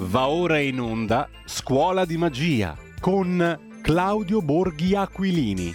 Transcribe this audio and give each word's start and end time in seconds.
Va 0.00 0.28
ora 0.28 0.60
in 0.60 0.78
onda 0.78 1.28
Scuola 1.44 2.04
di 2.04 2.16
Magia 2.16 2.76
con 3.00 3.80
Claudio 3.82 4.40
Borghi 4.40 4.94
Aquilini. 4.94 5.72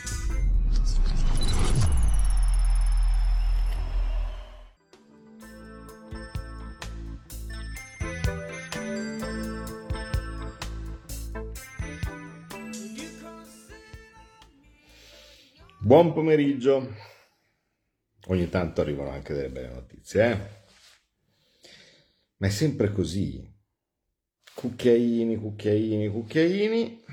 Buon 15.81 16.13
pomeriggio. 16.13 16.95
Ogni 18.27 18.47
tanto 18.47 18.79
arrivano 18.79 19.09
anche 19.09 19.33
delle 19.33 19.49
belle 19.49 19.73
notizie, 19.73 20.31
eh? 20.31 20.37
Ma 22.37 22.47
è 22.47 22.49
sempre 22.49 22.93
così. 22.93 23.52
Cucchiaini, 24.55 25.37
cucchiaini, 25.37 26.09
cucchiaini. 26.09 27.03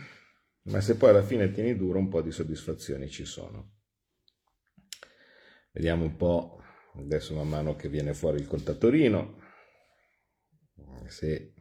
Ma 0.62 0.80
se 0.80 0.96
poi 0.96 1.10
alla 1.10 1.22
fine 1.22 1.50
tieni 1.50 1.76
duro, 1.76 1.98
un 1.98 2.08
po' 2.08 2.20
di 2.20 2.30
soddisfazioni 2.30 3.08
ci 3.08 3.24
sono. 3.24 3.78
Vediamo 5.72 6.04
un 6.04 6.16
po', 6.16 6.62
adesso 6.96 7.34
man 7.34 7.48
mano 7.48 7.76
che 7.76 7.88
viene 7.88 8.12
fuori 8.12 8.40
il 8.40 8.46
contatorino, 8.46 9.38
se, 11.06 11.54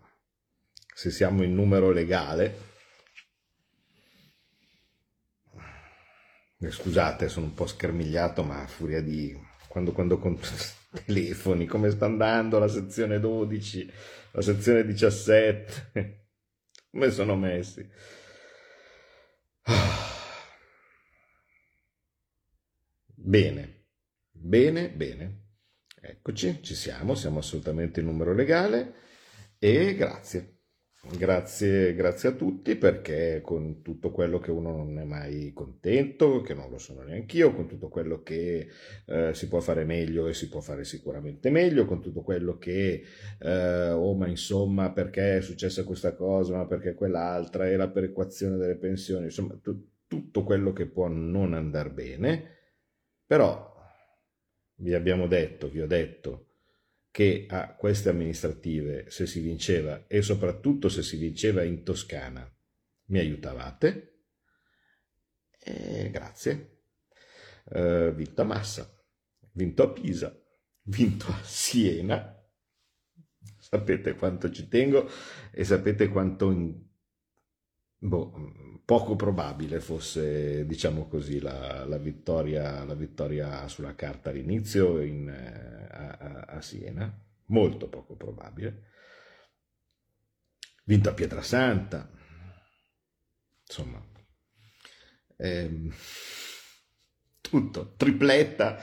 se 0.93 1.11
siamo 1.11 1.43
in 1.43 1.53
numero 1.53 1.91
legale. 1.91 2.67
Eh, 6.59 6.71
scusate, 6.71 7.29
sono 7.29 7.45
un 7.45 7.53
po' 7.53 7.67
schermigliato, 7.67 8.43
ma 8.43 8.63
a 8.63 8.67
furia 8.67 9.01
di... 9.01 9.37
Quando, 9.67 9.91
quando 9.91 10.17
con 10.17 10.37
telefoni, 11.05 11.65
come 11.65 11.91
sta 11.91 12.05
andando 12.05 12.59
la 12.59 12.67
sezione 12.67 13.19
12, 13.19 13.91
la 14.31 14.41
sezione 14.41 14.85
17, 14.85 16.27
come 16.91 17.11
sono 17.11 17.35
messi? 17.35 17.87
Bene, 23.21 23.87
bene, 24.31 24.89
bene. 24.89 25.49
Eccoci, 26.01 26.63
ci 26.63 26.73
siamo, 26.73 27.13
siamo 27.13 27.39
assolutamente 27.39 27.99
in 27.99 28.05
numero 28.07 28.33
legale 28.33 28.93
e 29.59 29.93
grazie. 29.93 30.58
Grazie, 31.01 31.95
grazie 31.95 32.29
a 32.29 32.31
tutti 32.33 32.75
perché 32.75 33.39
con 33.41 33.81
tutto 33.81 34.11
quello 34.11 34.37
che 34.37 34.51
uno 34.51 34.75
non 34.75 34.99
è 34.99 35.05
mai 35.05 35.53
contento, 35.53 36.41
che 36.41 36.53
non 36.53 36.69
lo 36.69 36.77
sono 36.77 37.01
neanch'io, 37.03 37.53
con 37.53 37.67
tutto 37.67 37.87
quello 37.87 38.21
che 38.21 38.67
eh, 39.05 39.33
si 39.33 39.47
può 39.47 39.61
fare 39.61 39.85
meglio 39.85 40.27
e 40.27 40.33
si 40.33 40.49
può 40.49 40.59
fare 40.59 40.83
sicuramente 40.83 41.49
meglio, 41.49 41.85
con 41.85 42.01
tutto 42.01 42.21
quello 42.21 42.57
che, 42.57 43.01
eh, 43.39 43.89
oh 43.91 44.13
ma 44.13 44.27
insomma 44.27 44.91
perché 44.91 45.37
è 45.37 45.41
successa 45.41 45.85
questa 45.85 46.15
cosa, 46.15 46.57
ma 46.57 46.67
perché 46.67 46.93
quell'altra, 46.93 47.67
e 47.69 47.77
la 47.77 47.89
perequazione 47.89 48.57
delle 48.57 48.75
pensioni, 48.77 49.25
insomma 49.25 49.57
tu, 49.61 49.81
tutto 50.05 50.43
quello 50.43 50.73
che 50.73 50.85
può 50.87 51.07
non 51.07 51.53
andare 51.53 51.91
bene, 51.91 52.57
però 53.25 53.73
vi 54.75 54.93
abbiamo 54.93 55.27
detto, 55.27 55.69
vi 55.69 55.81
ho 55.81 55.87
detto, 55.87 56.48
che 57.11 57.45
a 57.49 57.73
queste 57.75 58.09
amministrative, 58.09 59.09
se 59.09 59.25
si 59.25 59.39
vinceva 59.39 60.05
e 60.07 60.21
soprattutto 60.21 60.89
se 60.89 61.01
si 61.01 61.17
vinceva 61.17 61.63
in 61.63 61.83
Toscana, 61.83 62.49
mi 63.05 63.19
aiutavate. 63.19 64.23
E 65.59 66.09
grazie. 66.11 66.77
Uh, 67.65 68.13
vinto 68.13 68.41
a 68.41 68.45
Massa, 68.45 68.91
vinto 69.51 69.83
a 69.83 69.89
Pisa, 69.91 70.35
vinto 70.83 71.27
a 71.27 71.43
Siena. 71.43 72.35
Sapete 73.57 74.15
quanto 74.15 74.49
ci 74.51 74.67
tengo 74.67 75.07
e 75.51 75.63
sapete 75.63 76.07
quanto. 76.07 76.87
Boh, 77.99 78.81
poco 78.85 79.15
probabile 79.15 79.79
fosse, 79.81 80.65
diciamo 80.65 81.07
così, 81.07 81.39
la, 81.39 81.85
la, 81.85 81.97
vittoria, 81.97 82.83
la 82.85 82.95
vittoria, 82.95 83.67
sulla 83.67 83.93
carta 83.95 84.29
all'inizio 84.31 84.99
in, 85.01 85.29
a, 85.29 86.09
a, 86.09 86.39
a, 86.55 86.61
Siena, 86.61 87.13
molto 87.47 87.87
poco 87.87 88.15
probabile. 88.15 88.87
Vinto 90.85 91.09
a 91.09 91.13
Pietrasanta, 91.13 92.09
insomma, 93.67 94.03
ehm, 95.37 95.93
tutto, 97.41 97.93
tripletta, 97.95 98.81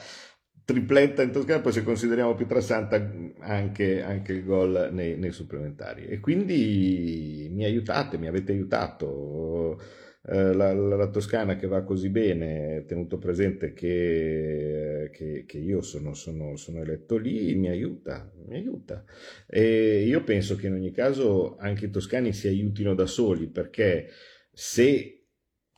tripletta 0.66 1.22
in 1.22 1.31
Toscana, 1.31 1.60
poi 1.60 1.72
se 1.72 1.84
consideriamo 1.84 2.34
Pietrasanta 2.34 2.97
anche, 3.38 4.03
anche 4.03 4.32
il 4.32 4.44
gol 4.44 4.88
nei, 4.91 5.16
nei, 5.16 5.31
supplementari. 5.31 6.06
E 6.06 6.19
quindi 6.19 7.49
mi 7.53 7.65
aiutate, 7.65 8.19
mi 8.19 8.27
avete 8.27 8.50
aiutato. 8.50 9.81
Eh, 10.28 10.53
la, 10.54 10.75
la, 10.75 10.97
la, 10.97 11.09
Toscana 11.09 11.54
che 11.54 11.69
va 11.69 11.84
così 11.84 12.09
bene, 12.09 12.84
tenuto 12.84 13.16
presente 13.16 13.72
che, 13.75 15.09
che, 15.12 15.44
che 15.47 15.59
io 15.59 15.82
sono, 15.82 16.15
sono, 16.15 16.56
sono, 16.56 16.81
eletto 16.83 17.16
lì, 17.16 17.54
mi 17.54 17.69
aiuta, 17.69 18.28
mi 18.48 18.56
aiuta. 18.56 19.04
E 19.47 20.04
io 20.04 20.25
penso 20.25 20.56
che 20.56 20.66
in 20.66 20.72
ogni 20.72 20.91
caso 20.91 21.56
anche 21.59 21.84
i 21.87 21.91
toscani 21.91 22.33
si 22.33 22.48
aiutino 22.48 22.93
da 22.97 23.06
soli, 23.06 23.47
perché 23.47 24.09
se 24.53 25.27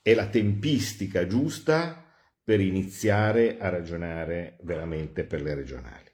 è 0.01 0.15
la 0.15 0.29
tempistica 0.29 1.27
giusta 1.27 2.08
per 2.49 2.63
iniziare 2.63 3.59
a 3.59 3.69
ragionare 3.69 4.57
veramente 4.63 5.25
per 5.25 5.43
le 5.43 5.55
regionali. 5.55 6.11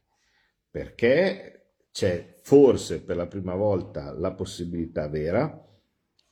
Perché 0.68 1.76
c'è 1.92 2.40
forse 2.42 3.02
per 3.02 3.14
la 3.14 3.28
prima 3.28 3.54
volta 3.54 4.10
la 4.10 4.32
possibilità 4.32 5.06
vera 5.06 5.64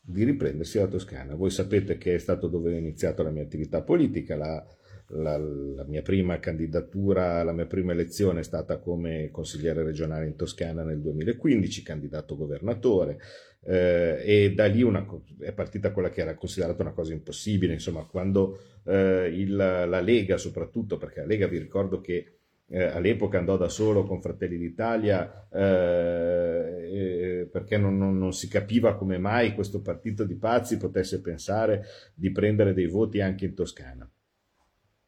di 0.00 0.24
riprendersi 0.24 0.78
la 0.78 0.88
Toscana. 0.88 1.36
Voi 1.36 1.50
sapete 1.50 1.98
che 1.98 2.16
è 2.16 2.18
stato 2.18 2.48
dove 2.48 2.74
ho 2.74 2.76
iniziato 2.76 3.22
la 3.22 3.30
mia 3.30 3.44
attività 3.44 3.82
politica, 3.82 4.34
la, 4.34 4.66
la, 5.12 5.36
la, 5.36 5.84
mia 5.84 6.02
prima 6.02 6.38
candidatura, 6.38 7.42
la 7.42 7.52
mia 7.52 7.66
prima 7.66 7.92
elezione 7.92 8.40
è 8.40 8.44
stata 8.44 8.78
come 8.78 9.30
consigliere 9.30 9.82
regionale 9.82 10.26
in 10.26 10.36
Toscana 10.36 10.82
nel 10.82 11.00
2015, 11.00 11.82
candidato 11.82 12.36
governatore 12.36 13.18
eh, 13.64 14.22
e 14.24 14.52
da 14.54 14.66
lì 14.66 14.82
una, 14.82 15.06
è 15.38 15.52
partita 15.52 15.92
quella 15.92 16.10
che 16.10 16.20
era 16.20 16.34
considerata 16.34 16.82
una 16.82 16.92
cosa 16.92 17.12
impossibile, 17.12 17.72
insomma 17.72 18.04
quando 18.04 18.58
eh, 18.84 19.30
il, 19.32 19.54
la 19.54 20.00
Lega 20.00 20.36
soprattutto, 20.36 20.96
perché 20.96 21.20
la 21.20 21.26
Lega 21.26 21.46
vi 21.46 21.58
ricordo 21.58 22.00
che 22.00 22.38
eh, 22.68 22.84
all'epoca 22.84 23.38
andò 23.38 23.56
da 23.58 23.68
solo 23.68 24.04
con 24.04 24.22
Fratelli 24.22 24.56
d'Italia 24.56 25.46
eh, 25.52 27.46
perché 27.52 27.76
non, 27.76 27.98
non, 27.98 28.16
non, 28.16 28.32
si 28.32 28.48
capiva 28.48 28.96
come 28.96 29.18
mai 29.18 29.54
questo 29.54 29.82
partito 29.82 30.24
di 30.24 30.36
pazzi 30.36 30.78
potesse 30.78 31.20
pensare 31.20 31.84
di 32.14 32.30
prendere 32.30 32.72
dei 32.72 32.86
voti 32.86 33.20
anche 33.20 33.44
in 33.44 33.54
Toscana. 33.54 34.10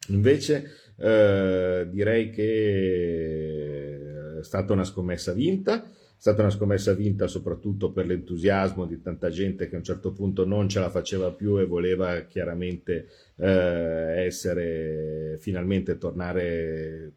Invece 0.09 0.71
eh, 0.97 1.87
direi 1.91 2.31
che 2.31 3.99
è 4.41 4.43
stata 4.43 4.73
una 4.73 4.85
scommessa 4.85 5.33
vinta, 5.33 5.85
è 5.85 5.89
stata 6.17 6.43
una 6.43 6.51
scommessa 6.51 6.93
vinta 6.93 7.27
soprattutto 7.27 7.93
per 7.93 8.07
l'entusiasmo 8.07 8.87
di 8.87 9.01
tanta 9.01 9.29
gente 9.29 9.69
che 9.69 9.75
a 9.75 9.79
un 9.79 9.85
certo 9.85 10.13
punto 10.13 10.47
non 10.47 10.69
ce 10.69 10.81
la 10.81 10.91
faceva 10.91 11.33
più 11.33 11.59
e 11.59 11.67
voleva 11.67 12.21
chiaramente 12.23 13.09
eh, 13.37 14.25
essere 14.25 15.37
finalmente 15.41 15.99
tornare 15.99 17.13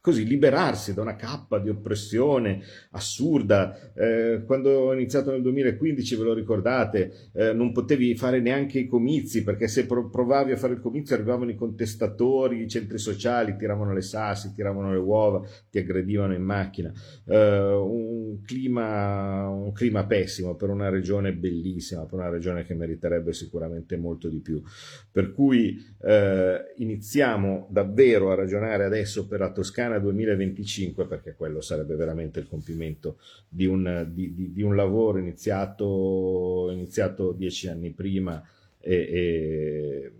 così 0.00 0.24
liberarsi 0.24 0.94
da 0.94 1.02
una 1.02 1.16
cappa 1.16 1.58
di 1.58 1.68
oppressione 1.68 2.62
assurda. 2.92 3.92
Eh, 3.94 4.42
quando 4.46 4.70
ho 4.70 4.94
iniziato 4.94 5.30
nel 5.30 5.42
2015, 5.42 6.16
ve 6.16 6.22
lo 6.22 6.34
ricordate, 6.34 7.30
eh, 7.34 7.52
non 7.52 7.72
potevi 7.72 8.14
fare 8.16 8.40
neanche 8.40 8.78
i 8.78 8.86
comizi 8.86 9.42
perché 9.42 9.66
se 9.68 9.86
provavi 9.86 10.52
a 10.52 10.56
fare 10.56 10.74
il 10.74 10.80
comizio 10.80 11.14
arrivavano 11.14 11.50
i 11.50 11.56
contestatori, 11.56 12.62
i 12.62 12.68
centri 12.68 12.98
sociali, 12.98 13.56
tiravano 13.56 13.92
le 13.92 14.02
sassi, 14.02 14.52
tiravano 14.54 14.92
le 14.92 14.98
uova, 14.98 15.46
ti 15.70 15.78
aggredivano 15.78 16.34
in 16.34 16.42
macchina. 16.42 16.92
Eh, 17.26 17.72
un, 17.74 18.40
clima, 18.42 19.48
un 19.48 19.72
clima 19.72 20.06
pessimo 20.06 20.54
per 20.54 20.70
una 20.70 20.88
regione 20.88 21.32
bellissima, 21.34 22.06
per 22.06 22.20
una 22.20 22.28
regione 22.30 22.64
che 22.64 22.74
meriterebbe 22.74 23.32
sicuramente 23.32 23.96
molto 23.96 24.28
di 24.28 24.40
più. 24.40 24.62
Per 25.10 25.32
cui 25.32 25.76
eh, 26.02 26.74
iniziamo 26.76 27.66
davvero 27.70 28.30
a 28.30 28.34
ragionare 28.36 28.84
adesso 28.84 29.26
per 29.26 29.40
la 29.40 29.52
Toscana 29.52 29.87
2025, 29.96 31.06
perché 31.06 31.34
quello 31.34 31.62
sarebbe 31.62 31.94
veramente 31.94 32.38
il 32.38 32.46
compimento 32.46 33.18
di 33.48 33.64
un, 33.64 34.06
di, 34.12 34.34
di, 34.34 34.52
di 34.52 34.62
un 34.62 34.76
lavoro 34.76 35.16
iniziato, 35.18 36.68
iniziato, 36.70 37.32
dieci 37.32 37.68
anni 37.68 37.92
prima 37.92 38.42
e, 38.78 38.94
e, 38.94 40.12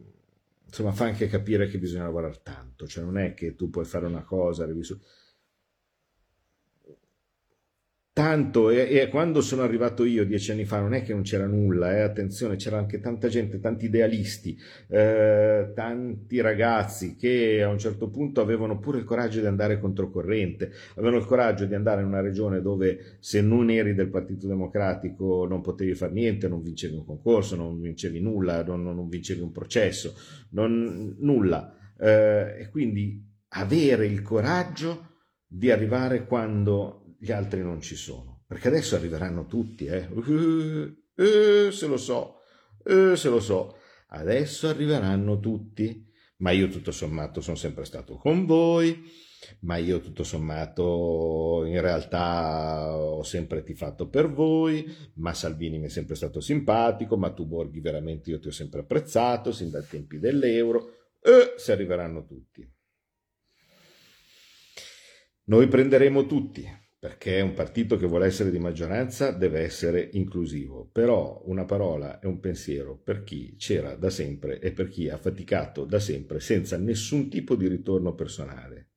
insomma 0.64 0.92
fa 0.92 1.04
anche 1.04 1.26
capire 1.28 1.68
che 1.68 1.78
bisogna 1.78 2.04
lavorare 2.04 2.40
tanto, 2.42 2.86
cioè 2.86 3.04
non 3.04 3.18
è 3.18 3.34
che 3.34 3.54
tu 3.54 3.68
puoi 3.70 3.84
fare 3.84 4.06
una 4.06 4.22
cosa, 4.22 4.66
tanto 8.18 8.70
e, 8.70 8.88
e, 8.90 9.06
quando 9.06 9.40
sono 9.40 9.62
arrivato 9.62 10.04
io 10.04 10.26
dieci 10.26 10.50
anni 10.50 10.64
fa 10.64 10.80
non 10.80 10.92
è 10.92 11.04
che 11.04 11.12
non 11.12 11.22
c'era 11.22 11.46
nulla, 11.46 11.96
eh, 11.96 12.00
attenzione, 12.00 12.56
c'era 12.56 12.76
anche 12.76 12.98
tanta 12.98 13.28
gente, 13.28 13.60
tanti 13.60 13.84
idealisti, 13.84 14.58
eh, 14.88 15.70
tanti 15.72 16.40
ragazzi 16.40 17.14
che 17.14 17.62
a 17.62 17.68
un 17.68 17.78
certo 17.78 18.10
punto 18.10 18.40
avevano 18.40 18.80
pure 18.80 18.98
il 18.98 19.04
coraggio 19.04 19.38
di 19.38 19.46
andare 19.46 19.78
controcorrente, 19.78 20.68
avevano 20.96 21.18
il 21.18 21.26
coraggio 21.26 21.64
di 21.66 21.76
andare 21.76 22.00
in 22.00 22.08
una 22.08 22.20
regione 22.20 22.60
dove 22.60 23.18
se 23.20 23.40
non 23.40 23.70
eri 23.70 23.94
del 23.94 24.08
Partito 24.08 24.48
Democratico 24.48 25.46
non 25.46 25.60
potevi 25.60 25.94
fare 25.94 26.12
niente, 26.12 26.48
non 26.48 26.60
vincevi 26.60 26.96
un 26.96 27.04
concorso, 27.04 27.54
non 27.54 27.80
vincevi 27.80 28.18
nulla, 28.18 28.64
non, 28.64 28.82
non 28.82 29.08
vincevi 29.08 29.42
un 29.42 29.52
processo, 29.52 30.16
non, 30.50 31.14
nulla. 31.20 31.72
Eh, 31.96 32.62
e 32.62 32.68
quindi 32.68 33.24
avere 33.50 34.06
il 34.06 34.22
coraggio 34.22 35.06
di 35.46 35.70
arrivare 35.70 36.26
quando 36.26 37.04
gli 37.18 37.32
altri 37.32 37.62
non 37.62 37.80
ci 37.80 37.96
sono. 37.96 38.44
Perché 38.46 38.68
adesso 38.68 38.96
arriveranno 38.96 39.46
tutti, 39.46 39.86
eh? 39.86 40.06
Uh, 40.06 41.22
uh, 41.22 41.70
se 41.70 41.86
lo 41.86 41.96
so, 41.96 42.40
uh, 42.84 43.14
se 43.14 43.28
lo 43.28 43.40
so. 43.40 43.76
Adesso 44.08 44.68
arriveranno 44.68 45.38
tutti, 45.38 46.06
ma 46.38 46.50
io 46.52 46.68
tutto 46.68 46.92
sommato 46.92 47.40
sono 47.40 47.56
sempre 47.56 47.84
stato 47.84 48.16
con 48.16 48.46
voi, 48.46 49.04
ma 49.60 49.76
io 49.76 50.00
tutto 50.00 50.24
sommato 50.24 51.64
in 51.66 51.80
realtà 51.80 52.96
ho 52.96 53.22
sempre 53.22 53.62
tifato 53.62 54.08
per 54.08 54.30
voi, 54.30 54.90
ma 55.16 55.34
Salvini 55.34 55.78
mi 55.78 55.86
è 55.86 55.90
sempre 55.90 56.14
stato 56.14 56.40
simpatico, 56.40 57.18
ma 57.18 57.32
tu 57.32 57.44
Borghi 57.44 57.80
veramente 57.80 58.30
io 58.30 58.38
ti 58.38 58.48
ho 58.48 58.52
sempre 58.52 58.80
apprezzato, 58.80 59.52
sin 59.52 59.70
dai 59.70 59.86
tempi 59.86 60.18
dell'euro, 60.18 61.10
e 61.20 61.54
se 61.56 61.72
arriveranno 61.72 62.24
tutti. 62.24 62.66
Noi 65.44 65.66
prenderemo 65.68 66.26
tutti, 66.26 66.66
perché 67.00 67.40
un 67.40 67.54
partito 67.54 67.96
che 67.96 68.06
vuole 68.06 68.26
essere 68.26 68.50
di 68.50 68.58
maggioranza 68.58 69.30
deve 69.30 69.60
essere 69.60 70.08
inclusivo, 70.14 70.88
però 70.90 71.40
una 71.44 71.64
parola 71.64 72.18
e 72.18 72.26
un 72.26 72.40
pensiero 72.40 72.96
per 72.96 73.22
chi 73.22 73.54
c'era 73.56 73.94
da 73.94 74.10
sempre 74.10 74.58
e 74.58 74.72
per 74.72 74.88
chi 74.88 75.08
ha 75.08 75.16
faticato 75.16 75.84
da 75.84 76.00
sempre 76.00 76.40
senza 76.40 76.76
nessun 76.76 77.30
tipo 77.30 77.54
di 77.54 77.68
ritorno 77.68 78.16
personale, 78.16 78.88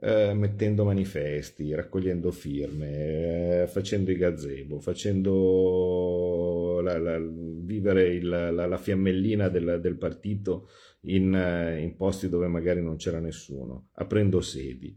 eh, 0.00 0.32
mettendo 0.32 0.84
manifesti, 0.84 1.74
raccogliendo 1.74 2.30
firme, 2.30 3.62
eh, 3.62 3.66
facendo 3.66 4.12
i 4.12 4.16
gazebo, 4.16 4.78
facendo 4.78 6.80
la, 6.82 6.98
la, 6.98 7.18
vivere 7.18 8.14
il, 8.14 8.28
la, 8.28 8.66
la, 8.66 8.78
fiammellina 8.78 9.48
del, 9.48 9.80
del 9.80 9.96
partito 9.96 10.68
in, 11.02 11.34
eh, 11.34 11.80
in 11.80 11.96
posti 11.96 12.28
dove 12.28 12.46
magari 12.46 12.80
non 12.80 12.94
c'era 12.94 13.18
nessuno, 13.18 13.88
aprendo 13.94 14.40
sedi. 14.40 14.96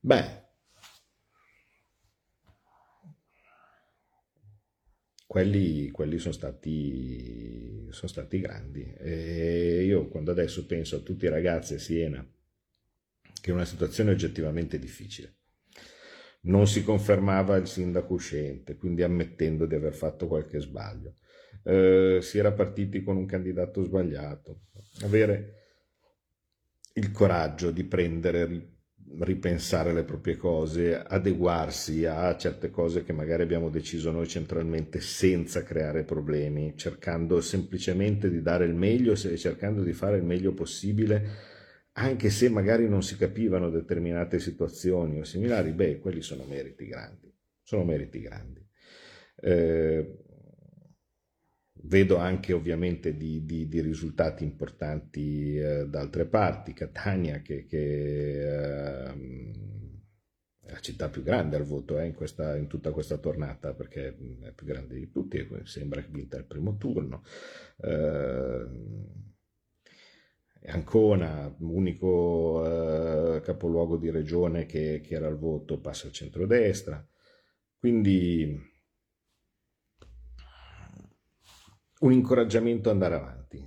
Beh, 0.00 0.46
quelli, 5.28 5.90
quelli 5.90 6.16
sono, 6.16 6.32
stati, 6.32 7.86
sono 7.90 8.08
stati 8.08 8.40
grandi. 8.40 8.94
E 8.98 9.84
io 9.84 10.08
quando 10.08 10.30
adesso 10.30 10.64
penso 10.64 10.96
a 10.96 11.00
tutti 11.00 11.26
i 11.26 11.28
ragazzi 11.28 11.74
a 11.74 11.78
Siena, 11.78 12.26
che 13.38 13.50
è 13.50 13.52
una 13.52 13.66
situazione 13.66 14.10
oggettivamente 14.10 14.78
difficile, 14.78 15.36
non 16.42 16.66
si 16.66 16.82
confermava 16.82 17.56
il 17.56 17.66
sindaco 17.66 18.14
uscente, 18.14 18.76
quindi 18.76 19.02
ammettendo 19.02 19.66
di 19.66 19.74
aver 19.74 19.92
fatto 19.92 20.26
qualche 20.26 20.60
sbaglio. 20.60 21.16
Eh, 21.62 22.20
si 22.22 22.38
era 22.38 22.52
partiti 22.52 23.02
con 23.02 23.18
un 23.18 23.26
candidato 23.26 23.82
sbagliato. 23.82 24.62
Avere 25.02 25.56
il 26.94 27.12
coraggio 27.12 27.70
di 27.70 27.84
prendere 27.84 28.77
ripensare 29.20 29.92
le 29.92 30.04
proprie 30.04 30.36
cose, 30.36 30.96
adeguarsi 30.96 32.04
a 32.04 32.36
certe 32.36 32.70
cose 32.70 33.04
che 33.04 33.12
magari 33.12 33.42
abbiamo 33.42 33.68
deciso 33.68 34.10
noi 34.10 34.28
centralmente 34.28 35.00
senza 35.00 35.62
creare 35.62 36.04
problemi, 36.04 36.74
cercando 36.76 37.40
semplicemente 37.40 38.30
di 38.30 38.42
dare 38.42 38.64
il 38.64 38.74
meglio 38.74 39.12
e 39.12 39.36
cercando 39.36 39.82
di 39.82 39.92
fare 39.92 40.16
il 40.18 40.24
meglio 40.24 40.52
possibile, 40.52 41.56
anche 41.92 42.30
se 42.30 42.48
magari 42.48 42.88
non 42.88 43.02
si 43.02 43.16
capivano 43.16 43.70
determinate 43.70 44.38
situazioni 44.38 45.18
o 45.20 45.24
similari, 45.24 45.72
beh, 45.72 45.98
quelli 45.98 46.22
sono 46.22 46.44
meriti 46.44 46.86
grandi, 46.86 47.32
sono 47.62 47.84
meriti 47.84 48.20
grandi. 48.20 48.64
Eh, 49.40 50.27
Vedo 51.82 52.16
anche 52.16 52.52
ovviamente 52.52 53.16
di, 53.16 53.44
di, 53.44 53.68
di 53.68 53.80
risultati 53.80 54.44
importanti 54.44 55.56
eh, 55.56 55.86
da 55.86 56.00
altre 56.00 56.26
parti, 56.26 56.72
Catania 56.72 57.40
che, 57.40 57.64
che 57.66 58.42
eh, 58.42 59.12
è 60.60 60.72
la 60.72 60.80
città 60.80 61.08
più 61.08 61.22
grande 61.22 61.56
al 61.56 61.64
voto 61.64 61.98
eh, 61.98 62.06
in, 62.06 62.14
questa, 62.14 62.56
in, 62.56 62.66
tutta 62.66 62.90
questa 62.90 63.16
tornata 63.16 63.72
perché 63.74 64.08
è 64.42 64.52
più 64.52 64.66
grande 64.66 64.96
di 64.96 65.10
tutti 65.10 65.38
e 65.38 65.48
sembra 65.64 66.02
che 66.02 66.08
vinta 66.10 66.36
il 66.36 66.44
primo 66.44 66.76
turno. 66.76 67.22
Eh, 67.80 68.66
Ancona, 70.66 71.54
unico 71.60 73.36
eh, 73.36 73.40
capoluogo 73.40 73.96
di 73.96 74.10
regione 74.10 74.66
che, 74.66 75.00
che 75.02 75.14
era 75.14 75.26
al 75.26 75.38
voto, 75.38 75.80
passa 75.80 76.08
al 76.08 76.12
centrodestra. 76.12 77.06
Quindi 77.78 78.67
un 82.00 82.12
incoraggiamento 82.12 82.88
ad 82.88 82.94
andare 82.94 83.14
avanti. 83.14 83.66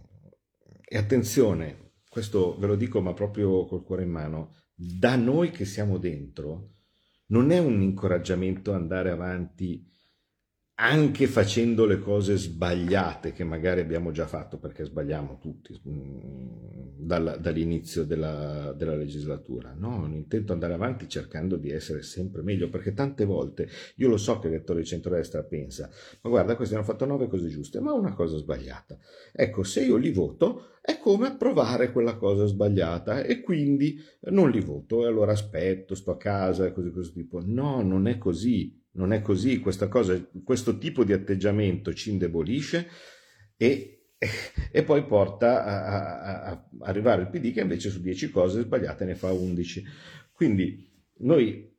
E 0.83 0.97
attenzione, 0.97 1.93
questo 2.09 2.57
ve 2.57 2.67
lo 2.67 2.75
dico 2.75 3.01
ma 3.01 3.13
proprio 3.13 3.65
col 3.65 3.83
cuore 3.83 4.03
in 4.03 4.11
mano, 4.11 4.55
da 4.73 5.15
noi 5.15 5.51
che 5.51 5.65
siamo 5.65 5.97
dentro 5.97 6.75
non 7.27 7.51
è 7.51 7.59
un 7.59 7.81
incoraggiamento 7.81 8.71
ad 8.71 8.81
andare 8.81 9.09
avanti 9.09 9.87
anche 10.81 11.27
facendo 11.27 11.85
le 11.85 11.99
cose 11.99 12.37
sbagliate 12.37 13.33
che 13.33 13.43
magari 13.43 13.81
abbiamo 13.81 14.09
già 14.09 14.25
fatto, 14.25 14.57
perché 14.57 14.83
sbagliamo 14.83 15.37
tutti 15.39 15.79
mm, 15.87 17.05
dall'inizio 17.05 18.03
della, 18.03 18.73
della, 18.75 18.95
legislatura. 18.95 19.75
No, 19.77 20.09
intento 20.11 20.53
andare 20.53 20.73
avanti 20.73 21.07
cercando 21.07 21.55
di 21.55 21.69
essere 21.69 22.01
sempre 22.01 22.41
meglio, 22.41 22.69
perché 22.69 22.93
tante 22.93 23.25
volte 23.25 23.69
io 23.97 24.09
lo 24.09 24.17
so 24.17 24.39
che 24.39 24.47
il 24.47 24.53
lettore 24.53 24.79
di 24.79 24.87
centrodestra 24.87 25.43
pensa, 25.43 25.87
ma 26.21 26.29
guarda, 26.31 26.55
questi 26.55 26.73
hanno 26.73 26.83
fatto 26.83 27.05
nove 27.05 27.27
cose 27.27 27.47
giuste, 27.47 27.79
ma 27.79 27.93
una 27.93 28.13
cosa 28.13 28.37
sbagliata. 28.37 28.97
Ecco, 29.33 29.61
se 29.61 29.83
io 29.83 29.97
li 29.97 30.11
voto 30.11 30.77
è 30.81 30.97
come 30.97 31.27
approvare 31.27 31.91
quella 31.91 32.17
cosa 32.17 32.47
sbagliata 32.47 33.21
e 33.21 33.41
quindi 33.41 33.99
non 34.31 34.49
li 34.49 34.61
voto 34.61 35.03
e 35.03 35.07
allora 35.07 35.33
aspetto, 35.33 35.93
sto 35.93 36.09
a 36.09 36.17
casa 36.17 36.65
e 36.65 36.73
così 36.73 36.89
così 36.89 37.13
tipo. 37.13 37.39
No, 37.45 37.83
non 37.83 38.07
è 38.07 38.17
così 38.17 38.80
non 38.93 39.13
è 39.13 39.21
così, 39.21 39.59
cosa, 39.59 40.29
questo 40.43 40.77
tipo 40.77 41.03
di 41.03 41.13
atteggiamento 41.13 41.93
ci 41.93 42.11
indebolisce 42.11 42.89
e, 43.55 44.13
e 44.71 44.83
poi 44.83 45.05
porta 45.05 45.63
a, 45.63 45.85
a, 45.85 46.41
a, 46.43 46.69
arrivare 46.81 47.21
il 47.21 47.29
PD 47.29 47.53
che 47.53 47.61
invece 47.61 47.89
su 47.89 48.01
10 48.01 48.31
cose 48.31 48.61
sbagliate 48.61 49.05
ne 49.05 49.15
fa 49.15 49.31
11. 49.31 49.83
Quindi 50.33 50.89
noi 51.19 51.71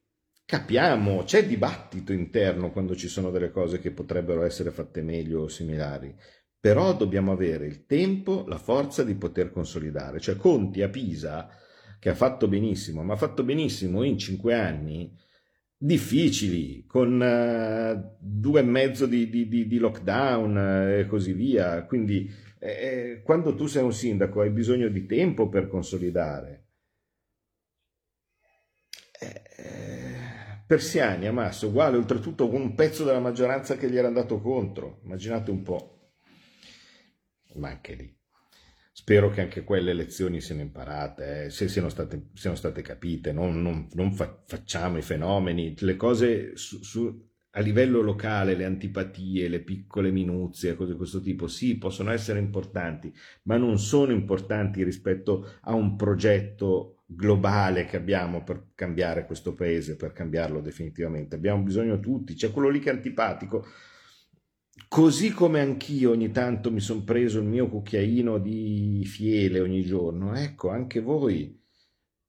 capiamo, 0.44 1.24
c'è 1.24 1.46
dibattito 1.46 2.12
interno 2.12 2.70
quando 2.70 2.94
ci 2.94 3.08
sono 3.08 3.30
delle 3.30 3.50
cose 3.50 3.78
che 3.78 3.90
potrebbero 3.90 4.42
essere 4.44 4.70
fatte 4.70 5.02
meglio 5.02 5.42
o 5.42 5.48
similari, 5.48 6.14
però 6.58 6.94
dobbiamo 6.94 7.32
avere 7.32 7.66
il 7.66 7.86
tempo, 7.86 8.44
la 8.46 8.58
forza 8.58 9.02
di 9.02 9.14
poter 9.14 9.50
consolidare. 9.50 10.20
Cioè 10.20 10.36
Conti 10.36 10.82
a 10.82 10.88
Pisa, 10.88 11.48
che 11.98 12.08
ha 12.08 12.14
fatto 12.14 12.48
benissimo, 12.48 13.02
ma 13.02 13.14
ha 13.14 13.16
fatto 13.16 13.42
benissimo 13.42 14.02
in 14.02 14.18
5 14.18 14.54
anni, 14.54 15.12
difficili, 15.84 16.84
con 16.86 17.20
uh, 17.20 18.16
due 18.20 18.60
e 18.60 18.62
mezzo 18.62 19.06
di, 19.06 19.28
di, 19.28 19.48
di, 19.48 19.66
di 19.66 19.78
lockdown 19.78 20.56
uh, 20.56 21.00
e 21.00 21.06
così 21.06 21.32
via. 21.32 21.84
Quindi 21.84 22.30
eh, 22.58 22.70
eh, 22.70 23.22
quando 23.22 23.56
tu 23.56 23.66
sei 23.66 23.82
un 23.82 23.92
sindaco 23.92 24.40
hai 24.40 24.50
bisogno 24.50 24.88
di 24.88 25.06
tempo 25.06 25.48
per 25.48 25.66
consolidare. 25.66 26.66
Eh, 29.18 29.42
eh 29.56 30.00
Persiani, 30.66 31.26
Amasso, 31.26 31.68
uguale, 31.68 31.96
oltretutto 31.96 32.48
un 32.48 32.74
pezzo 32.74 33.04
della 33.04 33.20
maggioranza 33.20 33.76
che 33.76 33.90
gli 33.90 33.96
era 33.96 34.06
andato 34.06 34.40
contro. 34.40 35.00
Immaginate 35.04 35.50
un 35.50 35.62
po'. 35.62 36.12
Ma 37.56 37.68
anche 37.68 37.94
lì. 37.94 38.21
Spero 38.94 39.30
che 39.30 39.40
anche 39.40 39.64
quelle 39.64 39.94
lezioni 39.94 40.42
siano 40.42 40.60
imparate, 40.60 41.44
eh, 41.44 41.50
se 41.50 41.66
siano 41.66 41.88
state, 41.88 42.28
siano 42.34 42.56
state 42.56 42.82
capite, 42.82 43.32
non, 43.32 43.62
non, 43.62 43.88
non 43.94 44.12
fa, 44.12 44.42
facciamo 44.46 44.98
i 44.98 45.02
fenomeni, 45.02 45.74
le 45.78 45.96
cose 45.96 46.56
su, 46.56 46.82
su, 46.82 47.30
a 47.52 47.60
livello 47.60 48.02
locale, 48.02 48.54
le 48.54 48.66
antipatie, 48.66 49.48
le 49.48 49.60
piccole 49.60 50.10
minuzie, 50.10 50.74
cose 50.74 50.92
di 50.92 50.98
questo 50.98 51.22
tipo, 51.22 51.48
sì, 51.48 51.78
possono 51.78 52.10
essere 52.10 52.38
importanti, 52.38 53.10
ma 53.44 53.56
non 53.56 53.78
sono 53.78 54.12
importanti 54.12 54.84
rispetto 54.84 55.54
a 55.62 55.72
un 55.72 55.96
progetto 55.96 57.04
globale 57.06 57.86
che 57.86 57.96
abbiamo 57.96 58.42
per 58.42 58.72
cambiare 58.74 59.24
questo 59.24 59.54
paese, 59.54 59.96
per 59.96 60.12
cambiarlo 60.12 60.60
definitivamente. 60.60 61.34
Abbiamo 61.34 61.62
bisogno 61.62 61.98
tutti, 61.98 62.34
c'è 62.34 62.50
quello 62.50 62.68
lì 62.68 62.78
che 62.78 62.90
è 62.90 62.94
antipatico, 62.94 63.66
Così 64.92 65.32
come 65.32 65.60
anch'io 65.60 66.10
ogni 66.10 66.30
tanto 66.32 66.70
mi 66.70 66.80
sono 66.80 67.02
preso 67.02 67.38
il 67.38 67.46
mio 67.46 67.66
cucchiaino 67.66 68.36
di 68.36 69.02
fiele 69.06 69.58
ogni 69.60 69.82
giorno, 69.86 70.34
ecco, 70.34 70.68
anche 70.68 71.00
voi 71.00 71.58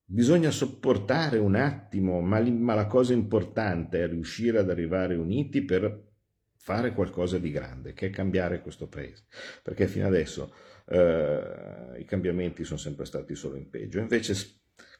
Bisogna 0.05 0.51
sopportare 0.51 1.39
un 1.39 1.55
attimo, 1.55 2.21
ma, 2.21 2.39
ma 2.39 2.73
la 2.73 2.85
cosa 2.85 3.13
importante 3.13 4.01
è 4.01 4.07
riuscire 4.07 4.59
ad 4.59 4.69
arrivare 4.69 5.15
uniti 5.15 5.63
per 5.63 6.11
fare 6.55 6.93
qualcosa 6.93 7.37
di 7.39 7.51
grande, 7.51 7.93
che 7.93 8.07
è 8.07 8.09
cambiare 8.11 8.61
questo 8.61 8.87
paese. 8.87 9.25
Perché 9.63 9.87
fino 9.87 10.05
adesso 10.05 10.53
eh, 10.87 11.99
i 11.99 12.05
cambiamenti 12.05 12.63
sono 12.63 12.77
sempre 12.79 13.05
stati 13.05 13.35
solo 13.35 13.55
in 13.55 13.69
peggio. 13.69 13.99
Invece 13.99 14.35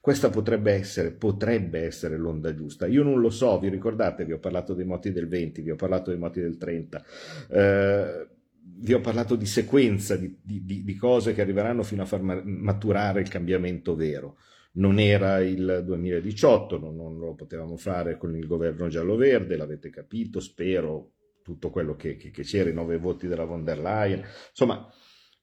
questa 0.04 0.30
potrebbe 0.30 0.74
essere, 0.74 1.12
potrebbe 1.12 1.80
essere 1.80 2.18
l'onda 2.18 2.54
giusta. 2.54 2.88
Io 2.88 3.04
non 3.04 3.22
lo 3.22 3.30
so, 3.30 3.58
vi 3.58 3.70
ricordate, 3.70 4.26
vi 4.26 4.34
ho 4.34 4.38
parlato 4.38 4.74
dei 4.74 4.84
moti 4.84 5.14
del 5.14 5.30
20, 5.30 5.62
vi 5.62 5.72
ho 5.72 5.78
parlato 5.78 6.10
dei 6.10 6.20
moti 6.20 6.42
del 6.42 6.58
30, 6.58 7.06
eh, 7.48 8.28
vi 8.60 8.94
ho 8.94 9.00
parlato 9.00 9.38
di 9.38 9.46
sequenza, 9.46 10.18
di, 10.18 10.38
di, 10.44 10.84
di, 10.84 10.96
cose 10.98 11.34
che 11.34 11.40
arriveranno 11.40 11.84
fino 11.84 12.02
a 12.02 12.06
far 12.06 12.22
maturare 12.22 13.22
il 13.22 13.30
cambiamento 13.30 13.96
vero. 13.96 14.40
Non 14.74 15.00
era 15.00 15.40
il 15.40 15.84
2018, 15.86 16.78
non, 16.80 16.98
non 16.98 17.18
lo 17.18 17.34
potevamo 17.34 17.78
fare 17.78 18.18
con 18.18 18.36
il 18.36 18.46
governo 18.46 18.90
giallo-verde, 18.90 19.56
l'avete 19.56 19.90
capito, 19.90 20.42
spero, 20.42 21.12
tutto 21.42 21.70
quello 21.70 21.96
che, 21.96 22.18
che, 22.18 22.30
che 22.30 22.44
c'era, 22.44 22.70
i 22.70 22.74
nove 22.74 22.98
voti 22.98 23.26
della 23.28 23.46
von 23.46 23.64
der 23.64 23.80
Leyen, 23.80 24.22
insomma, 24.50 24.86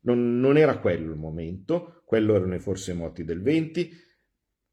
non, 0.02 0.38
non 0.38 0.59
era 0.59 0.79
quello 0.81 1.12
il 1.12 1.19
momento, 1.19 2.02
quello 2.05 2.35
erano 2.35 2.59
forse 2.59 2.93
i 2.93 2.97
moti 2.97 3.25
del 3.25 3.40
20, 3.40 4.09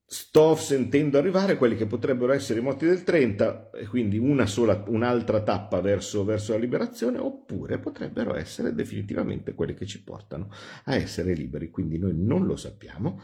sto 0.10 0.56
sentendo 0.56 1.18
arrivare 1.18 1.58
quelli 1.58 1.76
che 1.76 1.86
potrebbero 1.86 2.32
essere 2.32 2.62
i 2.62 2.64
moti 2.64 2.86
del 2.86 3.04
30 3.04 3.72
e 3.72 3.88
quindi 3.88 4.18
una 4.18 4.46
sola, 4.46 4.82
un'altra 4.88 5.42
tappa 5.42 5.82
verso, 5.82 6.24
verso, 6.24 6.54
la 6.54 6.60
liberazione 6.60 7.18
oppure 7.18 7.78
potrebbero 7.78 8.34
essere 8.34 8.74
definitivamente 8.74 9.54
quelli 9.54 9.74
che 9.74 9.86
ci 9.86 10.02
portano 10.02 10.50
a 10.86 10.96
essere 10.96 11.34
liberi. 11.34 11.70
Quindi 11.70 11.98
noi 11.98 12.14
non 12.16 12.46
lo 12.46 12.56
sappiamo. 12.56 13.20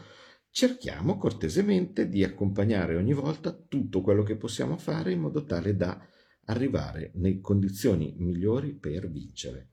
Cerchiamo 0.50 1.16
cortesemente 1.16 2.06
di 2.06 2.22
accompagnare 2.22 2.96
ogni 2.96 3.14
volta 3.14 3.50
tutto 3.52 4.02
quello 4.02 4.22
che 4.22 4.36
possiamo 4.36 4.76
fare 4.76 5.10
in 5.10 5.20
modo 5.20 5.44
tale 5.44 5.74
da 5.74 6.06
arrivare 6.44 7.12
nelle 7.14 7.40
condizioni 7.40 8.14
migliori 8.18 8.74
per 8.74 9.10
vincere. 9.10 9.70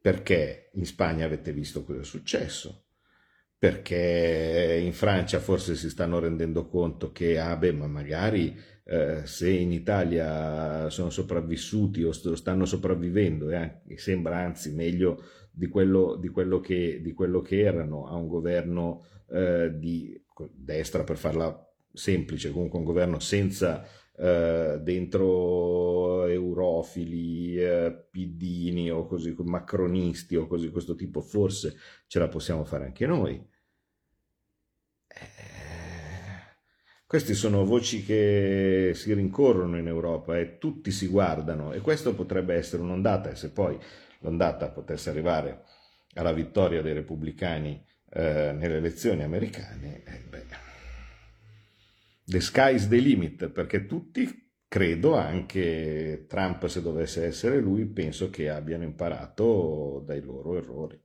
Perché 0.00 0.70
in 0.74 0.86
Spagna 0.86 1.26
avete 1.26 1.52
visto 1.52 1.82
cosa 1.82 2.00
è 2.00 2.04
successo 2.04 2.84
perché 3.62 4.80
in 4.82 4.92
Francia 4.92 5.38
forse 5.38 5.76
si 5.76 5.88
stanno 5.88 6.18
rendendo 6.18 6.66
conto 6.66 7.12
che, 7.12 7.38
ah 7.38 7.56
beh, 7.56 7.70
ma 7.70 7.86
magari 7.86 8.58
eh, 8.82 9.20
se 9.24 9.50
in 9.50 9.70
Italia 9.70 10.90
sono 10.90 11.10
sopravvissuti 11.10 12.02
o 12.02 12.10
stanno 12.10 12.64
sopravvivendo 12.64 13.50
e, 13.50 13.54
anche, 13.54 13.98
sembra 13.98 14.38
anzi 14.38 14.72
meglio 14.72 15.22
di 15.52 15.68
quello, 15.68 16.16
di 16.16 16.26
quello, 16.26 16.58
che, 16.58 17.00
di 17.00 17.12
quello 17.12 17.40
che, 17.40 17.60
erano 17.60 18.08
a 18.08 18.16
un 18.16 18.26
governo 18.26 19.04
eh, 19.30 19.70
di 19.72 20.20
destra 20.50 21.04
per 21.04 21.16
farla 21.16 21.56
semplice, 21.92 22.50
comunque 22.50 22.80
un 22.80 22.84
governo 22.84 23.20
senza 23.20 23.86
eh, 24.16 24.80
dentro 24.82 26.26
eurofili, 26.26 27.58
eh, 27.58 28.06
piddini 28.10 28.90
o 28.90 29.06
così, 29.06 29.36
macronisti 29.38 30.34
o 30.34 30.48
così 30.48 30.68
questo 30.70 30.96
tipo, 30.96 31.20
forse 31.20 31.76
ce 32.08 32.18
la 32.18 32.26
possiamo 32.26 32.64
fare 32.64 32.86
anche 32.86 33.06
noi. 33.06 33.50
Queste 37.12 37.34
sono 37.34 37.66
voci 37.66 38.02
che 38.02 38.92
si 38.94 39.12
rincorrono 39.12 39.76
in 39.76 39.86
Europa 39.86 40.38
e 40.38 40.56
tutti 40.56 40.90
si 40.90 41.08
guardano 41.08 41.74
e 41.74 41.80
questo 41.80 42.14
potrebbe 42.14 42.54
essere 42.54 42.80
un'ondata 42.80 43.28
e 43.28 43.36
se 43.36 43.50
poi 43.50 43.78
l'ondata 44.20 44.70
potesse 44.70 45.10
arrivare 45.10 45.62
alla 46.14 46.32
vittoria 46.32 46.80
dei 46.80 46.94
repubblicani 46.94 47.84
eh, 48.14 48.52
nelle 48.56 48.78
elezioni 48.78 49.22
americane, 49.24 50.02
eh, 50.04 50.24
beh, 50.26 50.46
the 52.24 52.40
sky's 52.40 52.88
the 52.88 52.96
limit 52.96 53.50
perché 53.50 53.84
tutti, 53.84 54.50
credo 54.66 55.14
anche 55.14 56.24
Trump 56.26 56.66
se 56.66 56.80
dovesse 56.80 57.26
essere 57.26 57.60
lui, 57.60 57.84
penso 57.84 58.30
che 58.30 58.48
abbiano 58.48 58.84
imparato 58.84 60.02
dai 60.06 60.22
loro 60.22 60.56
errori 60.56 60.98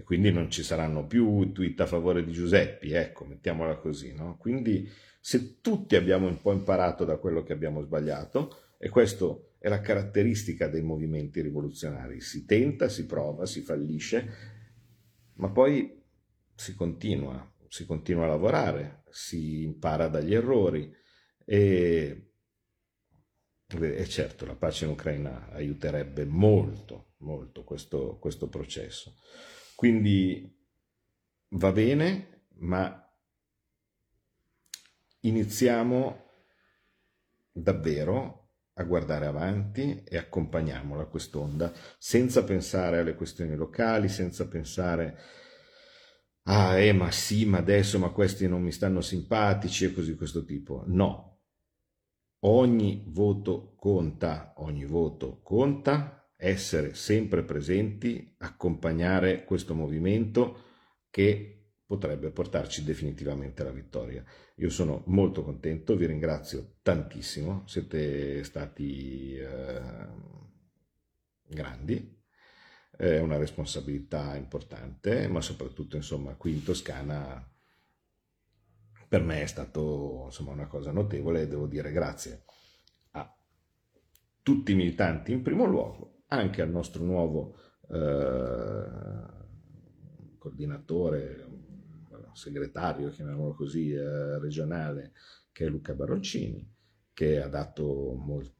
e 0.00 0.02
quindi 0.02 0.32
non 0.32 0.50
ci 0.50 0.62
saranno 0.62 1.06
più 1.06 1.52
tweet 1.52 1.78
a 1.82 1.86
favore 1.86 2.24
di 2.24 2.32
Giuseppi, 2.32 2.92
ecco, 2.92 3.26
mettiamola 3.26 3.76
così, 3.76 4.14
no? 4.14 4.38
Quindi 4.38 4.88
se 5.20 5.60
tutti 5.60 5.94
abbiamo 5.94 6.26
un 6.26 6.40
po' 6.40 6.52
imparato 6.52 7.04
da 7.04 7.18
quello 7.18 7.42
che 7.42 7.52
abbiamo 7.52 7.82
sbagliato, 7.82 8.76
e 8.78 8.88
questo 8.88 9.56
è 9.58 9.68
la 9.68 9.82
caratteristica 9.82 10.68
dei 10.68 10.80
movimenti 10.80 11.42
rivoluzionari, 11.42 12.22
si 12.22 12.46
tenta, 12.46 12.88
si 12.88 13.04
prova, 13.04 13.44
si 13.44 13.60
fallisce, 13.60 14.28
ma 15.34 15.50
poi 15.50 16.02
si 16.54 16.74
continua, 16.74 17.54
si 17.68 17.84
continua 17.84 18.24
a 18.24 18.28
lavorare, 18.28 19.02
si 19.10 19.64
impara 19.64 20.08
dagli 20.08 20.32
errori 20.32 20.90
e 21.44 22.24
e 23.72 24.04
certo, 24.08 24.46
la 24.46 24.56
pace 24.56 24.84
in 24.84 24.90
Ucraina 24.90 25.48
aiuterebbe 25.50 26.24
molto, 26.24 27.12
molto 27.18 27.62
questo, 27.62 28.18
questo 28.18 28.48
processo. 28.48 29.14
Quindi 29.80 30.46
va 31.52 31.72
bene, 31.72 32.48
ma 32.58 33.10
iniziamo 35.20 36.24
davvero 37.50 38.48
a 38.74 38.84
guardare 38.84 39.24
avanti 39.24 40.02
e 40.04 40.18
accompagniamola 40.18 41.06
quest'onda 41.06 41.72
senza 41.96 42.44
pensare 42.44 42.98
alle 42.98 43.14
questioni 43.14 43.56
locali, 43.56 44.10
senza 44.10 44.46
pensare 44.48 45.18
ah 46.42 46.78
eh 46.78 46.92
ma 46.92 47.10
sì, 47.10 47.46
ma 47.46 47.56
adesso 47.56 47.98
ma 47.98 48.10
questi 48.10 48.46
non 48.46 48.60
mi 48.60 48.72
stanno 48.72 49.00
simpatici 49.00 49.86
e 49.86 49.94
così 49.94 50.14
questo 50.14 50.44
tipo. 50.44 50.84
No. 50.88 51.38
Ogni 52.40 53.02
voto 53.06 53.72
conta, 53.76 54.52
ogni 54.58 54.84
voto 54.84 55.40
conta 55.42 56.19
essere 56.42 56.94
sempre 56.94 57.42
presenti, 57.42 58.34
accompagnare 58.38 59.44
questo 59.44 59.74
movimento 59.74 60.68
che 61.10 61.56
potrebbe 61.84 62.30
portarci 62.30 62.82
definitivamente 62.82 63.60
alla 63.60 63.72
vittoria. 63.72 64.24
Io 64.56 64.70
sono 64.70 65.02
molto 65.06 65.44
contento, 65.44 65.96
vi 65.96 66.06
ringrazio 66.06 66.76
tantissimo, 66.82 67.64
siete 67.66 68.42
stati 68.44 69.34
eh, 69.34 69.80
grandi, 71.46 72.18
è 72.96 73.18
una 73.18 73.36
responsabilità 73.36 74.34
importante, 74.36 75.28
ma 75.28 75.40
soprattutto 75.42 75.96
insomma 75.96 76.34
qui 76.36 76.52
in 76.52 76.62
Toscana 76.62 77.46
per 79.08 79.22
me 79.22 79.42
è 79.42 79.46
stato 79.46 80.22
insomma 80.26 80.52
una 80.52 80.68
cosa 80.68 80.92
notevole 80.92 81.42
e 81.42 81.48
devo 81.48 81.66
dire 81.66 81.90
grazie 81.90 82.44
a 83.12 83.36
tutti 84.42 84.72
i 84.72 84.76
militanti 84.76 85.32
in 85.32 85.42
primo 85.42 85.64
luogo 85.64 86.19
anche 86.32 86.62
al 86.62 86.70
nostro 86.70 87.04
nuovo 87.04 87.56
eh, 87.88 88.84
coordinatore, 90.38 91.46
segretario, 92.32 93.10
chiamiamolo 93.10 93.54
così, 93.54 93.92
eh, 93.92 94.38
regionale, 94.38 95.12
che 95.52 95.66
è 95.66 95.68
Luca 95.68 95.94
Baroncini, 95.94 96.66
che 97.12 97.42
ha 97.42 97.48
dato 97.48 98.12
molto 98.14 98.54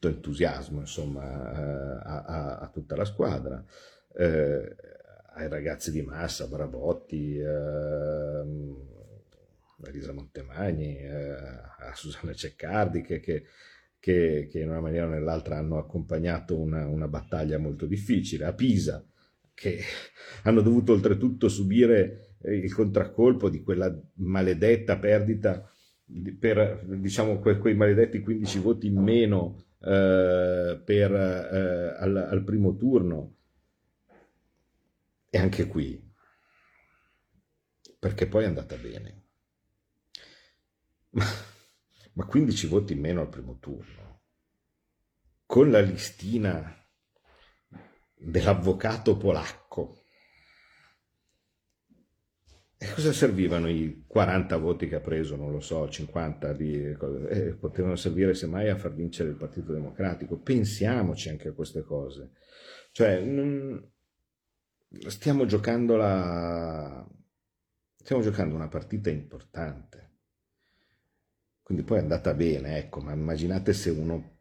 entusiasmo 0.00 0.80
insomma, 0.80 1.22
eh, 1.22 2.00
a, 2.02 2.24
a, 2.24 2.58
a, 2.58 2.68
tutta 2.68 2.96
la 2.96 3.04
squadra, 3.04 3.64
eh, 4.16 4.76
ai 5.34 5.48
ragazzi 5.48 5.90
di 5.90 6.02
massa, 6.02 6.46
Brabotti, 6.46 7.38
ehm, 7.38 8.92
Elisa 9.86 10.12
Montemagni, 10.12 10.96
eh, 10.98 11.30
a 11.30 11.92
Susanna 11.94 12.32
Ceccardi, 12.32 13.02
che, 13.02 13.20
che 13.20 13.44
che, 14.04 14.48
che 14.50 14.60
in 14.60 14.68
una 14.68 14.80
maniera 14.80 15.06
o 15.06 15.08
nell'altra 15.08 15.56
hanno 15.56 15.78
accompagnato 15.78 16.58
una, 16.58 16.86
una 16.86 17.08
battaglia 17.08 17.56
molto 17.56 17.86
difficile, 17.86 18.44
a 18.44 18.52
Pisa, 18.52 19.02
che 19.54 19.78
hanno 20.44 20.60
dovuto 20.60 20.92
oltretutto 20.92 21.48
subire 21.48 22.34
eh, 22.42 22.54
il 22.54 22.74
contraccolpo 22.74 23.48
di 23.48 23.62
quella 23.62 23.98
maledetta 24.16 24.98
perdita 24.98 25.66
per 26.38 26.84
diciamo 26.84 27.38
que, 27.38 27.56
quei 27.56 27.74
maledetti 27.74 28.20
15 28.20 28.58
voti 28.58 28.88
in 28.88 29.00
meno 29.00 29.64
eh, 29.80 30.78
per, 30.84 31.12
eh, 31.14 31.96
al, 31.98 32.14
al, 32.14 32.44
primo 32.44 32.76
turno. 32.76 33.36
E 35.30 35.38
anche 35.38 35.66
qui 35.66 35.98
perché 37.98 38.26
poi 38.26 38.44
è 38.44 38.48
andata 38.48 38.76
bene 38.76 39.22
ma 42.14 42.24
ma 42.24 42.26
15 42.26 42.66
voti 42.66 42.92
in 42.92 43.00
meno 43.00 43.20
al 43.20 43.28
primo 43.28 43.58
turno, 43.58 44.22
con 45.46 45.70
la 45.70 45.80
listina 45.80 46.74
dell'avvocato 48.14 49.16
polacco. 49.16 49.98
E 52.76 52.92
cosa 52.92 53.12
servivano 53.12 53.68
i 53.68 54.04
40 54.06 54.56
voti 54.58 54.88
che 54.88 54.96
ha 54.96 55.00
preso, 55.00 55.36
non 55.36 55.52
lo 55.52 55.60
so, 55.60 55.88
50, 55.88 56.52
di, 56.52 56.82
eh, 56.82 57.54
potevano 57.54 57.96
servire 57.96 58.34
semmai 58.34 58.68
a 58.68 58.76
far 58.76 58.92
vincere 58.92 59.30
il 59.30 59.36
Partito 59.36 59.72
Democratico. 59.72 60.38
Pensiamoci 60.38 61.28
anche 61.30 61.48
a 61.48 61.52
queste 61.52 61.82
cose. 61.82 62.32
Cioè, 62.92 63.20
non, 63.20 63.90
stiamo 65.08 65.46
giocando 65.46 65.96
la, 65.96 67.06
Stiamo 68.04 68.20
giocando 68.20 68.54
una 68.54 68.68
partita 68.68 69.08
importante. 69.08 70.03
Quindi 71.64 71.82
poi 71.82 71.98
è 71.98 72.02
andata 72.02 72.34
bene, 72.34 72.76
ecco, 72.76 73.00
ma 73.00 73.12
immaginate 73.12 73.72
se 73.72 73.88
uno 73.88 74.34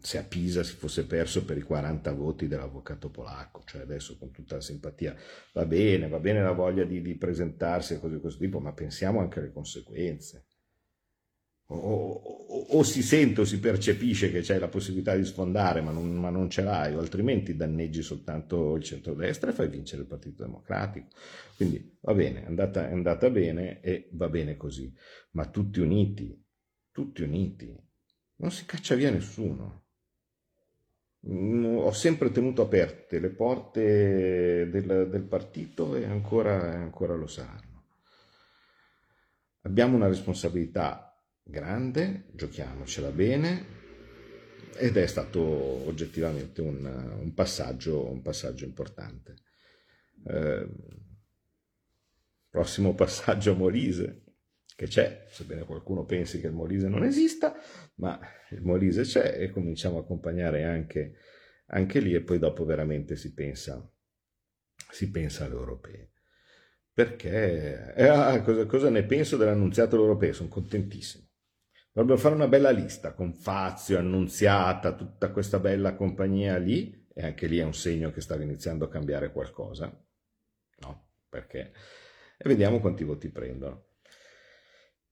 se 0.00 0.18
a 0.18 0.24
Pisa 0.24 0.62
si 0.64 0.74
fosse 0.74 1.06
perso 1.06 1.44
per 1.44 1.58
i 1.58 1.62
40 1.62 2.10
voti 2.12 2.48
dell'avvocato 2.48 3.10
polacco, 3.10 3.62
cioè 3.64 3.82
adesso 3.82 4.16
con 4.18 4.32
tutta 4.32 4.56
la 4.56 4.60
simpatia, 4.60 5.14
va 5.52 5.64
bene, 5.64 6.08
va 6.08 6.18
bene 6.18 6.42
la 6.42 6.52
voglia 6.52 6.84
di, 6.84 7.00
di 7.02 7.16
presentarsi 7.16 7.94
e 7.94 8.00
cose 8.00 8.14
di 8.14 8.20
questo 8.20 8.40
tipo, 8.40 8.58
ma 8.58 8.72
pensiamo 8.72 9.20
anche 9.20 9.38
alle 9.38 9.52
conseguenze. 9.52 10.46
O, 11.74 12.12
o, 12.12 12.66
o, 12.78 12.82
si 12.82 13.02
sente 13.02 13.40
o 13.40 13.44
si 13.44 13.58
percepisce 13.58 14.30
che 14.30 14.40
c'è 14.40 14.58
la 14.58 14.68
possibilità 14.68 15.14
di 15.14 15.24
sfondare, 15.24 15.80
ma 15.80 15.90
non, 15.90 16.14
ma 16.14 16.30
non 16.30 16.50
ce 16.50 16.62
l'hai, 16.62 16.94
o 16.94 16.98
altrimenti 16.98 17.56
danneggi 17.56 18.02
soltanto 18.02 18.76
il 18.76 18.82
centrodestra 18.82 19.50
e 19.50 19.54
fai 19.54 19.68
vincere 19.68 20.02
il 20.02 20.08
Partito 20.08 20.42
Democratico. 20.44 21.08
Quindi 21.56 21.98
va 22.00 22.14
bene, 22.14 22.42
è 22.44 22.46
andata, 22.46 22.88
è 22.88 22.92
andata 22.92 23.30
bene 23.30 23.80
e 23.80 24.08
va 24.12 24.28
bene 24.28 24.56
così, 24.56 24.92
ma 25.32 25.46
tutti 25.46 25.80
uniti, 25.80 26.40
tutti 26.90 27.22
uniti, 27.22 27.74
non 28.36 28.50
si 28.50 28.64
caccia 28.66 28.94
via 28.94 29.10
nessuno. 29.10 29.80
Mm, 31.28 31.76
ho 31.76 31.92
sempre 31.92 32.30
tenuto 32.32 32.62
aperte 32.62 33.20
le 33.20 33.30
porte 33.30 34.68
del, 34.68 35.08
del 35.08 35.22
partito 35.22 35.94
e 35.94 36.04
ancora, 36.04 36.72
ancora 36.74 37.14
lo 37.14 37.26
saranno. 37.26 37.84
Abbiamo 39.62 39.94
una 39.94 40.08
responsabilità 40.08 41.11
grande, 41.42 42.24
giochiamocela 42.32 43.10
bene 43.10 43.80
ed 44.76 44.96
è 44.96 45.06
stato 45.06 45.40
oggettivamente 45.40 46.60
un, 46.60 46.84
un, 46.84 47.34
passaggio, 47.34 48.10
un 48.10 48.22
passaggio, 48.22 48.64
importante. 48.64 49.36
Eh, 50.26 50.68
prossimo 52.48 52.94
passaggio 52.96 53.54
Molise, 53.54 54.24
che 54.74 54.86
c'è, 54.86 55.26
sebbene 55.28 55.64
qualcuno 55.64 56.04
pensi 56.04 56.40
che 56.40 56.46
il 56.46 56.52
Molise 56.52 56.88
non 56.88 57.04
esista, 57.04 57.54
ma 57.96 58.18
il 58.50 58.62
Molise 58.62 59.02
c'è 59.02 59.36
e 59.38 59.50
cominciamo 59.50 59.98
a 59.98 60.00
accompagnare 60.00 60.64
anche, 60.64 61.16
anche 61.66 62.00
lì 62.00 62.14
e 62.14 62.22
poi 62.22 62.38
dopo 62.38 62.64
veramente 62.64 63.16
si 63.16 63.34
pensa, 63.34 63.86
si 64.90 65.10
pensa 65.10 65.44
alle 65.44 65.54
europee. 65.54 66.10
Perché, 66.94 67.94
eh, 67.94 68.06
ah, 68.06 68.42
cosa, 68.42 68.66
cosa, 68.66 68.90
ne 68.90 69.04
penso 69.04 69.38
dell'annunziato 69.38 69.96
europeo? 69.96 70.34
Sono 70.34 70.50
contentissimo. 70.50 71.31
Dobbiamo 71.94 72.18
fare 72.18 72.34
una 72.34 72.48
bella 72.48 72.70
lista 72.70 73.12
con 73.12 73.34
Fazio, 73.34 73.98
Annunziata, 73.98 74.94
tutta 74.94 75.30
questa 75.30 75.58
bella 75.58 75.94
compagnia 75.94 76.56
lì, 76.56 77.06
e 77.12 77.22
anche 77.22 77.46
lì 77.46 77.58
è 77.58 77.64
un 77.64 77.74
segno 77.74 78.10
che 78.10 78.22
stava 78.22 78.42
iniziando 78.42 78.86
a 78.86 78.88
cambiare 78.88 79.30
qualcosa, 79.30 79.94
no? 80.78 81.10
Perché? 81.28 81.72
E 82.38 82.48
vediamo 82.48 82.80
quanti 82.80 83.04
voti 83.04 83.28
prendono. 83.28 83.88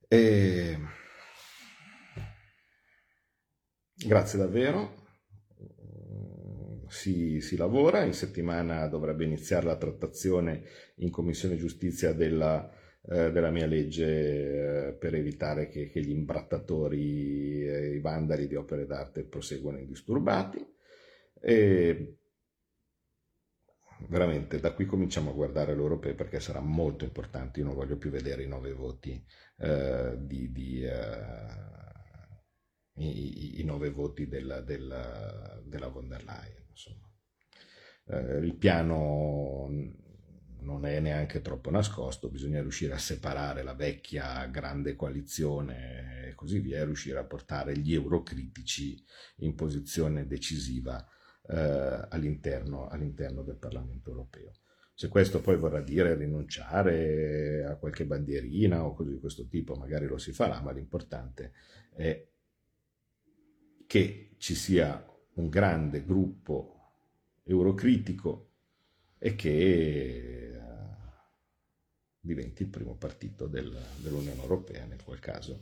E... 0.07 0.79
Grazie 3.93 4.39
davvero. 4.39 4.99
Si, 6.87 7.41
si, 7.41 7.57
lavora, 7.57 8.03
in 8.03 8.13
settimana 8.13 8.87
dovrebbe 8.87 9.23
iniziare 9.23 9.67
la 9.67 9.77
trattazione 9.77 10.63
in 10.95 11.11
Commissione 11.11 11.57
Giustizia 11.57 12.11
della, 12.11 12.67
eh, 13.03 13.31
della 13.31 13.49
mia 13.49 13.65
legge 13.65 14.89
eh, 14.89 14.93
per 14.93 15.15
evitare 15.15 15.69
che, 15.69 15.89
che 15.89 16.01
gli 16.01 16.11
imbrattatori 16.11 17.67
e 17.67 17.95
i 17.95 17.99
vandali 17.99 18.47
di 18.47 18.55
opere 18.55 18.85
d'arte 18.85 19.23
proseguano 19.23 19.79
indisturbati. 19.79 20.63
E 21.39 22.17
veramente 24.07 24.59
da 24.59 24.73
qui 24.73 24.85
cominciamo 24.85 25.31
a 25.31 25.33
guardare 25.33 25.75
l'Europeo 25.75 26.15
perché 26.15 26.39
sarà 26.39 26.59
molto 26.59 27.03
importante. 27.03 27.59
Io 27.59 27.65
non 27.65 27.75
voglio 27.75 27.97
più 27.97 28.09
vedere 28.09 28.43
i 28.43 28.47
nove 28.47 28.73
voti 28.73 29.23
eh, 29.57 30.15
di, 30.19 30.51
di 30.51 30.83
uh, 30.83 33.01
i, 33.01 33.61
i, 33.61 33.63
nove 33.63 33.89
voti 33.89 34.27
della, 34.27 34.61
della, 34.61 35.59
della 35.63 35.87
von 35.87 36.07
der 36.07 36.23
Leyen. 36.23 36.65
Insomma. 36.69 37.09
Eh, 38.07 38.37
il 38.37 38.55
piano 38.55 39.69
non 40.61 40.85
è 40.85 40.99
neanche 40.99 41.41
troppo 41.41 41.69
nascosto, 41.69 42.29
bisogna 42.29 42.61
riuscire 42.61 42.93
a 42.93 42.97
separare 42.97 43.63
la 43.63 43.73
vecchia 43.73 44.45
grande 44.47 44.95
coalizione 44.95 46.27
e 46.27 46.35
così 46.35 46.59
via, 46.59 46.79
e 46.79 46.85
riuscire 46.85 47.19
a 47.19 47.23
portare 47.23 47.77
gli 47.77 47.93
eurocritici 47.93 49.03
in 49.37 49.55
posizione 49.55 50.27
decisiva 50.27 51.05
eh, 51.47 52.07
all'interno, 52.09 52.87
all'interno 52.87 53.41
del 53.41 53.57
Parlamento 53.57 54.09
europeo. 54.09 54.53
Se 54.93 55.07
questo 55.07 55.41
poi 55.41 55.57
vorrà 55.57 55.81
dire 55.81 56.15
rinunciare 56.15 57.65
a 57.65 57.75
qualche 57.75 58.05
bandierina 58.05 58.85
o 58.85 58.93
cose 58.93 59.11
di 59.11 59.19
questo 59.19 59.47
tipo, 59.47 59.73
magari 59.75 60.05
lo 60.05 60.17
si 60.17 60.31
farà, 60.31 60.61
ma 60.61 60.71
l'importante 60.71 61.53
è 61.95 62.27
che 63.87 64.35
ci 64.37 64.53
sia 64.53 65.03
un 65.33 65.49
grande 65.49 66.05
gruppo 66.05 66.75
eurocritico 67.43 68.50
e 69.23 69.35
che 69.35 70.51
uh, 70.55 70.95
diventi 72.19 72.63
il 72.63 72.69
primo 72.69 72.97
partito 72.97 73.45
del, 73.45 73.71
dell'Unione 73.97 74.41
Europea, 74.41 74.85
nel 74.85 75.03
qual 75.03 75.19
caso 75.19 75.61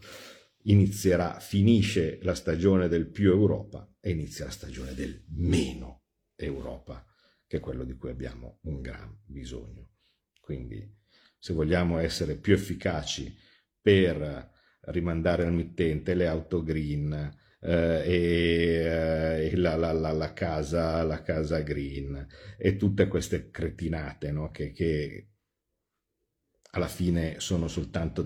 inizierà, 0.64 1.42
finisce 1.42 2.20
la 2.22 2.36
stagione 2.36 2.88
del 2.88 3.10
più 3.10 3.32
Europa 3.32 3.94
e 4.00 4.12
inizia 4.12 4.46
la 4.46 4.52
stagione 4.52 4.94
del 4.94 5.26
meno 5.32 6.06
Europa, 6.36 7.06
che 7.46 7.58
è 7.58 7.60
quello 7.60 7.84
di 7.84 7.98
cui 7.98 8.12
abbiamo 8.12 8.60
un 8.64 8.80
gran 8.80 9.14
bisogno. 9.26 9.90
Quindi 10.40 10.98
se 11.38 11.52
vogliamo 11.52 11.98
essere 11.98 12.38
più 12.38 12.54
efficaci 12.54 13.36
per 13.82 14.52
rimandare 14.84 15.46
al 15.46 15.54
mittente 15.54 16.14
le 16.14 16.28
auto 16.28 16.64
green 16.64 17.38
eh, 17.62 18.04
e, 18.06 19.50
eh, 19.52 19.56
la, 19.58 19.76
la, 19.76 19.92
la, 19.92 20.12
la, 20.12 20.34
casa, 20.34 21.04
la 21.04 21.22
casa 21.22 21.60
green 21.62 22.28
e 22.58 22.76
tutte 22.78 23.08
queste 23.08 23.50
cretinate 23.52 24.32
no? 24.32 24.50
che, 24.52 24.72
che 24.72 25.30
alla 26.72 26.88
fine 26.88 27.40
sono 27.40 27.68
soltanto 27.68 28.26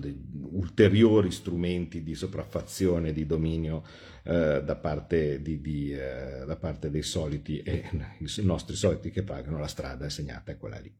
ulteriori 0.52 1.30
strumenti 1.30 2.02
di 2.02 2.14
sopraffazione, 2.14 3.12
di 3.12 3.24
dominio 3.24 3.84
eh, 4.24 4.62
da, 4.62 4.76
parte 4.76 5.40
di, 5.40 5.60
di, 5.60 5.92
eh, 5.92 6.44
da, 6.46 6.56
parte 6.56 6.90
dei 6.90 7.02
soliti 7.02 7.60
e 7.60 7.88
i 8.20 8.44
nostri 8.44 8.76
soliti 8.76 9.10
che 9.10 9.22
pagano 9.22 9.58
la 9.58 9.66
strada 9.66 10.08
segnata 10.10 10.52
è 10.52 10.58
quella 10.58 10.78
lì. 10.78 10.94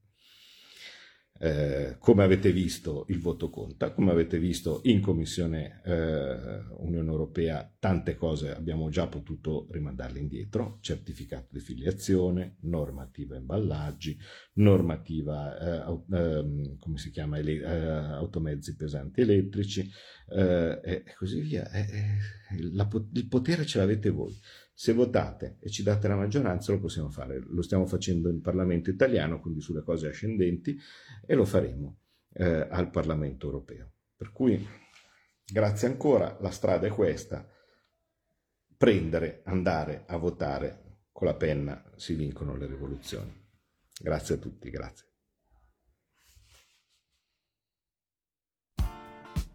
Eh, 1.37 1.97
come 1.99 2.23
avete 2.23 2.53
visto 2.53 3.07
il 3.09 3.19
voto 3.19 3.51
conta, 3.51 3.93
come 3.93 4.13
avete 4.13 4.39
visto 4.39 4.81
in 4.85 5.01
Commissione 5.01 5.81
eh, 5.85 6.63
Unione 6.79 7.11
Europea 7.11 7.69
tante 7.81 8.15
cose 8.15 8.55
abbiamo 8.55 8.89
già 8.89 9.09
potuto 9.09 9.67
rimandarle 9.73 10.21
indietro, 10.21 10.79
certificato 10.81 11.49
di 11.51 11.59
filiazione, 11.59 12.59
normativa 12.61 13.35
imballaggi, 13.37 14.17
normativa 14.55 15.59
eh, 15.85 16.01
ehm, 16.13 16.79
come 16.79 16.99
si 16.99 17.11
chiama, 17.11 17.37
ele- 17.39 17.63
eh, 17.63 17.89
automezzi 18.15 18.77
pesanti 18.77 19.23
elettrici 19.23 19.91
eh, 20.31 20.81
e 20.85 21.05
così 21.19 21.41
via. 21.41 21.69
La, 22.73 22.89
il 23.13 23.27
potere 23.27 23.67
ce 23.67 23.79
l'avete 23.79 24.11
voi. 24.11 24.33
Se 24.77 24.93
votate 24.93 25.57
e 25.61 25.71
ci 25.71 25.85
date 25.85 26.09
la 26.09 26.17
maggioranza 26.17 26.73
lo 26.73 26.81
possiamo 26.81 27.09
fare, 27.09 27.39
lo 27.39 27.63
stiamo 27.63 27.87
facendo 27.87 28.29
in 28.29 28.41
Parlamento 28.41 28.91
italiano, 28.91 29.41
quindi 29.41 29.61
sulle 29.61 29.83
cose 29.83 30.09
ascendenti, 30.09 30.77
e 31.25 31.35
lo 31.35 31.45
faremo 31.45 32.01
eh, 32.33 32.67
al 32.69 32.91
Parlamento 32.91 33.47
europeo. 33.47 33.93
Per 34.17 34.33
cui, 34.33 34.67
grazie 35.45 35.87
ancora, 35.87 36.37
la 36.41 36.51
strada 36.51 36.89
è 36.89 36.91
questa, 36.91 37.49
prendere, 38.77 39.43
andare 39.45 40.05
a 40.09 40.17
votare, 40.17 41.03
con 41.13 41.29
la 41.29 41.35
penna 41.35 41.93
si 41.95 42.15
vincono 42.15 42.57
le 42.57 42.67
rivoluzioni. 42.67 43.33
Grazie 44.03 44.35
a 44.35 44.39
tutti, 44.39 44.71
grazie. 44.71 45.14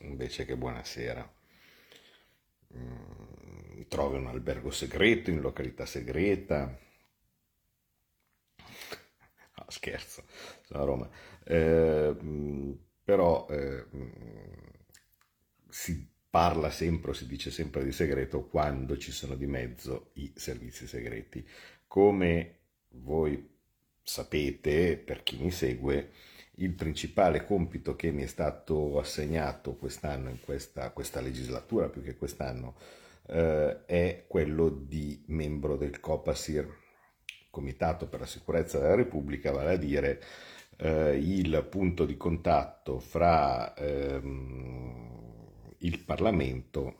invece 0.00 0.44
che 0.44 0.56
buonasera. 0.56 1.34
Mm, 2.76 3.82
trovi 3.88 4.16
un 4.18 4.26
albergo 4.26 4.70
segreto 4.70 5.30
in 5.30 5.40
località 5.40 5.86
segreta. 5.86 6.78
No, 9.56 9.64
scherzo, 9.68 10.24
sono 10.62 10.82
a 10.82 10.84
Roma. 10.84 11.10
Eh, 11.44 12.16
mm, 12.22 12.72
però 13.04 13.46
eh, 13.48 13.86
si 15.68 16.14
parla 16.28 16.70
sempre 16.70 17.14
si 17.14 17.26
dice 17.26 17.50
sempre 17.50 17.82
di 17.82 17.92
segreto 17.92 18.46
quando 18.46 18.98
ci 18.98 19.10
sono 19.10 19.36
di 19.36 19.46
mezzo 19.46 20.10
i 20.14 20.32
servizi 20.34 20.86
segreti. 20.86 21.46
Come 21.86 22.58
voi 22.88 23.54
sapete, 24.02 24.98
per 24.98 25.22
chi 25.22 25.38
mi 25.38 25.50
segue, 25.50 26.10
il 26.56 26.72
principale 26.74 27.44
compito 27.44 27.96
che 27.96 28.10
mi 28.10 28.22
è 28.22 28.26
stato 28.26 28.98
assegnato 28.98 29.74
quest'anno, 29.74 30.30
in 30.30 30.40
questa, 30.40 30.90
questa 30.90 31.20
legislatura 31.20 31.88
più 31.88 32.02
che 32.02 32.16
quest'anno, 32.16 32.76
eh, 33.28 33.84
è 33.84 34.24
quello 34.26 34.68
di 34.68 35.24
membro 35.26 35.76
del 35.76 36.00
COPASIR, 36.00 36.84
Comitato 37.50 38.06
per 38.06 38.20
la 38.20 38.26
Sicurezza 38.26 38.78
della 38.78 38.94
Repubblica, 38.94 39.50
vale 39.50 39.72
a 39.72 39.76
dire 39.76 40.22
eh, 40.76 41.16
il 41.16 41.66
punto 41.70 42.04
di 42.04 42.16
contatto 42.16 42.98
fra 42.98 43.74
ehm, 43.74 45.06
il 45.78 45.98
Parlamento 46.04 46.98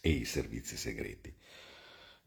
e 0.00 0.10
i 0.10 0.24
servizi 0.24 0.76
segreti. 0.76 1.34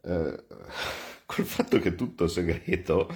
Eh, 0.03 0.45
col 1.25 1.45
fatto 1.45 1.79
che 1.79 1.95
tutto 1.95 2.27
segreto, 2.27 3.07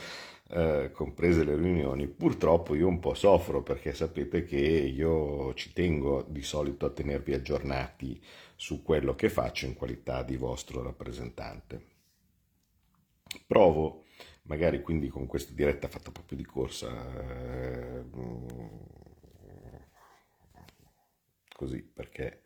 eh, 0.49 0.91
comprese 0.93 1.43
le 1.43 1.55
riunioni, 1.55 2.07
purtroppo 2.07 2.75
io 2.75 2.87
un 2.87 2.99
po' 2.99 3.13
soffro 3.13 3.61
perché 3.63 3.93
sapete 3.93 4.43
che 4.43 4.57
io 4.57 5.53
ci 5.53 5.73
tengo 5.73 6.23
di 6.27 6.41
solito 6.41 6.85
a 6.85 6.91
tenervi 6.91 7.33
aggiornati 7.33 8.21
su 8.55 8.81
quello 8.81 9.15
che 9.15 9.29
faccio 9.29 9.65
in 9.65 9.75
qualità 9.75 10.23
di 10.23 10.37
vostro 10.37 10.81
rappresentante. 10.81 11.95
Provo 13.45 14.05
magari 14.43 14.81
quindi 14.81 15.09
con 15.09 15.25
questa 15.27 15.53
diretta 15.53 15.87
fatta 15.87 16.11
proprio 16.11 16.37
di 16.37 16.45
corsa, 16.45 16.89
eh, 17.19 18.03
così 21.53 21.81
perché 21.81 22.43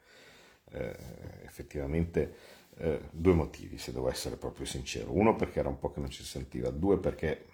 eh, 0.72 0.96
effettivamente 1.44 2.36
eh, 2.78 3.10
due 3.12 3.34
motivi, 3.34 3.78
se 3.78 3.92
devo 3.92 4.10
essere 4.10 4.38
proprio 4.38 4.66
sincero. 4.66 5.16
Uno 5.16 5.36
perché 5.36 5.60
era 5.60 5.70
un 5.70 5.78
po' 5.78 5.92
che 5.92 6.00
non 6.00 6.10
ci 6.10 6.24
sentiva, 6.24 6.70
due 6.72 7.00
perché 7.00 7.46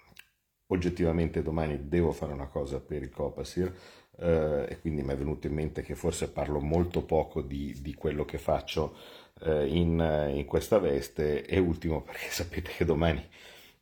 oggettivamente 0.68 1.42
domani 1.42 1.88
devo 1.88 2.12
fare 2.12 2.32
una 2.32 2.46
cosa 2.48 2.80
per 2.80 3.02
il 3.02 3.10
Copasir 3.10 3.72
eh, 4.18 4.66
e 4.68 4.80
quindi 4.80 5.02
mi 5.02 5.12
è 5.12 5.16
venuto 5.16 5.46
in 5.46 5.54
mente 5.54 5.82
che 5.82 5.94
forse 5.94 6.30
parlo 6.30 6.60
molto 6.60 7.02
poco 7.02 7.42
di, 7.42 7.76
di 7.80 7.94
quello 7.94 8.24
che 8.24 8.38
faccio 8.38 8.96
eh, 9.42 9.66
in, 9.66 10.32
in, 10.34 10.44
questa 10.44 10.78
veste 10.78 11.44
e 11.46 11.58
ultimo 11.58 12.02
perché 12.02 12.28
sapete 12.30 12.70
che 12.76 12.84
domani 12.84 13.24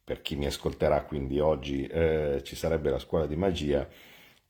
per 0.05 0.23
chi 0.23 0.37
mi 0.37 0.47
ascolterà, 0.47 1.03
quindi 1.03 1.41
oggi 1.41 1.85
eh, 1.87 2.41
ci 2.45 2.55
sarebbe 2.55 2.91
la 2.91 2.99
scuola 3.01 3.27
di 3.27 3.35
magia 3.35 3.89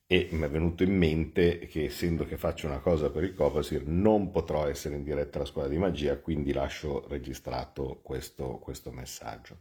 e 0.09 0.29
mi 0.33 0.43
è 0.43 0.51
venuto 0.51 0.83
in 0.83 0.95
mente 0.95 1.61
che 1.61 1.85
essendo 1.87 2.27
che 2.27 2.37
faccio 2.37 2.67
una 2.67 2.79
cosa 2.79 3.11
per 3.11 3.25
il 3.25 3.35
Copasir 3.35 3.87
non 3.87 4.31
potrò 4.31 4.67
essere 4.67 4.97
in 4.97 5.03
diretta 5.03 5.39
alla 5.39 5.47
scuola 5.47 5.69
di 5.69 5.79
magia, 5.79 6.19
quindi 6.19 6.53
lascio 6.53 7.07
registrato 7.09 8.01
questo, 8.03 8.59
questo 8.59 8.93
messaggio. 8.93 9.57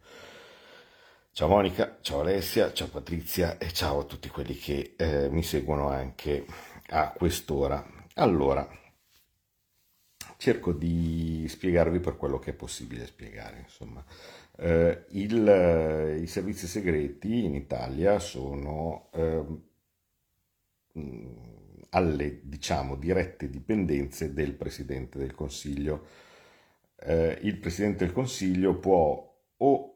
Ciao 1.36 1.50
Monica, 1.50 1.98
ciao 2.00 2.22
Alessia, 2.22 2.72
ciao 2.72 2.88
Patrizia 2.88 3.58
e 3.58 3.70
ciao 3.74 4.00
a 4.00 4.04
tutti 4.06 4.30
quelli 4.30 4.56
che 4.56 4.94
eh, 4.96 5.28
mi 5.28 5.44
seguono 5.44 5.90
anche 5.90 6.46
a 6.92 7.12
quest'ora. 7.12 7.86
Allora, 8.14 8.66
cerco 10.38 10.72
di 10.72 11.46
spiegarvi 11.46 12.00
per 12.00 12.16
quello 12.16 12.40
che 12.40 12.52
è 12.52 12.54
possibile 12.54 13.06
spiegare, 13.06 13.60
insomma. 13.60 14.02
Eh, 14.56 15.08
il, 15.10 15.46
eh, 15.46 16.20
I 16.22 16.28
servizi 16.28 16.68
segreti 16.68 17.44
in 17.44 17.56
Italia 17.56 18.18
sono 18.20 19.10
eh, 19.12 19.44
alle 21.90 22.40
diciamo, 22.44 22.96
dirette 22.96 23.50
dipendenze 23.50 24.32
del 24.32 24.54
Presidente 24.54 25.18
del 25.18 25.34
Consiglio. 25.34 26.08
Eh, 26.96 27.40
il 27.42 27.58
Presidente 27.58 28.06
del 28.06 28.14
Consiglio 28.14 28.80
può 28.80 29.34
o 29.58 29.95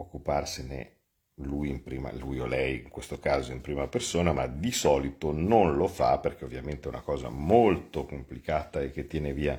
occuparsene 0.00 0.96
lui, 1.42 1.76
prima, 1.78 2.12
lui, 2.12 2.40
o 2.40 2.46
lei 2.46 2.82
in 2.82 2.88
questo 2.88 3.18
caso 3.18 3.52
in 3.52 3.60
prima 3.60 3.86
persona, 3.86 4.32
ma 4.32 4.46
di 4.46 4.72
solito 4.72 5.32
non 5.32 5.76
lo 5.76 5.86
fa 5.86 6.18
perché 6.18 6.44
ovviamente 6.44 6.88
è 6.88 6.90
una 6.90 7.02
cosa 7.02 7.28
molto 7.28 8.06
complicata 8.06 8.80
e 8.80 8.90
che 8.90 9.06
tiene 9.06 9.32
via 9.32 9.58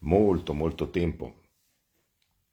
molto 0.00 0.54
molto 0.54 0.90
tempo. 0.90 1.42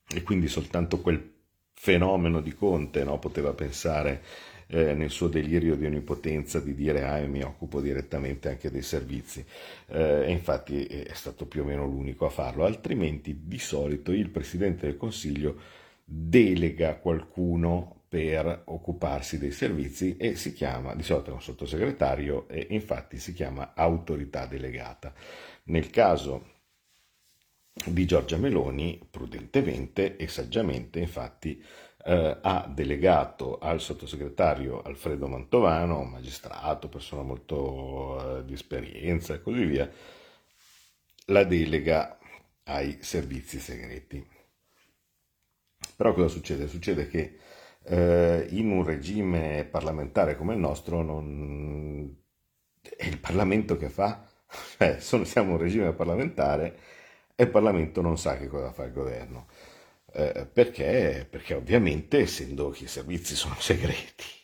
E 0.07 0.21
quindi 0.23 0.47
soltanto 0.47 1.01
quel 1.01 1.31
fenomeno 1.73 2.41
di 2.41 2.53
Conte 2.53 3.03
no, 3.03 3.19
poteva 3.19 3.53
pensare 3.53 4.21
eh, 4.67 4.93
nel 4.93 5.09
suo 5.09 5.27
delirio 5.27 5.75
di 5.75 5.85
onnipotenza 5.85 6.59
di 6.59 6.73
dire 6.73 7.03
ah 7.03 7.19
mi 7.27 7.41
occupo 7.41 7.81
direttamente 7.81 8.49
anche 8.49 8.71
dei 8.71 8.81
servizi 8.81 9.45
eh, 9.87 10.23
e 10.25 10.31
infatti 10.31 10.85
è 10.85 11.13
stato 11.13 11.45
più 11.45 11.61
o 11.61 11.65
meno 11.65 11.85
l'unico 11.85 12.25
a 12.25 12.29
farlo 12.29 12.63
altrimenti 12.63 13.41
di 13.43 13.59
solito 13.59 14.11
il 14.11 14.29
Presidente 14.29 14.85
del 14.85 14.97
Consiglio 14.97 15.81
delega 16.03 16.97
qualcuno 16.97 18.03
per 18.07 18.63
occuparsi 18.65 19.39
dei 19.39 19.51
servizi 19.51 20.17
e 20.17 20.35
si 20.35 20.53
chiama, 20.53 20.93
di 20.93 21.01
solito 21.01 21.31
è 21.31 21.33
un 21.33 21.41
sottosegretario 21.41 22.47
e 22.47 22.67
infatti 22.69 23.17
si 23.17 23.33
chiama 23.33 23.73
autorità 23.73 24.45
delegata. 24.45 25.13
Nel 25.65 25.89
caso 25.89 26.51
di 27.85 28.05
Giorgia 28.05 28.37
Meloni, 28.37 29.01
prudentemente 29.09 30.15
e 30.17 30.27
saggiamente, 30.27 30.99
infatti, 30.99 31.63
eh, 32.05 32.37
ha 32.41 32.69
delegato 32.71 33.57
al 33.57 33.81
sottosegretario 33.81 34.81
Alfredo 34.81 35.27
Mantovano, 35.27 36.03
magistrato, 36.03 36.89
persona 36.89 37.23
molto 37.23 38.39
eh, 38.39 38.45
di 38.45 38.53
esperienza 38.53 39.33
e 39.33 39.41
così 39.41 39.65
via, 39.65 39.89
la 41.27 41.43
delega 41.45 42.19
ai 42.65 42.99
servizi 43.01 43.57
segreti. 43.59 44.32
Però 45.95 46.13
cosa 46.13 46.27
succede? 46.27 46.67
Succede 46.67 47.07
che 47.07 47.37
eh, 47.83 48.47
in 48.51 48.71
un 48.71 48.83
regime 48.83 49.67
parlamentare 49.69 50.35
come 50.37 50.53
il 50.53 50.59
nostro 50.59 51.01
non... 51.01 52.15
è 52.81 53.05
il 53.05 53.19
Parlamento 53.19 53.77
che 53.77 53.89
fa, 53.89 54.25
cioè 54.77 54.99
siamo 54.99 55.53
un 55.53 55.57
regime 55.57 55.93
parlamentare 55.93 56.77
e 57.35 57.43
il 57.43 57.49
Parlamento 57.49 58.01
non 58.01 58.17
sa 58.17 58.37
che 58.37 58.47
cosa 58.47 58.71
fa 58.71 58.85
il 58.85 58.93
governo. 58.93 59.47
Eh, 60.13 60.47
perché? 60.51 61.27
Perché 61.29 61.55
ovviamente, 61.55 62.19
essendo 62.19 62.69
che 62.69 62.83
i 62.83 62.87
servizi 62.87 63.35
sono 63.35 63.55
segreti, 63.59 64.41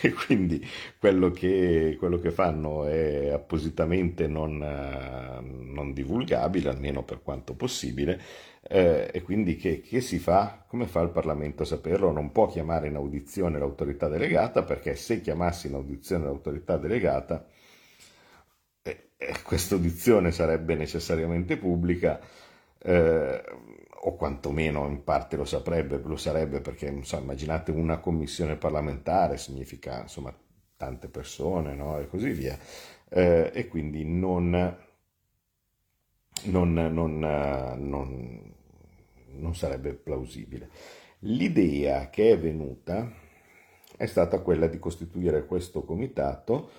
e 0.00 0.12
quindi 0.12 0.64
quello 0.98 1.30
che, 1.30 1.96
quello 1.98 2.18
che, 2.18 2.30
fanno 2.30 2.86
è 2.86 3.28
appositamente 3.28 4.26
non, 4.26 4.58
non, 4.58 5.92
divulgabile, 5.92 6.70
almeno 6.70 7.02
per 7.04 7.22
quanto 7.22 7.54
possibile, 7.54 8.20
eh, 8.62 9.10
e 9.12 9.22
quindi 9.22 9.56
che, 9.56 9.80
che, 9.80 10.00
si 10.00 10.18
fa? 10.18 10.64
Come 10.66 10.86
fa 10.86 11.00
il 11.00 11.10
Parlamento 11.10 11.62
a 11.62 11.66
saperlo? 11.66 12.10
Non 12.10 12.32
può 12.32 12.46
chiamare 12.46 12.88
in 12.88 12.96
audizione 12.96 13.58
l'autorità 13.58 14.08
delegata, 14.08 14.62
perché 14.62 14.96
se 14.96 15.20
chiamassi 15.20 15.68
in 15.68 15.74
audizione 15.74 16.24
l'autorità 16.24 16.76
delegata, 16.76 17.46
questa 19.42 19.74
audizione 19.74 20.30
sarebbe 20.30 20.74
necessariamente 20.74 21.56
pubblica, 21.56 22.20
eh, 22.80 23.42
o 24.00 24.14
quantomeno 24.14 24.86
in 24.86 25.02
parte 25.02 25.36
lo 25.36 25.44
saprebbe, 25.44 26.00
lo 26.02 26.16
sarebbe 26.16 26.60
perché 26.60 26.96
so, 27.02 27.18
immaginate 27.18 27.72
una 27.72 27.98
commissione 27.98 28.56
parlamentare, 28.56 29.36
significa 29.36 30.02
insomma 30.02 30.32
tante 30.76 31.08
persone 31.08 31.74
no? 31.74 31.98
e 31.98 32.06
così 32.06 32.30
via, 32.30 32.56
eh, 33.08 33.50
e 33.52 33.66
quindi 33.66 34.04
non, 34.04 34.76
non, 36.44 36.72
non, 36.72 37.18
non, 37.18 38.54
non 39.36 39.54
sarebbe 39.54 39.94
plausibile. 39.94 40.70
L'idea 41.20 42.10
che 42.10 42.32
è 42.32 42.38
venuta 42.38 43.10
è 43.96 44.06
stata 44.06 44.40
quella 44.40 44.68
di 44.68 44.78
costituire 44.78 45.46
questo 45.46 45.82
comitato 45.82 46.70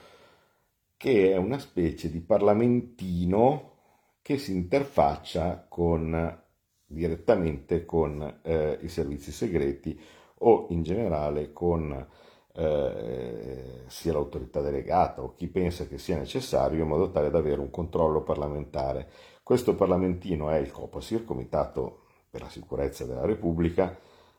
che 0.96 1.32
è 1.32 1.38
una 1.38 1.60
specie 1.60 2.10
di 2.10 2.20
parlamentino 2.20 3.72
che 4.22 4.38
si 4.38 4.54
interfaccia 4.54 5.66
con, 5.68 6.42
direttamente 6.86 7.86
con 7.86 8.40
eh, 8.42 8.80
i 8.82 8.88
servizi 8.90 9.32
segreti 9.32 10.00
o 10.40 10.68
in 10.70 10.84
generale 10.84 11.52
con 11.52 12.08
eh, 12.54 13.84
sia 13.88 14.12
l'autorità 14.12 14.62
delegata 14.62 15.22
o 15.22 15.34
chi 15.34 15.48
pensa 15.48 15.88
che 15.88 15.98
sia 15.98 16.18
necessario 16.18 16.82
in 16.82 16.88
modo 16.90 17.12
tale 17.12 17.30
da 17.30 17.38
avere 17.38 17.62
un 17.62 17.70
controllo 17.70 18.22
parlamentare. 18.24 19.10
Questo 19.50 19.74
parlamentino 19.74 20.52
è 20.52 20.58
il 20.58 20.70
COPASIR, 20.70 21.26
Comitato 21.26 22.02
per 22.30 22.42
la 22.42 22.50
Sicurezza 22.50 23.06
della 23.06 23.26
Repubblica, 23.26 23.98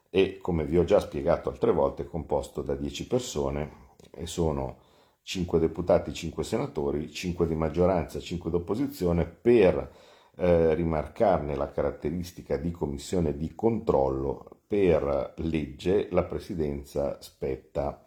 e 0.09 0.39
come 0.41 0.65
vi 0.65 0.79
ho 0.79 0.85
già 0.85 1.01
spiegato 1.01 1.49
altre 1.49 1.73
volte 1.73 2.03
è 2.03 2.07
composto 2.07 2.63
da 2.63 2.77
10 2.77 3.09
persone 3.09 3.71
e 4.13 4.27
sono 4.27 4.77
5 5.23 5.59
deputati, 5.59 6.15
5 6.15 6.45
senatori, 6.45 7.11
5 7.11 7.49
di 7.49 7.57
maggioranza, 7.57 8.21
5 8.21 8.53
d'opposizione 8.53 9.25
per 9.25 9.93
eh, 10.37 10.75
rimarcarne 10.75 11.57
la 11.57 11.73
caratteristica 11.73 12.57
di 12.57 12.71
commissione 12.71 13.37
di 13.37 13.53
controllo 13.53 14.61
per 14.65 15.35
legge 15.39 16.07
la 16.13 16.23
presidenza 16.23 17.21
spetta 17.21 18.01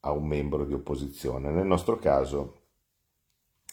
a 0.00 0.10
un 0.10 0.26
membro 0.26 0.66
di 0.66 0.74
opposizione. 0.74 1.48
Nel 1.50 1.64
nostro 1.64 1.96
caso 1.96 2.59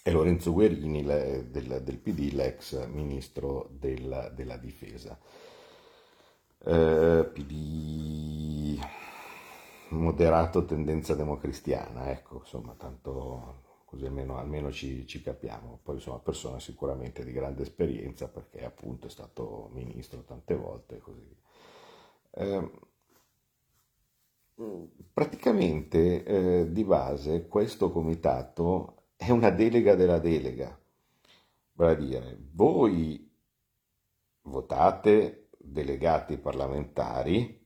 è 0.07 0.11
Lorenzo 0.11 0.53
Guerini 0.53 1.03
del, 1.03 1.81
del 1.83 1.97
PD, 1.97 2.31
l'ex 2.31 2.87
ministro 2.87 3.67
della, 3.77 4.29
della 4.29 4.55
difesa. 4.55 5.19
Eh, 6.63 7.29
PD 7.33 8.79
moderato 9.89 10.63
tendenza 10.63 11.13
democristiana, 11.13 12.09
ecco, 12.09 12.37
insomma, 12.37 12.73
tanto 12.77 13.63
così 13.83 14.05
almeno, 14.05 14.37
almeno 14.37 14.71
ci, 14.71 15.05
ci, 15.05 15.21
capiamo. 15.21 15.79
Poi 15.83 15.95
insomma, 15.95 16.19
persona 16.19 16.57
sicuramente 16.61 17.25
di 17.25 17.33
grande 17.33 17.63
esperienza 17.63 18.29
perché 18.29 18.63
appunto 18.63 19.07
è 19.07 19.09
stato 19.09 19.71
ministro 19.73 20.23
tante 20.23 20.55
volte 20.55 20.95
e 20.95 20.99
così. 20.99 21.35
Ehm, 22.31 22.71
praticamente 25.11 26.23
eh, 26.23 26.71
di 26.71 26.85
base 26.85 27.47
questo 27.49 27.91
comitato 27.91 28.96
è 29.17 29.29
una 29.31 29.49
delega 29.49 29.95
della 29.95 30.19
delega, 30.19 30.79
vale 31.73 31.91
a 31.91 31.95
dire 31.95 32.37
voi 32.53 33.29
votate 34.43 35.49
delegati 35.57 36.37
parlamentari 36.37 37.65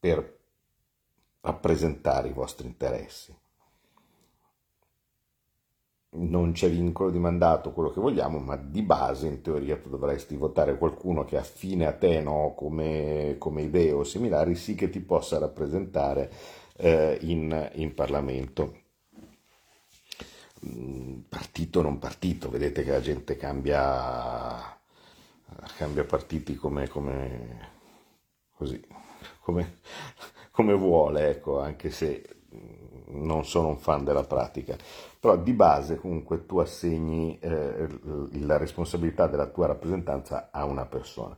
per 0.00 0.38
rappresentare 1.40 2.28
i 2.28 2.32
vostri 2.32 2.66
interessi 2.66 3.36
non 6.10 6.52
c'è 6.52 6.70
vincolo 6.70 7.10
di 7.10 7.18
mandato, 7.18 7.72
quello 7.72 7.90
che 7.90 8.00
vogliamo, 8.00 8.38
ma 8.38 8.56
di 8.56 8.82
base 8.82 9.26
in 9.26 9.42
teoria 9.42 9.76
tu 9.76 9.90
dovresti 9.90 10.36
votare 10.36 10.78
qualcuno 10.78 11.24
che 11.24 11.36
affine 11.36 11.86
a 11.86 11.92
te 11.92 12.20
no? 12.22 12.54
come, 12.56 13.36
come 13.38 13.62
idee 13.62 13.92
o 13.92 14.04
similari, 14.04 14.54
sì 14.54 14.74
che 14.74 14.88
ti 14.88 15.00
possa 15.00 15.38
rappresentare 15.38 16.32
eh, 16.76 17.18
in, 17.22 17.70
in, 17.74 17.94
Parlamento. 17.94 18.86
Partito 21.28 21.78
o 21.78 21.82
non 21.82 21.98
partito, 21.98 22.50
vedete 22.50 22.82
che 22.82 22.90
la 22.90 23.00
gente 23.00 23.36
cambia, 23.36 24.78
cambia 25.76 26.04
partiti 26.04 26.56
come, 26.56 26.88
come, 26.88 27.70
così, 28.56 28.84
come, 29.40 29.78
come 30.50 30.74
vuole, 30.74 31.28
ecco, 31.28 31.60
anche 31.60 31.90
se 31.90 32.38
non 33.10 33.44
sono 33.44 33.68
un 33.68 33.78
fan 33.78 34.04
della 34.04 34.24
pratica, 34.24 34.76
però 35.18 35.36
di 35.36 35.52
base 35.52 35.96
comunque 35.96 36.44
tu 36.46 36.58
assegni 36.58 37.38
eh, 37.40 37.88
la 38.40 38.56
responsabilità 38.56 39.26
della 39.26 39.46
tua 39.46 39.66
rappresentanza 39.66 40.48
a 40.50 40.64
una 40.64 40.86
persona. 40.86 41.36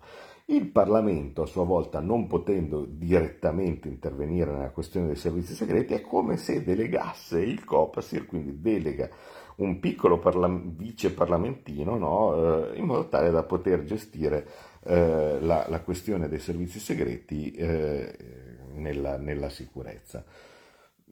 Il 0.51 0.67
Parlamento, 0.67 1.43
a 1.43 1.47
sua 1.47 1.63
volta, 1.63 2.01
non 2.01 2.27
potendo 2.27 2.85
direttamente 2.85 3.87
intervenire 3.87 4.51
nella 4.51 4.71
questione 4.71 5.07
dei 5.07 5.15
servizi 5.15 5.55
segreti, 5.55 5.95
è 5.95 6.01
come 6.01 6.37
se 6.37 6.65
delegasse 6.65 7.41
il 7.41 7.65
COPASIR, 7.65 8.27
quindi 8.27 8.61
delega 8.61 9.09
un 9.59 9.79
piccolo 9.79 10.19
parla- 10.19 10.49
vice 10.49 11.13
parlamentino 11.13 11.97
no? 11.97 12.73
eh, 12.73 12.79
in 12.79 12.85
modo 12.85 13.09
tale 13.09 13.31
da 13.31 13.45
poter 13.45 13.85
gestire 13.85 14.49
eh, 14.83 15.39
la, 15.41 15.67
la, 15.69 15.81
questione 15.83 16.29
dei 16.29 16.41
servizi 16.41 16.81
segreti 16.81 17.53
eh, 17.53 18.17
nella, 18.75 19.19
nella, 19.19 19.51
sicurezza. 19.51 20.25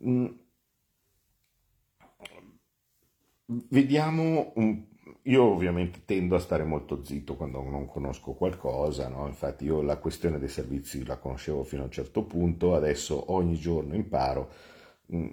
Mm 0.04 0.26
Vediamo, 3.70 4.52
un... 4.56 4.87
io 5.28 5.44
ovviamente 5.44 6.00
tendo 6.04 6.36
a 6.36 6.38
stare 6.38 6.64
molto 6.64 7.04
zitto 7.04 7.36
quando 7.36 7.62
non 7.62 7.86
conosco 7.86 8.32
qualcosa, 8.32 9.08
no? 9.08 9.26
infatti 9.26 9.64
io 9.64 9.82
la 9.82 9.98
questione 9.98 10.38
dei 10.38 10.48
servizi 10.48 11.04
la 11.04 11.16
conoscevo 11.16 11.64
fino 11.64 11.82
a 11.82 11.84
un 11.86 11.90
certo 11.90 12.22
punto, 12.22 12.74
adesso 12.74 13.32
ogni 13.32 13.56
giorno 13.56 13.94
imparo, 13.94 14.50
mm, 15.14 15.26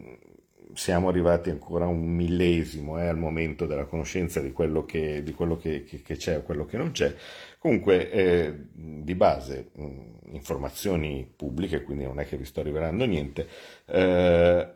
siamo 0.74 1.08
arrivati 1.08 1.50
ancora 1.50 1.86
a 1.86 1.88
un 1.88 2.14
millesimo 2.14 3.00
eh, 3.00 3.08
al 3.08 3.18
momento 3.18 3.66
della 3.66 3.86
conoscenza 3.86 4.42
di 4.42 4.52
quello 4.52 4.84
che, 4.84 5.24
di 5.24 5.34
quello 5.34 5.56
che, 5.56 5.86
che, 5.86 6.02
che 6.02 6.18
c'è 6.18 6.38
o 6.38 6.42
quello 6.44 6.66
che 6.66 6.78
non 6.78 6.92
c'è. 6.92 7.16
Comunque, 7.58 8.12
eh, 8.12 8.54
di 8.74 9.16
base, 9.16 9.72
mm, 9.80 10.34
informazioni 10.34 11.32
pubbliche, 11.36 11.84
quindi 11.84 12.04
non 12.04 12.20
è 12.20 12.26
che 12.26 12.38
vi 12.38 12.46
sto 12.46 12.62
rivelando 12.62 13.06
niente, 13.06 13.48
eh, 13.86 14.68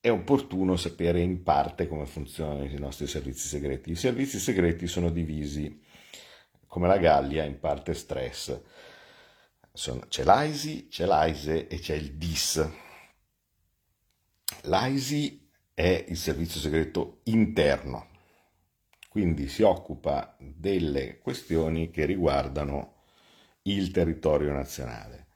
è 0.00 0.10
opportuno 0.10 0.76
sapere 0.76 1.20
in 1.20 1.42
parte 1.42 1.88
come 1.88 2.06
funzionano 2.06 2.64
i 2.64 2.78
nostri 2.78 3.06
servizi 3.06 3.48
segreti. 3.48 3.90
I 3.90 3.96
servizi 3.96 4.38
segreti 4.38 4.86
sono 4.86 5.10
divisi 5.10 5.82
come 6.66 6.86
la 6.86 6.98
Gallia 6.98 7.44
in 7.44 7.58
parte 7.58 7.94
stress. 7.94 8.60
c'è 10.08 10.24
l'AISI, 10.24 10.88
c'è 10.88 11.04
l'AISE 11.04 11.66
e 11.66 11.78
c'è 11.78 11.94
il 11.94 12.14
DIS. 12.14 12.68
L'AISI 14.62 15.50
è 15.74 16.04
il 16.08 16.16
servizio 16.16 16.60
segreto 16.60 17.20
interno, 17.24 18.08
quindi 19.08 19.48
si 19.48 19.62
occupa 19.62 20.36
delle 20.38 21.18
questioni 21.18 21.90
che 21.90 22.04
riguardano 22.04 23.02
il 23.62 23.90
territorio 23.90 24.52
nazionale. 24.52 25.26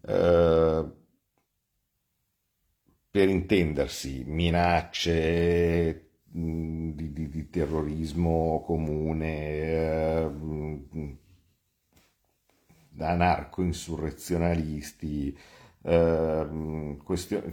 Uh, 0.00 1.03
per 3.14 3.28
intendersi, 3.28 4.24
minacce 4.26 6.08
di, 6.24 7.12
di, 7.12 7.28
di 7.28 7.48
terrorismo 7.48 8.60
comune, 8.66 9.62
eh, 9.62 10.28
anarco-insurrezionalisti, 12.98 15.38
eh, 15.82 16.96
questioni, 17.04 17.52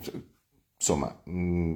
insomma, 0.78 1.22
mh, 1.26 1.76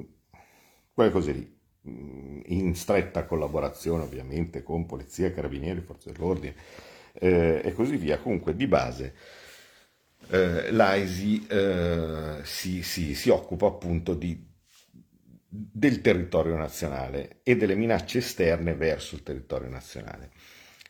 quelle 0.92 1.10
cose 1.12 1.30
lì, 1.30 1.56
in 1.82 2.74
stretta 2.74 3.24
collaborazione 3.24 4.02
ovviamente 4.02 4.64
con 4.64 4.86
polizia, 4.86 5.32
carabinieri, 5.32 5.80
forze 5.80 6.10
dell'ordine 6.10 6.56
eh, 7.12 7.60
e 7.62 7.72
così 7.72 7.96
via, 7.96 8.18
comunque 8.18 8.56
di 8.56 8.66
base 8.66 9.14
eh, 10.28 10.70
l'AISI 10.72 11.46
eh, 11.48 12.38
si, 12.42 12.82
si, 12.82 13.14
si, 13.14 13.30
occupa 13.30 13.66
appunto 13.66 14.14
di, 14.14 14.44
del 15.48 16.00
territorio 16.00 16.56
nazionale 16.56 17.40
e 17.42 17.56
delle 17.56 17.74
minacce 17.74 18.18
esterne 18.18 18.74
verso 18.74 19.14
il 19.14 19.22
territorio 19.22 19.68
nazionale. 19.68 20.30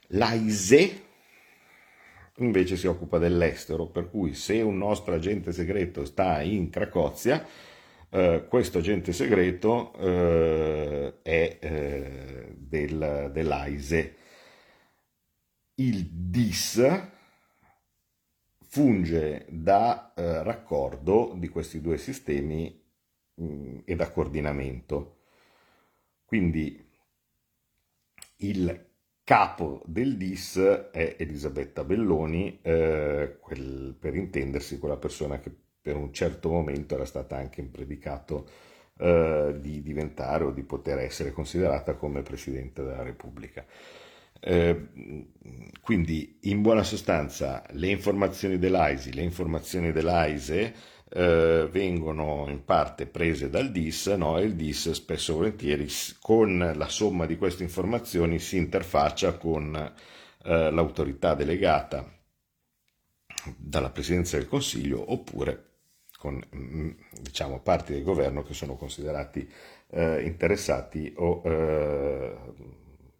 L'AISE 0.08 1.04
invece 2.38 2.76
si 2.76 2.86
occupa 2.86 3.18
dell'estero, 3.18 3.86
per 3.86 4.10
cui 4.10 4.34
se 4.34 4.60
un 4.60 4.76
nostro 4.76 5.14
agente 5.14 5.52
segreto 5.52 6.04
sta 6.04 6.42
in 6.42 6.70
Cracozia, 6.70 7.44
eh, 8.10 8.46
questo 8.48 8.78
agente 8.78 9.12
segreto 9.12 9.92
eh, 9.94 11.14
è 11.22 11.58
eh, 11.60 12.54
del, 12.56 13.30
dell'AISE. 13.32 14.14
Il 15.74 16.06
DIS 16.10 17.14
funge 18.76 19.46
da 19.48 20.12
eh, 20.14 20.42
raccordo 20.42 21.32
di 21.34 21.48
questi 21.48 21.80
due 21.80 21.96
sistemi 21.96 22.78
mh, 23.36 23.44
mm, 23.44 23.78
e 23.86 23.96
da 23.96 24.10
coordinamento. 24.10 25.20
Quindi 26.26 26.86
il 28.40 28.86
capo 29.24 29.82
del 29.86 30.18
DIS 30.18 30.58
è 30.92 31.16
Elisabetta 31.18 31.84
Belloni, 31.84 32.58
eh, 32.60 33.38
quel, 33.40 33.96
per 33.98 34.14
intendersi 34.14 34.78
quella 34.78 34.98
persona 34.98 35.40
che 35.40 35.50
per 35.80 35.96
un 35.96 36.12
certo 36.12 36.50
momento 36.50 36.96
era 36.96 37.06
stata 37.06 37.34
anche 37.34 37.62
in 37.62 37.70
predicato 37.70 38.46
eh, 38.98 39.56
di 39.58 39.80
diventare 39.80 40.44
o 40.44 40.50
di 40.50 40.62
poter 40.64 40.98
essere 40.98 41.32
considerata 41.32 41.94
come 41.94 42.20
Presidente 42.20 42.82
della 42.82 43.02
Repubblica. 43.02 43.64
Eh, 44.48 44.76
quindi 45.80 46.38
in 46.42 46.62
buona 46.62 46.84
sostanza 46.84 47.64
le 47.70 47.88
informazioni 47.88 48.58
dell'AISI, 48.58 49.12
le 49.12 49.22
informazioni 49.22 49.90
dell'AISE 49.90 50.74
eh, 51.08 51.68
vengono 51.68 52.46
in 52.48 52.64
parte 52.64 53.06
prese 53.06 53.50
dal 53.50 53.72
DIS 53.72 54.06
no? 54.06 54.38
e 54.38 54.44
il 54.44 54.54
DIS 54.54 54.92
spesso 54.92 55.32
e 55.32 55.34
volentieri 55.34 55.88
con 56.20 56.72
la 56.76 56.88
somma 56.88 57.26
di 57.26 57.36
queste 57.36 57.64
informazioni 57.64 58.38
si 58.38 58.56
interfaccia 58.56 59.32
con 59.32 59.74
eh, 60.44 60.70
l'autorità 60.70 61.34
delegata 61.34 62.08
dalla 63.56 63.90
Presidenza 63.90 64.36
del 64.36 64.46
Consiglio 64.46 65.10
oppure 65.10 65.64
con 66.18 66.40
mm, 66.54 66.90
diciamo, 67.20 67.58
parti 67.60 67.94
del 67.94 68.04
governo 68.04 68.44
che 68.44 68.54
sono 68.54 68.76
considerati 68.76 69.48
eh, 69.90 70.22
interessati 70.22 71.12
o 71.16 71.42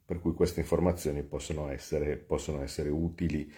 per 0.06 0.20
cui 0.20 0.32
queste 0.34 0.60
informazioni 0.60 1.22
possono 1.24 1.68
essere, 1.70 2.16
possono 2.16 2.62
essere 2.62 2.88
utili. 2.90 3.52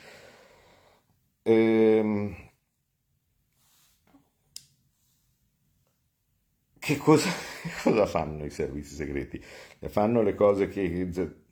Ehm, 1.45 2.35
che 6.79 6.97
cosa, 6.97 7.29
cosa, 7.83 8.07
fanno 8.07 8.45
i 8.45 8.51
servizi 8.51 8.95
segreti? 8.95 9.41
Fanno 9.89 10.23
le 10.23 10.35
cose 10.35 10.69
che, 10.69 11.09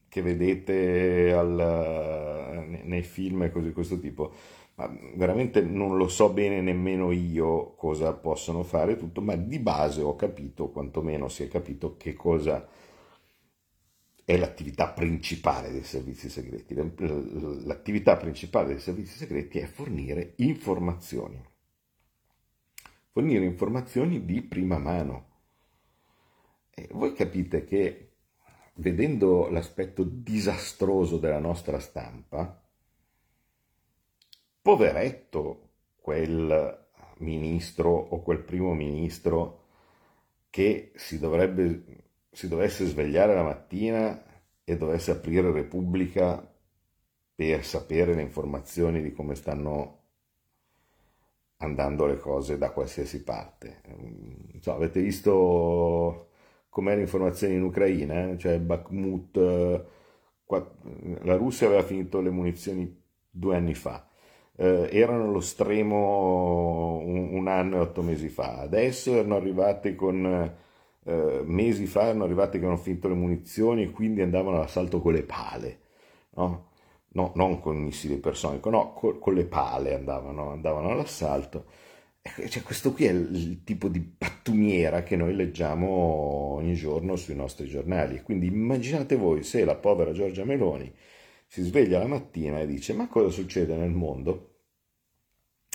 che 0.08 0.22
vedete 0.22 1.32
al, 1.32 2.66
nei 2.84 3.02
film 3.02 3.42
e 3.42 3.50
cose 3.50 3.66
di 3.66 3.72
questo 3.72 3.98
tipo 3.98 4.32
ma 4.76 4.94
veramente 5.14 5.62
non 5.62 5.96
lo 5.96 6.06
so 6.08 6.30
bene 6.32 6.60
nemmeno 6.60 7.10
io 7.10 7.74
cosa 7.76 8.12
possono 8.12 8.62
fare 8.62 8.96
tutto, 8.96 9.22
ma 9.22 9.34
di 9.34 9.58
base 9.58 10.02
ho 10.02 10.14
capito, 10.16 10.68
quantomeno 10.68 11.28
si 11.28 11.44
è 11.44 11.48
capito 11.48 11.96
che 11.96 12.12
cosa 12.14 12.66
è 14.26 14.36
l'attività 14.36 14.88
principale 14.88 15.70
dei 15.70 15.84
servizi 15.84 16.28
segreti. 16.28 16.74
L'attività 16.74 18.16
principale 18.16 18.70
dei 18.70 18.80
servizi 18.80 19.16
segreti 19.16 19.60
è 19.60 19.66
fornire 19.66 20.32
informazioni. 20.38 21.40
Fornire 23.12 23.44
informazioni 23.44 24.24
di 24.24 24.42
prima 24.42 24.78
mano. 24.78 25.34
E 26.74 26.88
voi 26.90 27.12
capite 27.12 27.64
che 27.64 28.14
vedendo 28.74 29.48
l'aspetto 29.48 30.02
disastroso 30.02 31.18
della 31.18 31.38
nostra 31.38 31.78
stampa, 31.78 32.68
poveretto 34.60 35.68
quel 36.00 36.88
ministro 37.18 37.90
o 37.90 38.20
quel 38.22 38.40
primo 38.40 38.74
ministro 38.74 39.62
che 40.50 40.90
si, 40.96 41.20
dovrebbe, 41.20 42.05
si 42.36 42.48
dovesse 42.48 42.84
svegliare 42.84 43.34
la 43.34 43.42
mattina 43.42 44.22
e 44.62 44.76
dovesse 44.76 45.10
aprire 45.10 45.50
Repubblica 45.50 46.46
per 47.34 47.64
sapere 47.64 48.12
le 48.12 48.20
informazioni 48.20 49.00
di 49.00 49.14
come 49.14 49.34
stanno 49.34 50.02
andando 51.56 52.04
le 52.04 52.18
cose 52.18 52.58
da 52.58 52.72
qualsiasi 52.72 53.22
parte. 53.22 53.80
So, 54.60 54.74
avete 54.74 55.00
visto 55.00 56.28
com'è 56.68 56.94
l'informazione 56.94 57.54
in 57.54 57.62
Ucraina? 57.62 58.36
Cioè 58.36 58.60
Bakhmut, 58.60 59.36
la 61.22 61.36
Russia 61.36 61.68
aveva 61.68 61.84
finito 61.84 62.20
le 62.20 62.28
munizioni 62.28 63.02
due 63.30 63.56
anni 63.56 63.74
fa 63.74 64.06
eh, 64.56 64.90
erano 64.92 65.24
allo 65.24 65.40
stremo 65.40 66.98
un, 66.98 67.28
un, 67.32 67.48
anno 67.48 67.76
e 67.76 67.80
otto 67.80 68.02
mesi 68.02 68.28
fa, 68.28 68.58
adesso 68.58 69.14
erano 69.14 69.36
arrivate 69.36 69.94
con 69.94 70.64
eh, 71.06 71.42
mesi 71.44 71.86
fa 71.86 72.02
erano 72.02 72.24
arrivate 72.24 72.58
che 72.58 72.66
hanno 72.66 72.76
finito 72.76 73.08
le 73.08 73.14
munizioni 73.14 73.84
e 73.84 73.90
quindi 73.90 74.22
andavano 74.22 74.56
all'assalto 74.56 75.00
con 75.00 75.12
le 75.12 75.22
pale, 75.22 75.80
no? 76.30 76.70
No, 77.16 77.32
non 77.36 77.60
con 77.60 77.76
missili 77.76 78.16
personico, 78.18 78.68
no, 78.70 78.92
con, 78.92 79.18
con 79.18 79.34
le 79.34 79.46
pale 79.46 79.94
andavano, 79.94 80.50
andavano 80.50 80.90
all'assalto. 80.90 81.66
Cioè, 82.48 82.62
questo 82.62 82.92
qui 82.92 83.06
è 83.06 83.12
il 83.12 83.62
tipo 83.64 83.88
di 83.88 84.00
pattumiera 84.00 85.02
che 85.02 85.16
noi 85.16 85.34
leggiamo 85.34 85.86
ogni 86.56 86.74
giorno 86.74 87.16
sui 87.16 87.36
nostri 87.36 87.68
giornali. 87.68 88.20
Quindi 88.22 88.46
immaginate 88.46 89.16
voi 89.16 89.42
se 89.44 89.64
la 89.64 89.76
povera 89.76 90.12
Giorgia 90.12 90.44
Meloni 90.44 90.92
si 91.46 91.62
sveglia 91.62 91.98
la 92.00 92.06
mattina 92.06 92.58
e 92.60 92.66
dice 92.66 92.92
ma 92.92 93.08
cosa 93.08 93.30
succede 93.30 93.76
nel 93.76 93.92
mondo? 93.92 94.56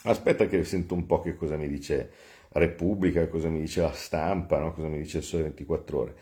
Aspetta 0.04 0.48
che 0.48 0.64
sento 0.64 0.94
un 0.94 1.06
po' 1.06 1.22
che 1.22 1.36
cosa 1.36 1.56
mi 1.58 1.68
dice 1.68 2.12
Repubblica, 2.54 3.28
cosa 3.28 3.50
mi 3.50 3.62
dice 3.62 3.82
la 3.82 3.94
stampa, 3.94 4.60
no? 4.60 4.74
cosa 4.74 4.88
mi 4.88 4.98
dice 4.98 5.20
il 5.20 5.24
Sole 5.24 5.44
24 5.44 6.00
ore. 6.00 6.16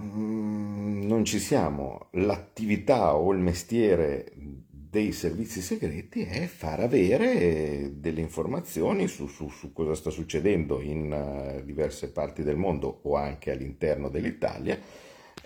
Mm, 0.00 1.06
non 1.06 1.24
ci 1.24 1.38
siamo. 1.38 2.08
L'attività 2.12 3.14
o 3.14 3.32
il 3.32 3.38
mestiere 3.38 4.32
dei 4.90 5.12
servizi 5.12 5.60
segreti 5.60 6.22
è 6.22 6.46
far 6.46 6.80
avere 6.80 8.00
delle 8.00 8.20
informazioni 8.20 9.06
su, 9.06 9.26
su, 9.26 9.48
su 9.48 9.72
cosa 9.72 9.94
sta 9.94 10.10
succedendo 10.10 10.80
in 10.80 11.12
uh, 11.60 11.62
diverse 11.64 12.10
parti 12.10 12.42
del 12.42 12.56
mondo 12.56 13.00
o 13.02 13.14
anche 13.14 13.50
all'interno 13.50 14.08
dell'Italia 14.08 14.78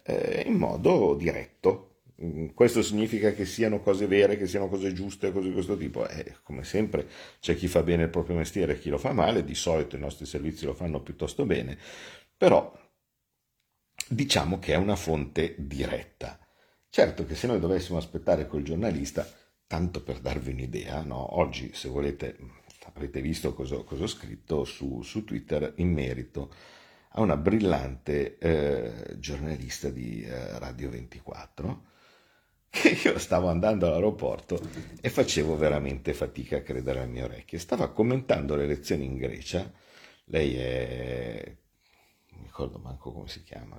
eh, 0.05 0.45
in 0.47 0.55
modo 0.55 1.15
diretto. 1.15 1.92
Mm, 2.25 2.49
questo 2.55 2.83
significa 2.83 3.33
che 3.33 3.45
siano 3.45 3.81
cose 3.81 4.07
vere, 4.07 4.37
che 4.37 4.47
siano 4.47 4.69
cose 4.69 4.93
giuste, 4.93 5.33
cose 5.33 5.49
di 5.49 5.53
questo 5.55 5.77
tipo. 5.77 6.07
Eh, 6.09 6.37
come 6.43 6.65
sempre 6.65 7.09
c'è 7.41 7.55
chi 7.57 7.67
fa 7.69 7.83
bene 7.83 8.05
il 8.05 8.11
proprio 8.11 8.37
mestiere 8.37 8.75
e 8.75 8.79
chi 8.79 8.91
lo 8.91 8.99
fa 8.99 9.13
male, 9.13 9.45
di 9.45 9.55
solito 9.55 9.97
i 9.97 10.01
nostri 10.01 10.27
servizi 10.27 10.65
lo 10.65 10.75
fanno 10.75 11.01
piuttosto 11.03 11.45
bene, 11.45 11.77
però 12.37 12.73
diciamo 14.09 14.59
che 14.59 14.75
è 14.75 14.77
una 14.77 14.97
fonte 14.97 15.55
diretta. 15.59 16.39
Certo 16.89 17.25
che 17.25 17.35
se 17.35 17.47
noi 17.47 17.59
dovessimo 17.59 17.99
aspettare 17.99 18.47
quel 18.47 18.65
giornalista, 18.65 19.27
tanto 19.67 20.03
per 20.03 20.21
darvi 20.21 20.53
un'idea, 20.53 21.03
no? 21.03 21.39
oggi 21.39 21.73
se 21.73 21.89
volete 21.89 22.37
avete 22.95 23.21
visto 23.21 23.55
cosa, 23.55 23.77
cosa 23.85 24.05
ho 24.05 24.09
scritto 24.09 24.65
su, 24.65 25.03
su 25.03 25.25
Twitter 25.25 25.73
in 25.77 25.93
merito 25.93 26.53
a 27.15 27.21
una 27.21 27.37
brillante 27.37 28.39
eh, 28.39 29.19
giornalista 29.19 29.89
di 29.89 30.23
eh, 30.23 30.59
Radio 30.59 30.91
24 30.91 31.91
che 32.73 32.99
io 33.05 33.19
stavo 33.19 33.49
andando 33.49 33.87
all'aeroporto 33.87 34.59
e 34.99 35.11
facevo 35.11 35.59
veramente 35.59 36.15
fatica 36.15 36.57
a 36.57 36.63
credere 36.63 37.01
alle 37.01 37.11
mie 37.11 37.25
orecchie. 37.25 37.59
Stava 37.59 37.93
commentando 37.93 38.57
le 38.57 38.65
elezioni 38.65 39.05
in 39.05 39.19
Grecia, 39.19 39.71
lei 40.25 40.57
è... 40.57 41.57
non 42.31 42.45
ricordo 42.45 42.79
manco 42.79 43.13
come 43.13 43.29
si 43.29 43.43
chiama, 43.43 43.79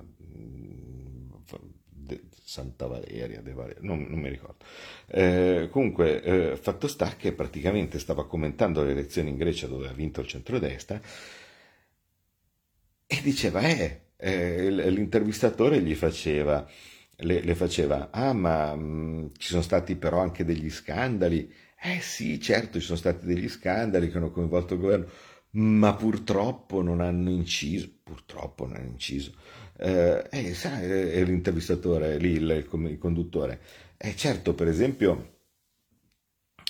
Santa 2.44 2.86
Valeria, 2.86 3.42
Valeria 3.42 3.80
non, 3.80 4.02
non, 4.02 4.20
mi 4.20 4.28
ricordo. 4.28 4.64
Eh, 5.06 5.68
comunque, 5.72 6.22
eh, 6.22 6.56
fatto 6.56 6.86
sta 6.86 7.16
che 7.16 7.32
praticamente 7.32 7.98
stava 7.98 8.28
commentando 8.28 8.84
le 8.84 8.92
elezioni 8.92 9.30
in 9.30 9.36
Grecia 9.36 9.66
dove 9.66 9.88
ha 9.88 9.92
vinto 9.92 10.20
il 10.20 10.28
centrodestra 10.28 11.00
e 13.06 13.20
diceva, 13.22 13.60
eh, 13.62 14.02
eh 14.16 14.70
l'intervistatore 14.70 15.80
gli 15.80 15.96
faceva, 15.96 16.64
le, 17.16 17.40
le 17.40 17.54
faceva, 17.54 18.10
ah 18.10 18.32
ma 18.32 18.74
mh, 18.74 18.80
mm, 18.80 19.26
ci 19.38 19.48
sono 19.48 19.62
stati 19.62 19.96
però 19.96 20.20
anche 20.20 20.44
degli 20.44 20.70
scandali, 20.70 21.52
eh 21.80 22.00
sì, 22.00 22.40
certo, 22.40 22.78
ci 22.78 22.86
sono 22.86 22.98
stati 22.98 23.26
degli 23.26 23.48
scandali 23.48 24.10
che 24.10 24.16
hanno 24.16 24.30
coinvolto 24.30 24.74
il 24.74 24.80
governo, 24.80 25.06
ma 25.50 25.94
purtroppo 25.94 26.82
non 26.82 27.00
hanno 27.00 27.30
inciso, 27.30 27.88
purtroppo 28.02 28.66
non 28.66 28.76
hanno 28.76 28.88
inciso, 28.88 29.32
eh, 29.78 30.26
eh, 30.30 30.54
sa, 30.54 30.80
eh, 30.80 31.22
l'intervistatore, 31.24 32.18
lì 32.18 32.32
il, 32.32 32.66
il 32.70 32.98
conduttore, 32.98 33.60
eh 33.96 34.16
certo, 34.16 34.54
per 34.54 34.68
esempio 34.68 35.33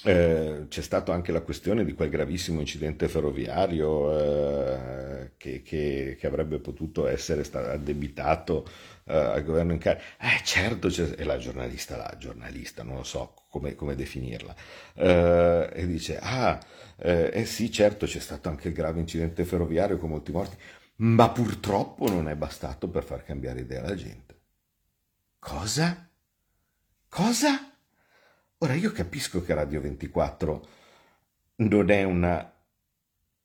eh, 0.04 0.66
c'è 0.68 0.82
stata 0.82 1.14
anche 1.14 1.32
la 1.32 1.40
questione 1.40 1.84
di 1.84 1.94
quel 1.94 2.10
gravissimo 2.10 2.60
incidente 2.60 3.08
ferroviario 3.08 4.18
eh, 4.18 5.30
che, 5.38 5.62
che, 5.62 6.16
che, 6.18 6.26
avrebbe 6.26 6.58
potuto 6.58 7.06
essere 7.06 7.42
addebitato 7.50 8.68
eh, 9.04 9.16
al 9.16 9.42
governo 9.42 9.72
in 9.72 9.78
carica. 9.78 10.04
Eh 10.20 10.42
certo, 10.44 10.88
è 10.88 11.24
la 11.24 11.38
giornalista, 11.38 11.96
la 11.96 12.14
giornalista, 12.18 12.82
non 12.82 12.96
lo 12.96 13.02
so 13.02 13.34
come, 13.48 13.74
come 13.74 13.94
definirla, 13.94 14.54
eh, 14.94 15.70
e 15.72 15.86
dice, 15.86 16.18
ah, 16.20 16.58
eh, 16.96 17.30
eh, 17.32 17.46
sì, 17.46 17.70
certo 17.72 18.04
c'è 18.04 18.20
stato 18.20 18.50
anche 18.50 18.68
il 18.68 18.74
grave 18.74 19.00
incidente 19.00 19.44
ferroviario 19.46 19.96
con 19.96 20.10
molti 20.10 20.32
morti, 20.32 20.56
ma 20.96 21.30
purtroppo 21.30 22.10
non 22.10 22.28
è 22.28 22.34
bastato 22.34 22.88
per 22.88 23.04
far 23.04 23.24
cambiare 23.24 23.60
idea 23.60 23.80
alla 23.80 23.94
gente. 23.94 24.34
Cosa? 25.38 26.10
Cosa? 27.08 27.73
Ora 28.64 28.72
io 28.72 28.92
capisco 28.92 29.42
che 29.42 29.52
Radio 29.52 29.78
24 29.82 30.68
non 31.56 31.90
è 31.90 32.02
una, 32.02 32.50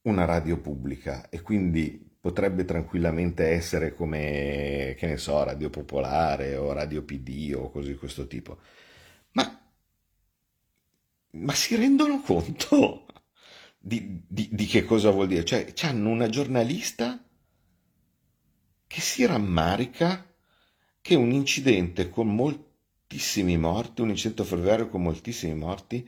una 0.03 0.23
radio 0.23 0.57
pubblica 0.61 1.27
e 1.27 1.41
quindi 1.41 2.09
potrebbe 2.17 2.63
tranquillamente 2.63 3.47
essere 3.49 3.93
come, 3.93 4.95
che 4.97 5.07
ne 5.07 5.17
so, 5.17 5.43
Radio 5.43 5.69
Popolare 5.69 6.55
o 6.55 6.71
Radio 6.71 7.03
PD 7.03 7.53
o 7.53 7.69
cose 7.69 7.89
di 7.89 7.97
questo 7.97 8.27
tipo. 8.27 8.59
Ma, 9.33 9.61
ma 11.31 11.53
si 11.53 11.75
rendono 11.75 12.21
conto 12.23 13.05
di, 13.77 14.23
di, 14.25 14.47
di, 14.53 14.65
che 14.67 14.85
cosa 14.85 15.09
vuol 15.09 15.27
dire? 15.27 15.43
Cioè, 15.43 15.73
hanno 15.81 16.11
una 16.11 16.29
giornalista 16.29 17.21
che 18.87 19.01
si 19.01 19.25
rammarica 19.25 20.25
che 21.01 21.15
un 21.15 21.31
incidente 21.31 22.09
con 22.09 22.33
molti 22.33 22.68
moltissimi 23.09 23.57
morti, 23.57 24.01
un 24.01 24.09
incidente 24.09 24.43
ferroviario 24.43 24.87
con 24.87 25.01
moltissimi 25.01 25.55
morti, 25.55 26.07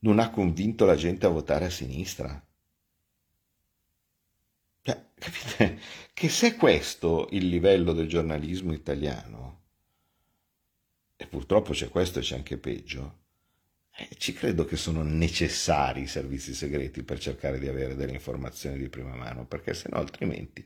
non 0.00 0.18
ha 0.18 0.28
convinto 0.28 0.84
la 0.84 0.94
gente 0.94 1.24
a 1.24 1.30
votare 1.30 1.64
a 1.64 1.70
sinistra. 1.70 2.46
Cioè, 4.82 5.04
capite? 5.16 5.78
Che 6.12 6.28
se 6.28 6.54
questo 6.56 7.28
il 7.30 7.48
livello 7.48 7.94
del 7.94 8.08
giornalismo 8.08 8.74
italiano, 8.74 9.60
e 11.16 11.26
purtroppo 11.26 11.72
c'è 11.72 11.88
questo 11.88 12.18
e 12.18 12.22
c'è 12.22 12.36
anche 12.36 12.58
peggio, 12.58 13.16
eh, 13.96 14.08
ci 14.18 14.34
credo 14.34 14.66
che 14.66 14.76
sono 14.76 15.02
necessari 15.02 16.02
i 16.02 16.06
servizi 16.06 16.52
segreti 16.52 17.02
per 17.04 17.18
cercare 17.18 17.58
di 17.58 17.68
avere 17.68 17.96
delle 17.96 18.12
informazioni 18.12 18.76
di 18.76 18.90
prima 18.90 19.16
mano, 19.16 19.46
perché 19.46 19.72
se 19.72 19.88
no 19.90 19.96
altrimenti, 19.96 20.64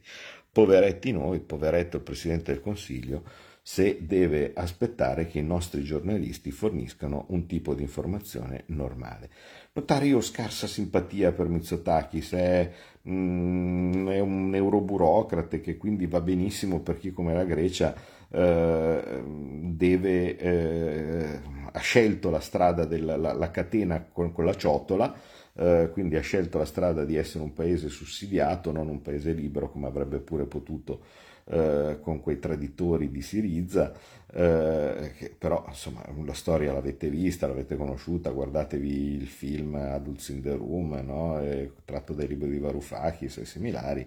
poveretti 0.51 1.13
noi, 1.13 1.39
poveretto 1.39 1.99
il 1.99 2.03
Presidente 2.03 2.53
del 2.53 2.61
Consiglio, 2.61 3.51
se 3.65 3.99
deve 4.01 4.53
aspettare 4.55 5.27
che 5.29 5.39
i 5.39 5.45
nostri 5.45 5.85
giornalisti 5.85 6.51
forniscano 6.51 7.27
un 7.29 7.47
tipo 7.47 7.75
di 7.75 7.83
informazione 7.83 8.65
normale. 8.67 9.31
Notare 9.75 10.07
io 10.07 10.21
scarsa 10.21 10.67
simpatia 10.67 11.33
per 11.33 11.49
Mitsotakis, 11.49 12.33
è, 12.33 12.73
mm, 13.09 14.09
è 14.09 14.19
un 14.19 14.53
euroburocrate 14.53 15.61
che 15.61 15.77
quindi 15.77 16.07
va 16.07 16.21
benissimo 16.21 16.81
per 16.81 16.99
chi 16.99 17.13
come 17.13 17.35
la 17.35 17.45
Grecia 17.45 17.95
eh, 18.29 19.23
deve, 19.25 20.37
eh, 20.37 21.41
ha 21.71 21.79
scelto 21.79 22.31
la 22.31 22.41
strada 22.41 22.85
della 22.85 23.17
la, 23.17 23.33
la 23.33 23.51
catena 23.53 24.03
con, 24.11 24.33
con 24.33 24.45
la 24.45 24.55
ciotola, 24.55 25.15
eh, 25.55 25.91
quindi 25.93 26.17
ha 26.17 26.21
scelto 26.21 26.59
la 26.59 26.65
strada 26.65 27.05
di 27.05 27.15
essere 27.15 27.45
un 27.45 27.53
paese 27.53 27.89
sussidiato, 27.89 28.73
non 28.73 28.89
un 28.89 29.03
paese 29.03 29.33
libero 29.33 29.71
come 29.71 29.87
avrebbe 29.87 30.19
pure 30.19 30.47
potuto 30.47 31.05
eh, 31.45 31.99
con 32.01 32.21
quei 32.21 32.39
traditori 32.39 33.11
di 33.11 33.23
Siriza, 33.23 33.93
eh, 34.33 35.13
che 35.17 35.35
però 35.37 35.65
insomma 35.69 36.05
la 36.25 36.35
storia 36.35 36.73
l'avete 36.73 37.09
vista, 37.09 37.47
l'avete 37.47 37.77
conosciuta, 37.77 38.31
guardatevi 38.31 39.15
il 39.15 39.27
film 39.27 39.75
Adults 39.75 40.29
in 40.29 40.43
the 40.43 40.55
Room, 40.55 41.01
no? 41.05 41.41
tratto 41.85 42.13
dai 42.13 42.29
libri 42.29 42.51
di 42.51 42.59
Varoufakis 42.59 43.39
e 43.39 43.45
similari, 43.45 44.07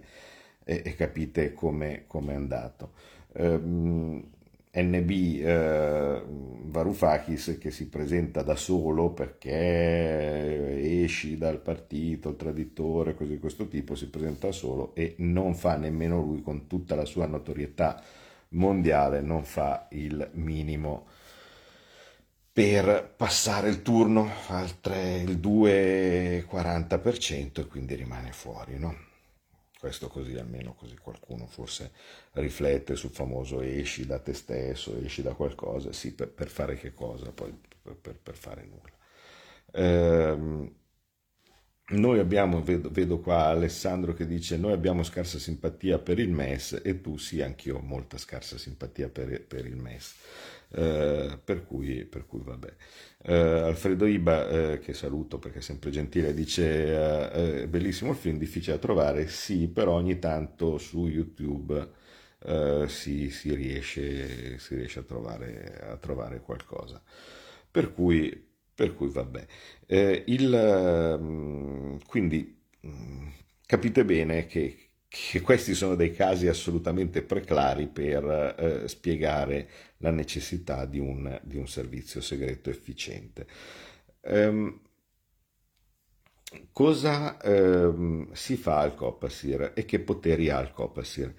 e, 0.64 0.82
e 0.84 0.96
capite 0.96 1.54
come 1.54 2.06
è 2.08 2.36
andato. 2.36 2.92
Um, 3.38 4.35
NB 4.76 5.12
eh, 5.12 6.24
Varoufakis 6.66 7.58
che 7.60 7.72
si 7.72 7.88
presenta 7.88 8.42
da 8.42 8.56
solo 8.56 9.12
perché 9.12 11.04
esci 11.04 11.38
dal 11.38 11.62
partito, 11.62 12.30
il 12.30 12.36
traditore, 12.36 13.16
cose 13.16 13.32
di 13.32 13.40
questo 13.40 13.68
tipo, 13.68 13.96
si 13.96 14.10
presenta 14.10 14.48
da 14.48 14.54
solo 14.54 14.94
e 14.96 15.16
non 15.20 15.56
fa 15.56 15.78
nemmeno 15.78 16.22
lui 16.22 16.42
con 16.42 16.68
tutta 16.68 16.96
la 16.96 17.06
sua 17.06 17.26
notorietà 17.26 18.02
mondiale, 18.50 19.22
non 19.22 19.44
fa 19.44 19.88
il 19.92 20.30
minimo 20.34 21.08
per 22.52 23.14
passare 23.16 23.70
il 23.70 23.82
turno 23.82 24.30
al 24.48 24.80
3, 24.80 25.24
il 25.26 25.38
2,40% 25.38 27.60
e 27.60 27.68
quindi 27.68 27.96
rimane 27.96 28.32
fuori, 28.32 28.78
no? 28.78 29.05
Questo 29.86 30.08
così 30.08 30.36
almeno 30.36 30.74
così 30.74 30.98
qualcuno 30.98 31.46
forse 31.46 31.92
riflette 32.32 32.96
sul 32.96 33.12
famoso 33.12 33.62
esci 33.62 34.08
da 34.08 34.18
te 34.18 34.34
stesso, 34.34 34.98
esci 34.98 35.22
da 35.22 35.36
qualcosa, 35.36 35.94
sì, 35.94 36.16
per, 36.16 36.32
per 36.32 36.48
fare 36.48 36.76
che 36.76 36.92
cosa? 36.92 37.32
Poi 37.32 37.56
per, 38.02 38.16
per 38.16 38.36
fare 38.36 38.66
nulla. 38.66 38.98
Ehm, 39.74 40.74
noi 41.88 42.20
abbiamo, 42.20 42.64
vedo, 42.64 42.90
vedo, 42.90 43.20
qua 43.20 43.46
Alessandro 43.46 44.14
che 44.14 44.26
dice, 44.26 44.58
noi 44.58 44.74
abbiamo 44.74 45.04
scarsa 45.04 45.38
simpatia 45.38 46.00
per 46.00 46.20
il 46.20 46.30
MES 46.32 46.82
e 46.84 47.00
tu 47.02 47.18
sì, 47.18 47.42
anch'io 47.42 47.78
ho 47.78 47.82
molta 47.82 48.18
scarsa 48.18 48.58
simpatia 48.58 49.10
per, 49.10 49.46
per 49.46 49.66
il 49.66 49.76
MES. 49.78 50.16
Eh, 50.72 51.40
per, 51.44 51.64
cui, 51.66 52.06
per 52.06 52.26
cui 52.26 52.42
vabbè. 52.44 52.74
Eh, 53.24 53.34
Alfredo 53.34 54.06
Iba, 54.06 54.50
eh, 54.50 54.80
che 54.80 54.94
saluto 54.94 55.38
perché 55.40 55.60
è 55.60 55.62
sempre 55.62 55.90
gentile, 55.92 56.34
dice 56.34 57.32
eh, 57.32 57.62
eh, 57.62 57.68
bellissimo 57.68 58.12
il 58.12 58.18
film, 58.18 58.38
difficile 58.38 58.76
da 58.76 58.82
trovare, 58.82 59.28
sì, 59.28 59.68
però 59.68 59.94
ogni 59.94 60.20
tanto 60.20 60.78
su 60.78 61.08
YouTube 61.08 61.88
eh, 62.46 62.86
si, 62.88 63.30
si, 63.30 63.54
riesce, 63.54 64.58
si, 64.60 64.76
riesce, 64.76 65.00
a 65.00 65.04
trovare, 65.04 65.80
a 65.82 65.98
trovare 65.98 66.42
qualcosa. 66.42 67.02
Per 67.70 67.94
cui, 67.94 68.54
per 68.76 68.94
cui 68.94 69.10
vabbè. 69.10 69.46
il, 70.26 71.18
mm, 71.20 71.98
quindi 72.08 72.58
mm, 72.86 73.28
capite 73.66 74.06
bene 74.06 74.46
che 74.46 74.86
che 75.16 75.40
questi 75.40 75.74
sono 75.74 75.96
dei 75.96 76.12
casi 76.12 76.48
assolutamente 76.48 77.22
preclari 77.22 77.88
per 77.88 78.56
eh, 78.58 78.88
spiegare 78.90 79.70
la 80.00 80.12
necessità 80.12 80.86
di 80.86 81.00
un, 81.00 81.40
di 81.42 81.56
un 81.56 81.68
servizio 81.70 82.20
segreto 82.20 82.70
efficiente. 82.70 83.48
Um, 84.24 84.82
cosa 86.74 87.38
um, 87.44 88.30
si 88.34 88.58
fa 88.58 88.80
al 88.80 88.96
Copasir 88.96 89.72
e 89.74 89.86
che 89.86 90.00
poteri 90.00 90.50
ha 90.50 90.60
il 90.60 90.72
Copasir? 90.72 91.34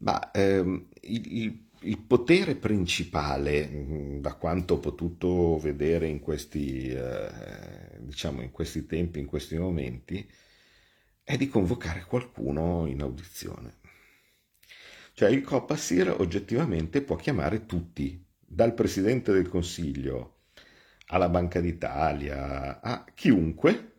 Ma, 0.00 0.30
um, 0.34 0.86
il, 1.00 1.36
il, 1.42 1.67
il, 1.80 1.98
potere 1.98 2.54
principale, 2.54 3.68
mm, 3.68 4.20
da 4.20 4.34
quanto 4.34 4.74
ho 4.74 4.78
potuto 4.78 5.58
vedere 5.58 6.06
in 6.06 6.20
questi, 6.20 6.90
uh, 6.90 7.98
diciamo 7.98 8.42
in 8.42 8.50
questi 8.50 8.86
tempi, 8.86 9.18
in 9.18 9.26
questi 9.26 9.56
momenti, 9.58 10.28
è 11.22 11.36
di 11.36 11.48
convocare 11.48 12.04
qualcuno 12.04 12.86
in 12.86 13.02
audizione. 13.02 13.76
Cioè 15.12 15.30
il 15.30 15.42
Copasir 15.42 16.14
oggettivamente 16.18 17.02
può 17.02 17.16
chiamare 17.16 17.66
tutti, 17.66 18.24
dal 18.38 18.72
Presidente 18.72 19.32
del 19.32 19.48
Consiglio 19.48 20.36
alla 21.08 21.28
Banca 21.28 21.60
d'Italia, 21.60 22.80
a 22.80 23.04
chiunque, 23.14 23.92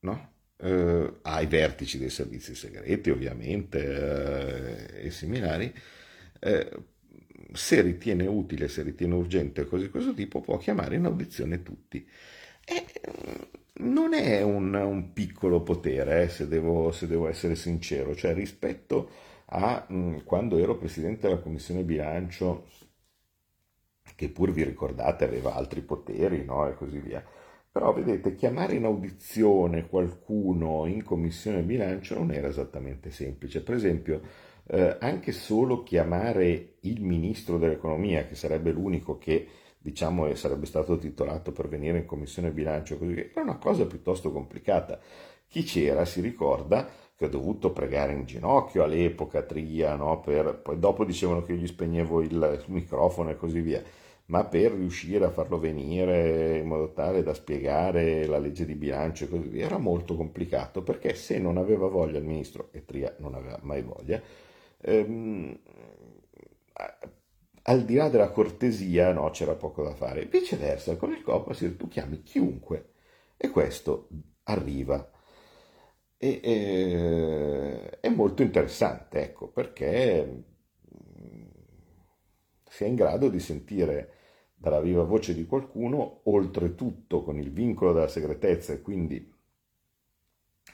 no? 0.00 0.32
eh, 0.58 1.18
ai 1.22 1.46
vertici 1.46 1.98
dei 1.98 2.10
servizi 2.10 2.54
segreti 2.54 3.10
ovviamente 3.10 4.96
eh, 4.96 5.06
e 5.06 5.10
similari, 5.10 5.72
eh, 6.40 6.70
se 7.52 7.80
ritiene 7.80 8.26
utile, 8.26 8.68
se 8.68 8.82
ritiene 8.82 9.14
urgente 9.14 9.62
o 9.62 9.66
così 9.66 9.84
di 9.84 9.90
questo 9.90 10.14
tipo, 10.14 10.40
può 10.40 10.56
chiamare 10.58 10.96
in 10.96 11.04
audizione 11.04 11.62
tutti. 11.62 12.06
E, 12.64 12.84
non 13.80 14.12
è 14.14 14.42
un, 14.42 14.74
un 14.74 15.12
piccolo 15.12 15.62
potere, 15.62 16.24
eh, 16.24 16.28
se, 16.28 16.48
devo, 16.48 16.90
se, 16.92 17.06
devo, 17.06 17.28
essere 17.28 17.54
sincero, 17.54 18.14
cioè 18.14 18.34
rispetto 18.34 19.10
a 19.46 19.84
mh, 19.88 19.96
mm, 19.96 20.16
quando 20.24 20.58
ero 20.58 20.76
presidente 20.76 21.28
della 21.28 21.40
commissione 21.40 21.82
bilancio, 21.82 22.66
che 24.14 24.28
pur 24.30 24.50
vi 24.50 24.64
ricordate 24.64 25.24
aveva 25.24 25.54
altri 25.54 25.80
poteri 25.80 26.44
no? 26.44 26.68
e 26.68 26.74
così 26.74 26.98
via. 26.98 27.24
Però 27.70 27.92
vedete, 27.92 28.34
chiamare 28.34 28.74
in 28.74 28.84
audizione 28.84 29.86
qualcuno 29.88 30.86
in 30.86 31.04
commissione 31.04 31.62
bilancio 31.62 32.14
non 32.16 32.32
era 32.32 32.48
esattamente 32.48 33.10
semplice. 33.10 33.62
Per 33.62 33.74
esempio, 33.74 34.20
eh, 34.70 34.96
anche 35.00 35.32
solo 35.32 35.82
chiamare 35.82 36.74
il 36.80 37.02
ministro 37.02 37.58
dell'economia, 37.58 38.26
che 38.26 38.34
sarebbe 38.34 38.70
l'unico 38.70 39.18
che 39.18 39.46
diciamo, 39.80 40.34
sarebbe 40.34 40.66
stato 40.66 40.98
titolato 40.98 41.52
per 41.52 41.68
venire 41.68 41.98
in 41.98 42.06
commissione 42.06 42.50
bilancio, 42.50 42.98
così 42.98 43.30
era 43.30 43.42
una 43.42 43.56
cosa 43.56 43.86
piuttosto 43.86 44.30
complicata. 44.30 44.98
Chi 45.48 45.62
c'era 45.62 46.04
si 46.04 46.20
ricorda 46.20 46.88
che 47.16 47.24
ho 47.24 47.28
dovuto 47.28 47.72
pregare 47.72 48.12
in 48.12 48.26
ginocchio 48.26 48.84
all'epoca 48.84 49.42
Tria, 49.42 49.94
no? 49.96 50.20
per, 50.20 50.60
poi 50.62 50.78
dopo 50.78 51.04
dicevano 51.04 51.42
che 51.42 51.54
gli 51.54 51.66
spegnevo 51.66 52.20
il 52.20 52.64
microfono 52.66 53.30
e 53.30 53.36
così 53.36 53.60
via, 53.60 53.82
ma 54.26 54.44
per 54.44 54.72
riuscire 54.72 55.24
a 55.24 55.30
farlo 55.30 55.58
venire 55.58 56.58
in 56.58 56.66
modo 56.66 56.92
tale 56.92 57.22
da 57.22 57.32
spiegare 57.32 58.26
la 58.26 58.38
legge 58.38 58.66
di 58.66 58.74
bilancio 58.74 59.24
e 59.24 59.28
così 59.28 59.48
via 59.48 59.64
era 59.64 59.78
molto 59.78 60.14
complicato 60.14 60.82
perché 60.82 61.14
se 61.14 61.38
non 61.38 61.56
aveva 61.56 61.88
voglia 61.88 62.18
il 62.18 62.24
ministro, 62.24 62.68
e 62.72 62.84
Tria 62.84 63.14
non 63.18 63.34
aveva 63.34 63.58
mai 63.62 63.82
voglia, 63.82 64.20
ehm, 64.80 65.58
al 67.62 67.84
di 67.84 67.94
là 67.94 68.08
della 68.08 68.30
cortesia, 68.30 69.12
no, 69.12 69.30
c'era 69.30 69.54
poco 69.54 69.82
da 69.82 69.94
fare. 69.94 70.24
Viceversa, 70.26 70.96
con 70.96 71.12
il 71.12 71.22
Copasir 71.22 71.76
tu 71.76 71.88
chiami 71.88 72.22
chiunque 72.22 72.92
e 73.36 73.50
questo 73.50 74.08
arriva. 74.44 75.10
E, 76.16 76.40
e, 76.42 78.00
è 78.00 78.08
molto 78.08 78.42
interessante, 78.42 79.22
ecco, 79.22 79.48
perché 79.48 80.24
mm, 80.24 81.42
si 82.68 82.84
è 82.84 82.86
in 82.86 82.94
grado 82.94 83.28
di 83.28 83.38
sentire 83.38 84.14
dalla 84.54 84.80
viva 84.80 85.04
voce 85.04 85.34
di 85.34 85.46
qualcuno, 85.46 86.22
oltretutto 86.24 87.22
con 87.22 87.38
il 87.38 87.52
vincolo 87.52 87.92
della 87.92 88.08
segretezza 88.08 88.72
e 88.72 88.80
quindi 88.80 89.32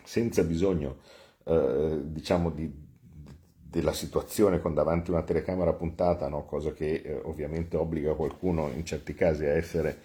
senza 0.04 0.42
bisogno, 0.44 0.98
eh, 1.44 2.00
diciamo, 2.04 2.50
di 2.50 2.83
della 3.74 3.92
situazione 3.92 4.60
con 4.60 4.72
davanti 4.72 5.10
una 5.10 5.24
telecamera 5.24 5.72
puntata, 5.72 6.28
no? 6.28 6.44
cosa 6.44 6.72
che 6.72 7.02
eh, 7.04 7.20
ovviamente 7.24 7.76
obbliga 7.76 8.14
qualcuno 8.14 8.70
in 8.70 8.86
certi 8.86 9.14
casi 9.14 9.44
a 9.46 9.52
essere, 9.52 9.98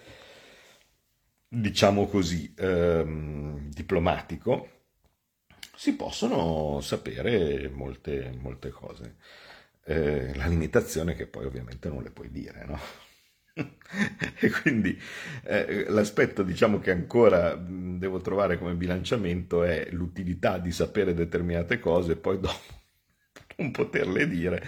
diciamo 1.46 2.08
così, 2.08 2.52
ehm, 2.58 3.68
diplomatico, 3.70 4.68
si 5.76 5.94
possono 5.94 6.80
sapere 6.80 7.68
molte, 7.68 8.36
molte 8.40 8.70
cose. 8.70 9.16
Eh, 9.84 10.34
la 10.34 10.46
limitazione 10.46 11.14
che 11.14 11.28
poi 11.28 11.44
ovviamente 11.44 11.88
non 11.88 12.02
le 12.02 12.10
puoi 12.10 12.30
dire, 12.32 12.64
no? 12.66 12.78
e 14.40 14.50
quindi 14.62 14.98
eh, 15.44 15.84
l'aspetto 15.88 16.42
diciamo 16.42 16.80
che 16.80 16.90
ancora 16.90 17.54
devo 17.54 18.20
trovare 18.20 18.58
come 18.58 18.74
bilanciamento 18.74 19.62
è 19.62 19.88
l'utilità 19.92 20.58
di 20.58 20.72
sapere 20.72 21.14
determinate 21.14 21.78
cose 21.78 22.16
poi 22.16 22.38
dopo 22.40 22.79
non 23.62 23.70
poterle 23.70 24.26
dire. 24.26 24.62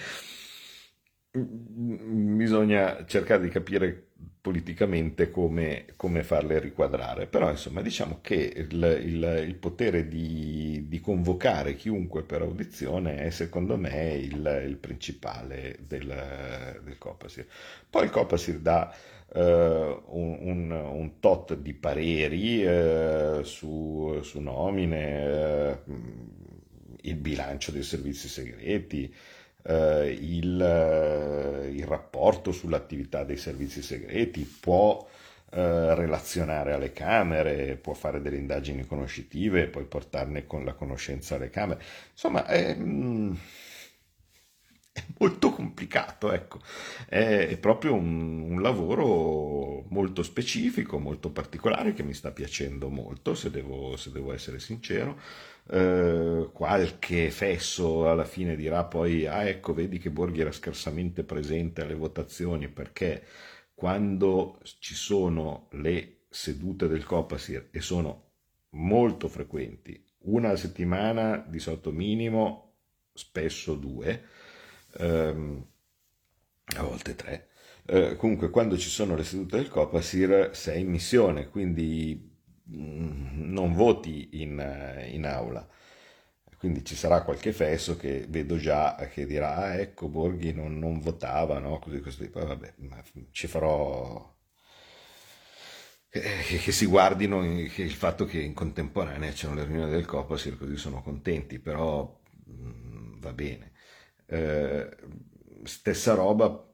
bisogna 1.32 3.06
cercare 3.06 3.42
di 3.42 3.48
capire 3.48 4.08
politicamente 4.42 5.30
come, 5.30 5.86
come, 5.96 6.22
farle 6.24 6.58
riquadrare. 6.58 7.26
Però 7.26 7.48
insomma 7.48 7.80
diciamo 7.80 8.18
che 8.20 8.34
il, 8.34 9.00
il, 9.02 9.44
il 9.46 9.54
potere 9.54 10.08
di, 10.08 10.84
di, 10.88 11.00
convocare 11.00 11.74
chiunque 11.76 12.24
per 12.24 12.42
audizione 12.42 13.18
è 13.18 13.30
secondo 13.30 13.76
me 13.78 14.14
il, 14.14 14.64
il 14.66 14.76
principale 14.76 15.78
del, 15.86 16.80
del, 16.82 16.98
Copasir. 16.98 17.46
Poi 17.88 18.04
il 18.04 18.10
Copasir 18.10 18.58
dà 18.58 18.92
uh, 19.28 19.40
un, 19.40 20.38
un, 20.40 20.70
un, 20.70 21.20
tot 21.20 21.54
di 21.54 21.72
pareri 21.72 22.64
uh, 22.64 23.42
su, 23.44 24.18
su, 24.22 24.40
nomine, 24.40 25.80
uh, 25.84 25.92
il 27.02 27.16
bilancio 27.16 27.70
dei 27.70 27.82
servizi 27.82 28.28
segreti, 28.28 29.12
eh, 29.64 30.16
il, 30.20 30.60
eh, 30.60 31.70
il, 31.70 31.86
rapporto 31.86 32.52
sull'attività 32.52 33.24
dei 33.24 33.36
servizi 33.36 33.82
segreti, 33.82 34.42
può 34.60 35.06
eh, 35.54 35.94
relazionare 35.94 36.72
alle 36.72 36.92
Camere, 36.92 37.76
può 37.76 37.92
fare 37.94 38.20
delle 38.20 38.38
indagini 38.38 38.86
conoscitive, 38.86 39.68
poi 39.68 39.84
portarne 39.84 40.46
con 40.46 40.64
la 40.64 40.72
conoscenza 40.74 41.36
alle 41.36 41.50
Camere. 41.50 41.82
Insomma, 42.12 42.46
è, 42.46 42.74
mm, 42.74 43.34
è 44.92 45.02
molto 45.18 45.50
complicato, 45.50 46.32
ecco. 46.32 46.60
È, 47.06 47.48
è 47.48 47.56
proprio 47.58 47.94
un, 47.94 48.40
un, 48.50 48.62
lavoro 48.62 49.84
molto 49.90 50.22
specifico, 50.22 50.98
molto 50.98 51.30
particolare, 51.30 51.92
che 51.92 52.02
mi 52.02 52.14
sta 52.14 52.30
piacendo 52.30 52.88
molto, 52.88 53.34
se 53.34 53.50
devo, 53.50 53.96
se 53.96 54.10
devo 54.10 54.32
essere 54.32 54.58
sincero. 54.58 55.18
Eh, 55.68 56.50
qualche 56.52 57.30
fesso 57.30 58.08
alla 58.10 58.24
fine 58.24 58.56
dirà 58.56 58.84
poi, 58.84 59.26
ah 59.26 59.44
ecco, 59.48 59.72
vedi 59.72 59.98
che 59.98 60.10
Borghi 60.10 60.40
era 60.40 60.52
scarsamente 60.52 61.22
presente 61.24 61.82
alle 61.82 61.94
votazioni 61.94 62.68
perché 62.68 63.24
quando 63.74 64.58
ci 64.80 64.94
sono 64.94 65.68
le 65.72 66.24
sedute 66.28 66.88
del 66.88 67.04
Copasir 67.04 67.68
e 67.70 67.80
sono 67.80 68.30
molto 68.70 69.28
frequenti, 69.28 70.04
una 70.24 70.50
a 70.50 70.56
settimana 70.56 71.36
di 71.48 71.58
sotto 71.58 71.90
minimo, 71.92 72.74
spesso 73.12 73.74
due, 73.74 74.22
ehm, 74.98 75.64
a 76.76 76.82
volte 76.82 77.14
tre. 77.16 77.48
Eh, 77.84 78.16
comunque, 78.16 78.50
quando 78.50 78.76
ci 78.78 78.88
sono 78.88 79.14
le 79.16 79.24
sedute 79.24 79.56
del 79.56 79.68
Copasir, 79.68 80.50
sei 80.54 80.80
in 80.82 80.88
missione, 80.90 81.48
quindi 81.48 82.30
non 82.74 83.72
voti 83.72 84.40
in, 84.42 84.58
eh, 84.58 85.10
in, 85.10 85.26
aula. 85.26 85.66
Quindi 86.58 86.84
ci 86.84 86.94
sarà 86.94 87.22
qualche 87.22 87.52
fesso 87.52 87.96
che 87.96 88.26
vedo 88.28 88.56
già 88.56 88.94
che 89.12 89.26
dirà, 89.26 89.56
ah, 89.56 89.74
ecco, 89.74 90.08
Borghi 90.08 90.52
non, 90.52 90.78
non 90.78 91.00
votava, 91.00 91.58
no? 91.58 91.78
Così, 91.80 92.00
così. 92.00 92.28
Poi 92.28 92.46
vabbè, 92.46 92.74
ci 93.32 93.46
farò... 93.48 94.30
Che, 96.08 96.72
si 96.72 96.86
guardino 96.86 97.42
il 97.44 97.90
fatto 97.92 98.26
che 98.26 98.38
in 98.40 98.52
contemporanea 98.52 99.32
c'erano 99.32 99.60
le 99.60 99.66
riunioni 99.66 99.90
del 99.90 100.04
Copasir, 100.04 100.58
così 100.58 100.76
sono 100.76 101.02
contenti, 101.02 101.58
però 101.58 102.20
mh, 102.44 102.52
mm, 102.52 103.20
va 103.20 103.32
bene. 103.32 103.72
Eh, 104.26 104.88
stessa 105.64 106.14
roba 106.14 106.71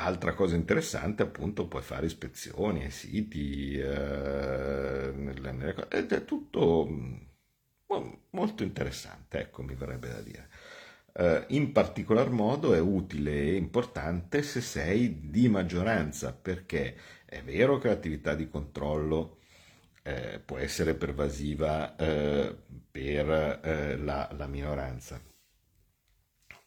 Altra 0.00 0.32
cosa 0.32 0.54
interessante, 0.56 1.22
appunto, 1.22 1.66
puoi 1.66 1.82
fare 1.82 2.06
ispezioni 2.06 2.84
ai 2.84 2.90
siti, 2.90 3.76
eh, 3.78 5.12
nelle, 5.14 5.74
ed 5.90 6.12
è 6.12 6.24
tutto 6.24 6.86
mm, 6.88 7.14
molto 8.30 8.62
interessante, 8.62 9.40
ecco, 9.40 9.62
mi 9.62 9.74
verrebbe 9.74 10.08
da 10.08 10.20
dire. 10.20 10.48
Eh, 11.12 11.44
in 11.48 11.72
particolar 11.72 12.30
modo 12.30 12.74
è 12.74 12.78
utile 12.80 13.32
e 13.32 13.56
importante 13.56 14.42
se 14.42 14.60
sei 14.60 15.28
di 15.30 15.48
maggioranza, 15.48 16.32
perché 16.32 16.96
è 17.24 17.42
vero 17.42 17.78
che 17.78 17.88
l'attività 17.88 18.34
di 18.34 18.48
controllo 18.48 19.38
eh, 20.02 20.40
può 20.44 20.58
essere 20.58 20.94
pervasiva 20.94 21.96
eh, 21.96 22.56
per 22.90 23.60
eh, 23.64 23.96
la, 23.96 24.28
la 24.36 24.46
minoranza, 24.46 25.20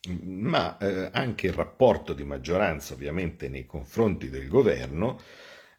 ma 0.10 0.78
eh, 0.78 1.10
anche 1.12 1.47
il 1.47 1.54
rapporto 1.54 2.14
di 2.14 2.24
maggioranza 2.24 2.93
ovviamente 2.93 3.49
nei 3.49 3.66
confronti 3.66 4.30
del 4.30 4.47
governo 4.47 5.20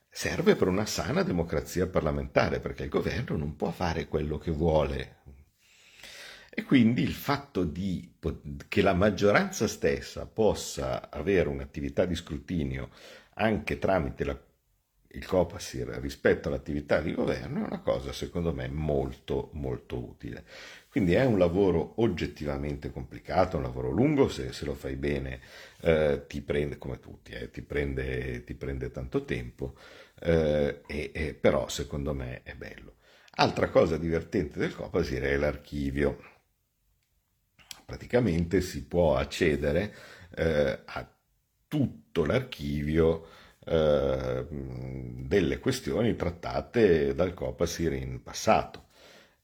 serve 0.08 0.56
per 0.56 0.68
una 0.68 0.86
sana 0.86 1.22
democrazia 1.22 1.86
parlamentare, 1.86 2.60
perché 2.60 2.84
il 2.84 2.88
governo 2.90 3.36
non 3.36 3.56
può 3.56 3.70
fare 3.70 4.06
quello 4.06 4.38
che 4.38 4.50
vuole. 4.50 5.16
E 6.54 6.64
quindi 6.64 7.02
il 7.02 7.14
fatto 7.14 7.64
di, 7.64 8.12
che 8.68 8.82
la 8.82 8.92
maggioranza 8.92 9.66
stessa 9.66 10.26
possa 10.26 11.10
avere 11.10 11.48
un'attività 11.48 12.04
di 12.04 12.14
scrutinio 12.14 12.90
anche 13.34 13.78
tramite 13.78 14.24
la, 14.24 14.38
il 15.14 15.26
Copasir 15.26 15.88
rispetto 16.00 16.48
all'attività 16.48 17.00
di 17.00 17.14
governo 17.14 17.60
è 17.60 17.66
una 17.66 17.80
cosa 17.80 18.12
secondo 18.12 18.52
me 18.52 18.68
molto 18.68 19.48
molto 19.54 19.96
utile. 19.98 20.44
Quindi 20.92 21.14
è 21.14 21.24
un 21.24 21.38
lavoro 21.38 21.94
oggettivamente 22.02 22.90
complicato, 22.90 23.56
un 23.56 23.62
lavoro 23.62 23.88
lungo, 23.88 24.28
se, 24.28 24.52
se 24.52 24.66
lo 24.66 24.74
fai 24.74 24.96
bene 24.96 25.40
eh, 25.80 26.24
ti 26.28 26.42
prende, 26.42 26.76
come 26.76 27.00
tutti, 27.00 27.32
eh, 27.32 27.50
ti, 27.50 27.62
prende, 27.62 28.44
ti, 28.44 28.52
prende, 28.52 28.90
tanto 28.90 29.24
tempo, 29.24 29.74
eh, 30.20 30.82
e, 30.86 31.10
e, 31.14 31.32
però 31.32 31.66
secondo 31.68 32.12
me 32.12 32.42
è 32.42 32.54
bello. 32.54 32.96
Altra 33.36 33.70
cosa 33.70 33.96
divertente 33.96 34.58
del 34.58 34.74
Copasir 34.74 35.22
è 35.22 35.36
l'archivio. 35.38 36.18
Praticamente 37.86 38.60
si 38.60 38.84
può 38.84 39.16
accedere 39.16 39.94
eh, 40.36 40.78
a 40.84 41.10
tutto 41.68 42.26
l'archivio 42.26 43.28
eh, 43.64 44.46
delle 44.50 45.58
questioni 45.58 46.14
trattate 46.16 47.14
dal 47.14 47.32
Copasir 47.32 47.94
in 47.94 48.22
passato 48.22 48.90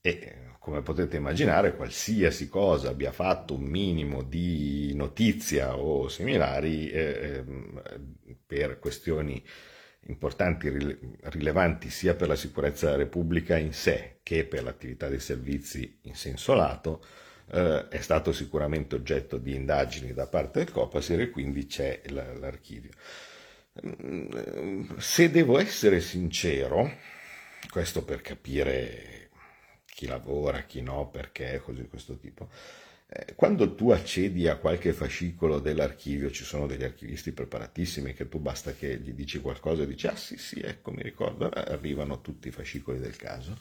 e 0.00 0.46
come 0.58 0.82
potete 0.82 1.16
immaginare, 1.16 1.74
qualsiasi 1.74 2.48
cosa 2.48 2.90
abbia 2.90 3.10
fatto 3.10 3.54
un 3.54 3.62
minimo 3.62 4.22
di 4.22 4.92
notizia 4.94 5.76
o 5.76 6.08
similari 6.08 6.90
eh, 6.90 7.42
ehm, 7.46 7.82
per 8.46 8.78
questioni 8.78 9.42
importanti, 10.08 10.68
rilevanti 11.22 11.90
sia 11.90 12.14
per 12.14 12.28
la 12.28 12.36
sicurezza 12.36 12.86
della 12.86 12.98
Repubblica 12.98 13.56
in 13.56 13.72
sé 13.72 14.18
che 14.22 14.44
per 14.44 14.62
l'attività 14.62 15.08
dei 15.08 15.20
servizi 15.20 16.00
in 16.02 16.14
senso 16.14 16.54
lato, 16.54 17.02
eh, 17.50 17.88
è 17.88 18.00
stato 18.00 18.32
sicuramente 18.32 18.94
oggetto 18.94 19.38
di 19.38 19.54
indagini 19.54 20.12
da 20.12 20.26
parte 20.26 20.64
del 20.64 20.72
Copasir 20.72 21.20
e 21.20 21.30
quindi 21.30 21.66
c'è 21.66 22.02
l'archivio. 22.08 22.90
Se 24.98 25.30
devo 25.30 25.58
essere 25.58 26.00
sincero, 26.00 26.90
questo 27.70 28.04
per 28.04 28.20
capire 28.20 29.17
chi 29.98 30.06
lavora, 30.06 30.62
chi 30.62 30.80
no, 30.80 31.08
perché, 31.10 31.60
così 31.60 31.80
di 31.80 31.88
questo 31.88 32.16
tipo. 32.18 32.48
Eh, 33.08 33.34
quando 33.34 33.74
tu 33.74 33.90
accedi 33.90 34.46
a 34.46 34.54
qualche 34.54 34.92
fascicolo 34.92 35.58
dell'archivio, 35.58 36.30
ci 36.30 36.44
sono 36.44 36.68
degli 36.68 36.84
archivisti 36.84 37.32
preparatissimi 37.32 38.14
che 38.14 38.28
tu 38.28 38.38
basta 38.38 38.72
che 38.74 38.96
gli 39.00 39.10
dici 39.12 39.40
qualcosa 39.40 39.82
e 39.82 39.88
dici 39.88 40.06
ah 40.06 40.14
sì 40.14 40.36
sì, 40.36 40.60
ecco 40.60 40.92
mi 40.92 41.02
ricordo, 41.02 41.48
arrivano 41.48 42.20
tutti 42.20 42.46
i 42.46 42.52
fascicoli 42.52 43.00
del 43.00 43.16
caso. 43.16 43.58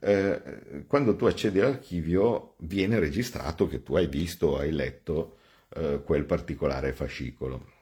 Eh, 0.00 0.84
quando 0.86 1.16
tu 1.16 1.26
accedi 1.26 1.60
all'archivio 1.60 2.54
viene 2.60 2.98
registrato 2.98 3.68
che 3.68 3.82
tu 3.82 3.94
hai 3.94 4.06
visto, 4.06 4.56
hai 4.56 4.72
letto 4.72 5.36
eh, 5.74 6.00
quel 6.02 6.24
particolare 6.24 6.94
fascicolo. 6.94 7.72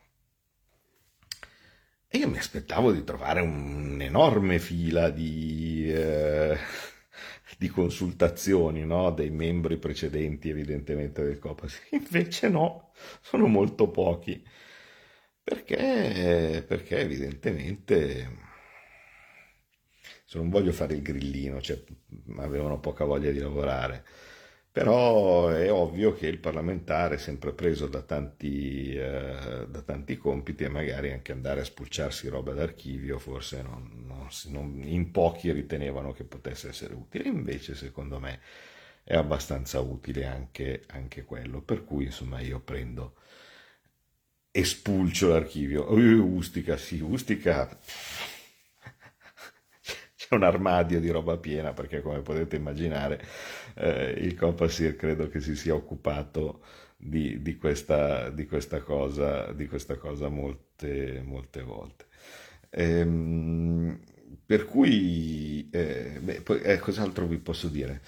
E 2.08 2.18
io 2.18 2.28
mi 2.28 2.38
aspettavo 2.38 2.90
di 2.90 3.04
trovare 3.04 3.40
un'enorme 3.42 4.58
fila 4.58 5.08
di... 5.08 5.88
Eh, 5.92 6.58
di 7.58 7.68
consultazioni 7.68 8.84
no? 8.84 9.10
dei 9.10 9.30
membri 9.30 9.78
precedenti 9.78 10.50
evidentemente 10.50 11.22
del 11.22 11.38
COPAS. 11.38 11.88
Invece 11.92 12.48
no, 12.48 12.92
sono 13.20 13.46
molto 13.46 13.88
pochi. 13.88 14.44
Perché? 15.42 16.64
Perché 16.66 16.98
evidentemente 16.98 18.44
non 20.32 20.50
voglio 20.50 20.72
fare 20.72 20.94
il 20.94 21.02
grillino, 21.02 21.60
cioè 21.60 21.82
avevano 22.38 22.78
poca 22.78 23.04
voglia 23.04 23.30
di 23.30 23.38
lavorare 23.38 24.04
però 24.76 25.48
è 25.48 25.72
ovvio 25.72 26.12
che 26.12 26.26
il 26.26 26.36
parlamentare 26.36 27.16
sempre 27.16 27.54
preso 27.54 27.86
da 27.86 28.02
tanti, 28.02 28.94
eh, 28.94 29.66
da 29.66 29.80
tanti 29.80 30.18
compiti 30.18 30.64
e 30.64 30.68
magari 30.68 31.12
anche 31.12 31.32
andare 31.32 31.62
a 31.62 31.64
spulciarsi 31.64 32.28
roba 32.28 32.52
d'archivio 32.52 33.18
forse 33.18 33.62
non, 33.62 34.04
non, 34.06 34.28
non, 34.48 34.82
in 34.84 35.12
pochi 35.12 35.50
ritenevano 35.50 36.12
che 36.12 36.24
potesse 36.24 36.68
essere 36.68 36.92
utile, 36.92 37.26
invece 37.26 37.74
secondo 37.74 38.20
me 38.20 38.40
è 39.02 39.16
abbastanza 39.16 39.80
utile 39.80 40.26
anche, 40.26 40.82
anche 40.88 41.24
quello, 41.24 41.62
per 41.62 41.82
cui 41.82 42.04
insomma 42.04 42.40
io 42.40 42.60
prendo 42.60 43.14
e 44.50 44.62
spulcio 44.62 45.28
l'archivio. 45.28 45.90
Ustica, 45.90 46.76
sì, 46.76 47.00
Ustica 47.00 47.66
c'è 50.26 50.34
un 50.34 50.42
armadio 50.42 50.98
di 51.00 51.10
roba 51.10 51.36
piena 51.36 51.72
perché 51.72 52.02
come 52.02 52.20
potete 52.20 52.56
immaginare 52.56 53.24
eh, 53.74 54.10
il 54.18 54.34
Copasir 54.34 54.96
credo 54.96 55.28
che 55.28 55.40
si 55.40 55.54
sia 55.54 55.74
occupato 55.74 56.62
di, 56.96 57.42
di, 57.42 57.56
questa, 57.56 58.30
di, 58.30 58.46
questa, 58.46 58.80
cosa, 58.80 59.52
di 59.52 59.68
questa 59.68 59.96
cosa 59.96 60.28
molte, 60.28 61.22
molte 61.24 61.62
volte. 61.62 62.06
Ehm, 62.70 64.00
per 64.44 64.64
cui, 64.64 65.68
eh, 65.70 66.18
beh, 66.20 66.40
poi, 66.42 66.60
eh, 66.60 66.78
cos'altro 66.78 67.26
vi 67.26 67.38
posso 67.38 67.68
dire? 67.68 68.00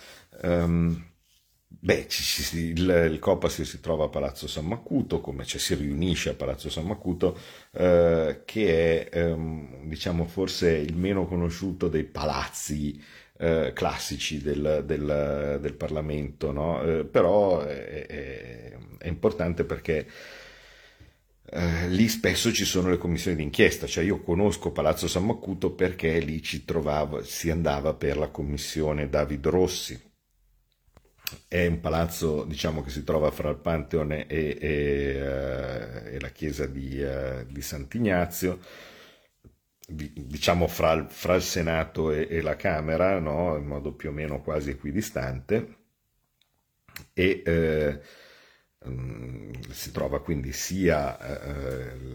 Um, 0.43 1.05
Beh, 1.71 2.07
il, 2.55 3.09
il 3.13 3.19
Copasir 3.21 3.65
si 3.67 3.81
trova 3.81 4.07
a 4.07 4.09
Palazzo 4.09 4.49
San 4.49 4.67
Macuto, 4.67 5.21
come 5.21 5.45
cioè, 5.45 5.61
si 5.61 5.75
riunisce 5.75 6.31
a 6.31 6.35
Palazzo 6.35 6.71
San 6.71 6.87
Macuto, 6.87 7.39
eh, 7.73 8.43
che 8.45 9.09
è 9.09 9.19
ehm, 9.19 9.87
diciamo 9.87 10.27
forse 10.27 10.71
il 10.71 10.97
meno 10.97 11.27
conosciuto 11.27 11.89
dei 11.89 12.05
palazzi 12.05 13.01
eh, 13.39 13.73
classici 13.75 14.43
del, 14.43 14.83
del, 14.85 15.59
del 15.61 15.75
Parlamento, 15.75 16.51
no? 16.53 16.83
eh, 16.83 17.05
però 17.05 17.61
è, 17.61 18.07
è, 18.07 18.77
è, 18.99 19.07
importante 19.07 19.65
perché 19.65 20.07
eh, 21.51 21.89
lì 21.89 22.09
spesso 22.09 22.53
ci 22.53 22.65
sono 22.65 22.91
le 22.91 22.99
commissioni 22.99 23.37
d'inchiesta, 23.37 23.87
cioè 23.87 24.05
io 24.05 24.21
conosco 24.23 24.73
Palazzo 24.73 25.07
San 25.07 25.27
Macuto 25.27 25.71
perché 25.73 26.19
lì 26.19 26.43
ci 26.43 26.65
trovavo, 26.65 27.23
si 27.23 27.51
andava 27.51 27.95
per 27.95 28.17
la 28.17 28.29
commissione 28.29 29.09
David 29.09 29.47
Rossi 29.47 30.08
è 31.47 31.67
un 31.67 31.81
palazzo 31.81 32.45
diciamo, 32.45 32.83
che 32.83 32.91
si 32.91 33.05
trova 33.05 33.31
fra 33.31 33.51
il 33.51 33.57
Pantheon 33.57 34.13
e, 34.13 34.27
e, 34.29 35.21
uh, 35.21 36.07
e 36.15 36.21
la 36.21 36.29
chiesa 36.31 36.67
di, 36.67 37.01
uh, 37.01 37.45
di 37.47 37.61
Sant'Ignazio, 37.61 38.61
di, 39.87 40.13
diciamo 40.15 40.67
fra, 40.67 41.07
fra, 41.09 41.35
il 41.35 41.43
Senato 41.43 42.13
e, 42.13 42.27
e 42.31 42.41
la 42.41 42.57
Camera, 42.57 43.19
no? 43.19 43.57
in 43.57 43.67
modo 43.67 43.93
più 43.93 44.11
o 44.11 44.13
meno 44.13 44.41
quasi 44.43 44.71
equidistante, 44.71 45.77
e 47.13 47.43
uh, 48.85 48.89
um, 48.89 49.51
si 49.71 49.93
trova 49.93 50.21
quindi 50.23 50.53
sia 50.53 51.17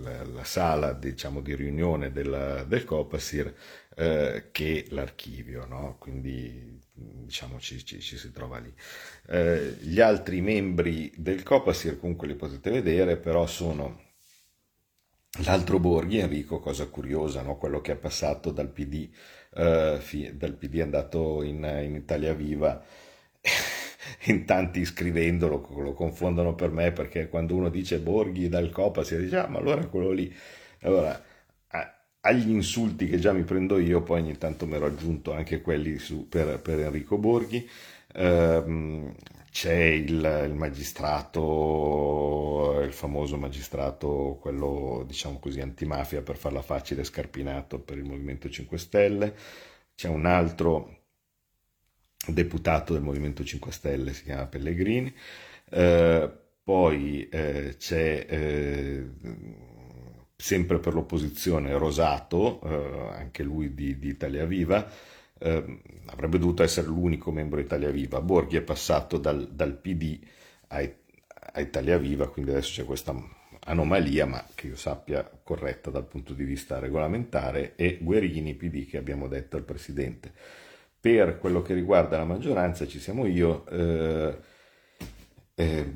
la, 0.01 0.23
la, 0.25 0.43
sala 0.43 0.93
diciamo, 0.93 1.41
di 1.41 1.55
riunione 1.55 2.11
del, 2.11 2.65
del 2.67 2.83
Copasir 2.85 3.53
che 3.95 4.85
l'archivio, 4.89 5.65
no? 5.67 5.97
quindi 5.99 6.81
diciamo 6.93 7.59
ci, 7.59 7.83
ci, 7.83 7.99
ci, 7.99 8.17
si 8.17 8.31
trova 8.31 8.59
lì. 8.59 8.73
Eh, 9.27 9.77
gli 9.81 9.99
altri 9.99 10.41
membri 10.41 11.11
del 11.17 11.43
Copasir 11.43 11.99
comunque 11.99 12.27
li 12.27 12.35
potete 12.35 12.69
vedere, 12.69 13.17
però 13.17 13.45
sono 13.47 14.01
l'altro 15.45 15.79
Borghi, 15.79 16.19
Enrico, 16.19 16.59
cosa 16.59 16.87
curiosa, 16.87 17.41
no? 17.41 17.57
quello 17.57 17.81
che 17.81 17.93
è 17.93 17.95
passato 17.95 18.51
dal 18.51 18.69
PD, 18.69 19.09
eh, 19.55 19.97
fi, 19.99 20.35
dal 20.37 20.53
PD 20.55 20.79
andato 20.81 21.41
in, 21.41 21.63
in 21.83 21.95
Italia 21.95 22.33
Viva. 22.33 22.83
in 24.25 24.45
tanti 24.45 24.85
scrivendolo 24.85 25.67
lo 25.77 25.93
confondono 25.93 26.55
per 26.55 26.69
me 26.71 26.91
perché 26.91 27.27
quando 27.29 27.55
uno 27.55 27.69
dice 27.69 27.99
Borghi 27.99 28.49
dal 28.49 28.69
Copa 28.69 29.03
si 29.03 29.17
dice 29.17 29.37
ah 29.37 29.47
ma 29.47 29.59
allora 29.59 29.85
quello 29.87 30.11
lì 30.11 30.33
allora 30.81 31.21
agli 32.25 32.49
insulti 32.51 33.07
che 33.07 33.19
già 33.19 33.33
mi 33.33 33.43
prendo 33.43 33.77
io, 33.79 34.01
poi 34.01 34.21
ogni 34.21 34.37
tanto 34.37 34.65
mi 34.65 34.75
ero 34.75 34.85
aggiunto 34.85 35.33
anche 35.33 35.61
quelli 35.61 35.97
su, 35.97 36.27
per, 36.29 36.59
per, 36.61 36.79
Enrico 36.79 37.17
Borghi. 37.17 37.69
Ehm, 38.15 39.13
c'è 39.51 39.73
il, 39.73 40.45
il, 40.47 40.53
magistrato, 40.53 41.41
il 42.83 42.93
famoso 42.93 43.37
magistrato, 43.37 44.37
quello 44.41 45.03
diciamo 45.05 45.39
così 45.39 45.59
antimafia 45.61 46.21
per 46.21 46.37
farla 46.37 46.61
facile, 46.61 47.03
scarpinato 47.03 47.79
per 47.79 47.97
il 47.97 48.05
Movimento 48.05 48.49
5 48.49 48.77
Stelle. 48.77 49.35
C'è 49.95 50.07
un 50.07 50.25
altro 50.25 51.01
deputato 52.27 52.93
del 52.93 53.01
Movimento 53.03 53.43
5 53.43 53.71
Stelle, 53.71 54.13
si 54.13 54.23
chiama 54.23 54.47
Pellegrini. 54.47 55.13
Eh, 55.69 56.31
poi 56.63 57.27
eh, 57.29 57.75
c'è 57.77 58.25
eh, 58.29 59.05
sempre 60.35 60.79
per 60.79 60.93
l'opposizione, 60.93 61.77
Rosato, 61.77 62.61
eh, 62.61 63.15
anche 63.15 63.43
lui 63.43 63.73
di, 63.73 63.97
di 63.97 64.09
Italia 64.09 64.45
Viva, 64.45 64.87
eh, 65.39 65.79
avrebbe 66.07 66.39
dovuto 66.39 66.63
essere 66.63 66.87
l'unico 66.87 67.31
membro 67.31 67.59
di 67.59 67.65
Italia 67.65 67.89
Viva. 67.89 68.21
Borghi 68.21 68.57
è 68.57 68.61
passato 68.61 69.17
dal, 69.17 69.47
dal 69.51 69.73
PD 69.77 70.19
a, 70.67 70.81
a, 71.53 71.59
Italia 71.61 71.97
Viva, 71.97 72.29
quindi 72.29 72.51
adesso 72.51 72.81
c'è 72.81 72.85
questa 72.85 73.15
anomalia, 73.65 74.25
ma 74.25 74.45
che 74.55 74.67
io 74.67 74.75
sappia 74.75 75.29
corretta 75.43 75.89
dal 75.89 76.05
punto 76.05 76.33
di 76.33 76.43
vista 76.43 76.79
regolamentare, 76.79 77.75
e 77.75 77.99
Guerini, 78.01 78.55
PD, 78.55 78.87
che 78.87 78.97
abbiamo 78.97 79.27
detto 79.27 79.57
al 79.57 79.63
Presidente. 79.63 80.31
Per 80.99 81.37
quello 81.37 81.61
che 81.61 81.73
riguarda 81.73 82.17
la 82.17 82.25
maggioranza 82.25 82.87
ci 82.87 82.99
siamo 82.99 83.25
io. 83.25 83.65
Eh, 83.67 84.37
eh, 85.55 85.93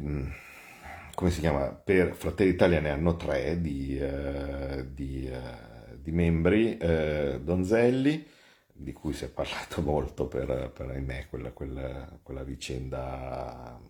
come 1.17 1.31
si 1.31 1.39
chiama? 1.39 1.69
Per 1.69 2.13
Fratelli 2.13 2.51
Italia 2.51 2.79
ne 2.79 2.91
hanno 2.91 3.15
tre 3.15 3.59
di, 3.59 3.99
uh, 3.99 4.85
di, 4.93 5.27
uh, 5.27 5.97
di 5.99 6.11
membri, 6.11 6.77
uh, 6.79 7.39
Donzelli, 7.39 8.23
di 8.71 8.93
cui 8.93 9.13
si 9.13 9.25
è 9.25 9.27
parlato 9.27 9.81
molto 9.81 10.27
per, 10.27 10.69
per 10.71 10.91
ahimè, 10.91 11.25
quella, 11.27 11.49
quella, 11.49 12.07
quella 12.21 12.43
vicenda 12.43 13.81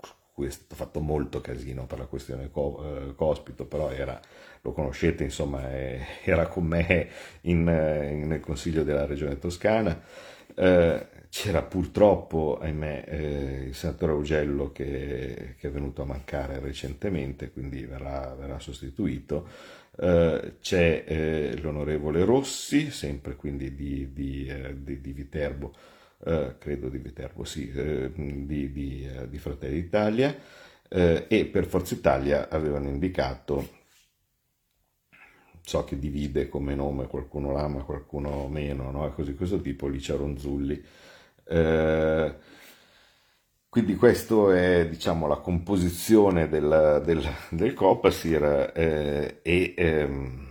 su 0.00 0.12
cui 0.32 0.46
è 0.46 0.50
stato 0.50 0.74
fatto 0.74 1.00
molto 1.00 1.42
casino 1.42 1.84
per 1.84 1.98
la 1.98 2.06
questione 2.06 2.50
co, 2.50 3.12
Cospito, 3.14 3.66
però 3.66 3.90
era, 3.90 4.18
lo 4.62 4.72
conoscete, 4.72 5.22
insomma, 5.22 5.70
è, 5.70 6.00
era 6.24 6.46
con 6.46 6.64
me 6.64 7.10
in, 7.42 7.58
in, 7.58 8.26
nel 8.26 8.40
Consiglio 8.40 8.84
della 8.84 9.04
Regione 9.04 9.38
Toscana. 9.38 10.00
Eh, 10.54 11.06
c'era 11.30 11.62
purtroppo, 11.62 12.58
ahimè, 12.60 13.04
eh, 13.06 13.64
il 13.68 13.74
senatore 13.74 14.12
Augello 14.12 14.72
che, 14.72 15.54
che, 15.58 15.68
è 15.68 15.70
venuto 15.70 16.02
a 16.02 16.04
mancare 16.04 16.58
recentemente, 16.58 17.52
quindi 17.52 17.84
verrà, 17.84 18.34
verrà 18.38 18.58
sostituito. 18.58 19.46
Eh, 19.96 20.54
c'è 20.60 21.04
eh, 21.06 21.56
l'onorevole 21.60 22.24
Rossi, 22.24 22.90
sempre 22.90 23.36
quindi 23.36 23.74
di, 23.74 24.12
di, 24.12 24.46
eh, 24.46 24.74
di, 24.82 25.00
di 25.00 25.12
Viterbo, 25.12 25.72
credo 26.58 26.90
di 26.90 26.98
Viterbo, 26.98 27.44
sì, 27.44 27.72
di, 28.12 29.38
Fratelli 29.38 29.80
d'Italia, 29.80 30.36
e 30.86 31.48
per 31.50 31.64
Forza 31.64 31.94
Italia 31.94 32.50
avevano 32.50 32.88
indicato 32.90 33.79
so 35.70 35.84
che 35.84 36.00
divide 36.00 36.48
come 36.48 36.74
nome, 36.74 37.06
qualcuno 37.06 37.52
l'ama, 37.52 37.84
qualcuno 37.84 38.48
meno, 38.48 38.90
no? 38.90 39.12
così 39.12 39.36
questo 39.36 39.60
tipo, 39.60 39.86
Licia 39.86 40.16
Ronzulli. 40.16 40.82
Eh, 41.44 42.34
quindi 43.68 43.94
questa 43.94 44.56
è 44.56 44.88
diciamo, 44.88 45.28
la 45.28 45.36
composizione 45.36 46.48
del, 46.48 47.02
del, 47.04 47.24
del 47.50 47.74
Copasir 47.74 48.72
eh, 48.74 49.38
e 49.42 49.74
ehm, 49.76 50.48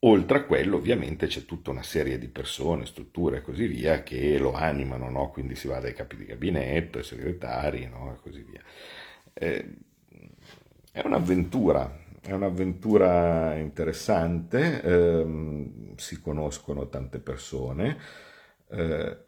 oltre 0.00 0.38
a 0.38 0.44
quello 0.44 0.76
ovviamente 0.76 1.26
c'è 1.28 1.46
tutta 1.46 1.70
una 1.70 1.82
serie 1.82 2.18
di 2.18 2.28
persone, 2.28 2.84
strutture 2.84 3.38
e 3.38 3.42
così 3.42 3.66
via 3.66 4.02
che 4.02 4.36
lo 4.38 4.52
animano, 4.52 5.08
no? 5.08 5.30
quindi 5.30 5.54
si 5.54 5.66
va 5.66 5.80
dai 5.80 5.94
capi 5.94 6.16
di 6.16 6.26
gabinetto, 6.26 6.98
ai 6.98 7.04
segretari 7.04 7.88
no? 7.88 8.12
e 8.14 8.20
così 8.20 8.42
via. 8.42 8.62
Eh, 9.32 9.76
è 10.96 11.02
un'avventura, 11.04 11.94
è 12.22 12.32
un'avventura 12.32 13.54
interessante, 13.56 14.80
ehm, 14.80 15.94
si 15.96 16.22
conoscono 16.22 16.88
tante 16.88 17.18
persone, 17.18 17.98
eh, 18.70 19.18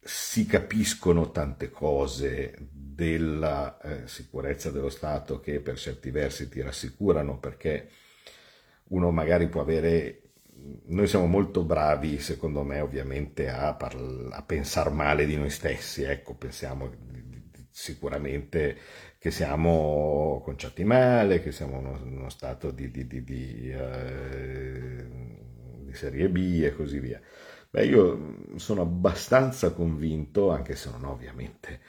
si 0.00 0.46
capiscono 0.46 1.30
tante 1.30 1.68
cose 1.68 2.56
della 2.70 3.78
eh, 3.82 4.08
sicurezza 4.08 4.70
dello 4.70 4.88
Stato 4.88 5.40
che 5.40 5.60
per 5.60 5.76
certi 5.76 6.10
versi 6.10 6.48
ti 6.48 6.62
rassicurano 6.62 7.38
perché 7.38 7.90
uno 8.84 9.10
magari 9.10 9.48
può 9.48 9.60
avere 9.60 10.20
noi 10.86 11.06
siamo 11.06 11.26
molto 11.26 11.64
bravi, 11.64 12.18
secondo 12.18 12.62
me, 12.62 12.80
ovviamente 12.80 13.50
a, 13.50 13.74
parla, 13.74 14.36
a 14.36 14.42
pensare 14.42 14.88
male 14.88 15.26
di 15.26 15.36
noi 15.36 15.50
stessi, 15.50 16.02
ecco, 16.04 16.34
pensiamo 16.34 16.90
sicuramente 17.70 18.78
che 19.24 19.30
siamo 19.30 20.42
conciati 20.44 20.84
male, 20.84 21.40
che 21.40 21.50
siamo 21.50 21.78
uno, 21.78 21.98
uno, 22.04 22.28
stato 22.28 22.70
di, 22.70 22.90
di, 22.90 23.06
di, 23.06 23.72
eh, 23.72 25.06
di, 25.78 25.94
serie 25.94 26.28
B 26.28 26.60
e 26.62 26.74
così 26.76 26.98
via. 26.98 27.18
Beh, 27.70 27.86
io 27.86 28.36
sono 28.56 28.82
abbastanza 28.82 29.72
convinto, 29.72 30.50
anche 30.50 30.76
se 30.76 30.90
non 30.90 31.04
ho 31.04 31.12
ovviamente 31.12 31.80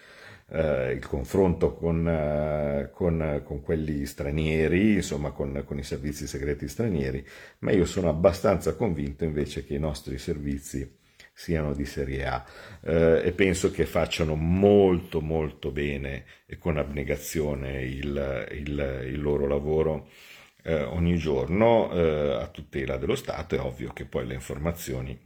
eh, 0.47 0.93
il 0.93 1.05
confronto 1.05 1.73
con, 1.73 2.07
eh, 2.07 2.89
con, 2.93 3.41
con, 3.43 3.61
quelli 3.61 4.05
stranieri, 4.05 4.93
insomma 4.93 5.31
con, 5.31 5.61
con 5.65 5.77
i 5.77 5.83
servizi 5.83 6.27
segreti 6.27 6.69
stranieri, 6.69 7.27
ma 7.59 7.73
io 7.73 7.83
sono 7.83 8.07
abbastanza 8.07 8.75
convinto 8.75 9.25
invece 9.25 9.65
che 9.65 9.73
i 9.73 9.79
nostri 9.79 10.17
servizi 10.19 10.89
siano 11.37 11.73
di 11.73 11.85
Serie 11.85 12.25
A 12.25 12.45
eh, 12.81 13.21
e 13.25 13.31
penso 13.33 13.69
che 13.69 13.85
facciano 13.85 14.35
molto 14.35 15.19
molto 15.19 15.69
bene 15.69 16.23
e 16.45 16.57
con 16.57 16.77
abnegazione 16.77 17.83
il, 17.83 18.47
il, 18.51 19.03
il 19.07 19.21
loro 19.21 19.45
lavoro 19.45 20.07
eh, 20.63 20.81
ogni 20.81 21.17
giorno 21.17 21.91
eh, 21.91 22.41
a 22.41 22.47
tutela 22.47 22.97
dello 22.97 23.15
Stato. 23.15 23.55
È 23.55 23.59
ovvio 23.59 23.91
che 23.93 24.05
poi 24.05 24.25
le 24.25 24.33
informazioni, 24.33 25.19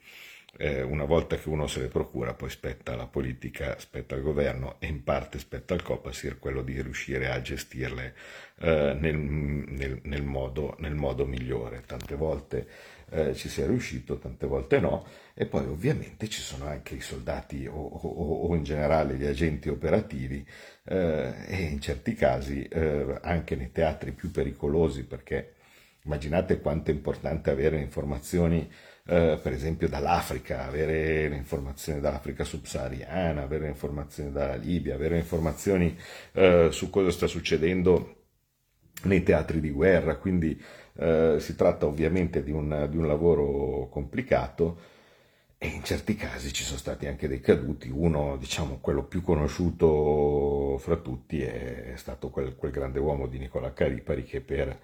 eh, 0.57 0.81
una 0.81 1.05
volta 1.05 1.37
che 1.37 1.47
uno 1.47 1.67
se 1.67 1.81
le 1.81 1.87
procura, 1.87 2.33
poi 2.33 2.49
spetta 2.49 2.93
alla 2.93 3.07
politica, 3.07 3.79
spetta 3.79 4.15
al 4.15 4.21
governo 4.21 4.75
e 4.79 4.87
in 4.87 5.03
parte 5.03 5.39
spetta 5.39 5.73
al 5.73 5.83
Copasir 5.83 6.39
quello 6.39 6.61
di 6.61 6.81
riuscire 6.81 7.29
a 7.29 7.41
gestirle 7.41 8.15
eh, 8.59 8.97
nel, 8.99 9.15
nel, 9.15 9.99
nel, 10.03 10.23
modo, 10.23 10.75
nel 10.79 10.95
modo 10.95 11.25
migliore. 11.25 11.83
Tante 11.85 12.15
volte 12.15 12.67
eh, 13.09 13.33
ci 13.33 13.49
si 13.49 13.61
è 13.61 13.67
riuscito, 13.67 14.17
tante 14.17 14.47
volte 14.47 14.79
no, 14.79 15.05
e 15.33 15.45
poi 15.45 15.65
ovviamente 15.65 16.27
ci 16.27 16.41
sono 16.41 16.65
anche 16.65 16.95
i 16.95 17.01
soldati 17.01 17.65
o, 17.67 17.73
o, 17.73 18.47
o 18.47 18.55
in 18.55 18.63
generale 18.63 19.15
gli 19.15 19.25
agenti 19.25 19.69
operativi 19.69 20.45
eh, 20.85 21.33
e 21.47 21.61
in 21.63 21.79
certi 21.79 22.13
casi 22.13 22.63
eh, 22.63 23.19
anche 23.21 23.55
nei 23.55 23.71
teatri 23.71 24.11
più 24.11 24.31
pericolosi 24.31 25.05
perché 25.05 25.55
immaginate 26.03 26.59
quanto 26.59 26.91
è 26.91 26.93
importante 26.93 27.49
avere 27.49 27.79
informazioni 27.79 28.69
eh, 29.05 29.39
per 29.41 29.53
esempio 29.53 29.89
dall'Africa, 29.89 30.65
avere 30.65 31.35
informazioni 31.35 31.99
dall'Africa 31.99 32.43
subsahariana, 32.43 33.41
avere 33.41 33.67
informazioni 33.67 34.31
dalla 34.31 34.55
Libia, 34.55 34.93
avere 34.93 35.17
informazioni 35.17 35.97
eh, 36.33 36.69
su 36.71 36.89
cosa 36.91 37.09
sta 37.09 37.25
succedendo 37.25 38.17
nei 39.03 39.23
teatri 39.23 39.59
di 39.61 39.71
guerra, 39.71 40.17
quindi 40.17 40.61
eh, 40.99 41.37
si 41.39 41.55
tratta 41.55 41.85
ovviamente 41.85 42.43
di 42.43 42.51
un, 42.51 42.87
di 42.89 42.97
un, 42.97 43.07
lavoro 43.07 43.87
complicato 43.89 44.97
e 45.57 45.67
in 45.67 45.83
certi 45.83 46.15
casi 46.15 46.51
ci 46.51 46.63
sono 46.63 46.77
stati 46.77 47.07
anche 47.07 47.27
dei 47.27 47.39
caduti. 47.39 47.89
Uno, 47.89 48.35
diciamo, 48.37 48.79
quello 48.81 49.03
più 49.03 49.21
conosciuto 49.21 50.77
fra 50.79 50.97
tutti 50.97 51.41
è 51.41 51.93
stato 51.95 52.29
quel, 52.29 52.55
quel 52.55 52.71
grande 52.71 52.99
uomo 52.99 53.27
di 53.27 53.39
Nicola 53.39 53.73
Caripari 53.73 54.23
che 54.23 54.41
per, 54.41 54.77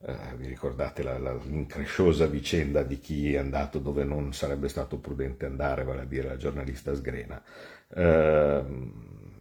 eh, 0.00 0.16
vi 0.36 0.46
ricordate 0.46 1.02
la, 1.02 1.18
la, 1.18 1.34
l'incresciosa 1.34 2.26
vicenda 2.26 2.82
di 2.82 2.98
chi 3.00 3.34
è 3.34 3.38
andato 3.38 3.78
dove 3.78 4.04
non 4.04 4.32
sarebbe 4.32 4.68
stato 4.68 4.98
prudente 4.98 5.46
andare, 5.46 5.84
vale 5.84 6.02
a 6.02 6.06
dire 6.06 6.28
la 6.28 6.36
giornalista 6.36 6.94
Sgrena, 6.94 7.42
eh, 7.94 8.64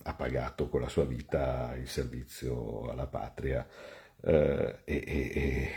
ha 0.03 0.13
pagato 0.13 0.69
con 0.69 0.82
la 0.82 0.89
sua 0.89 1.05
vita 1.05 1.76
il 1.78 1.88
servizio 1.88 2.89
alla 2.89 3.07
patria 3.07 3.67
eh, 4.21 4.78
e, 4.84 5.03
e, 5.05 5.32
e, 5.34 5.69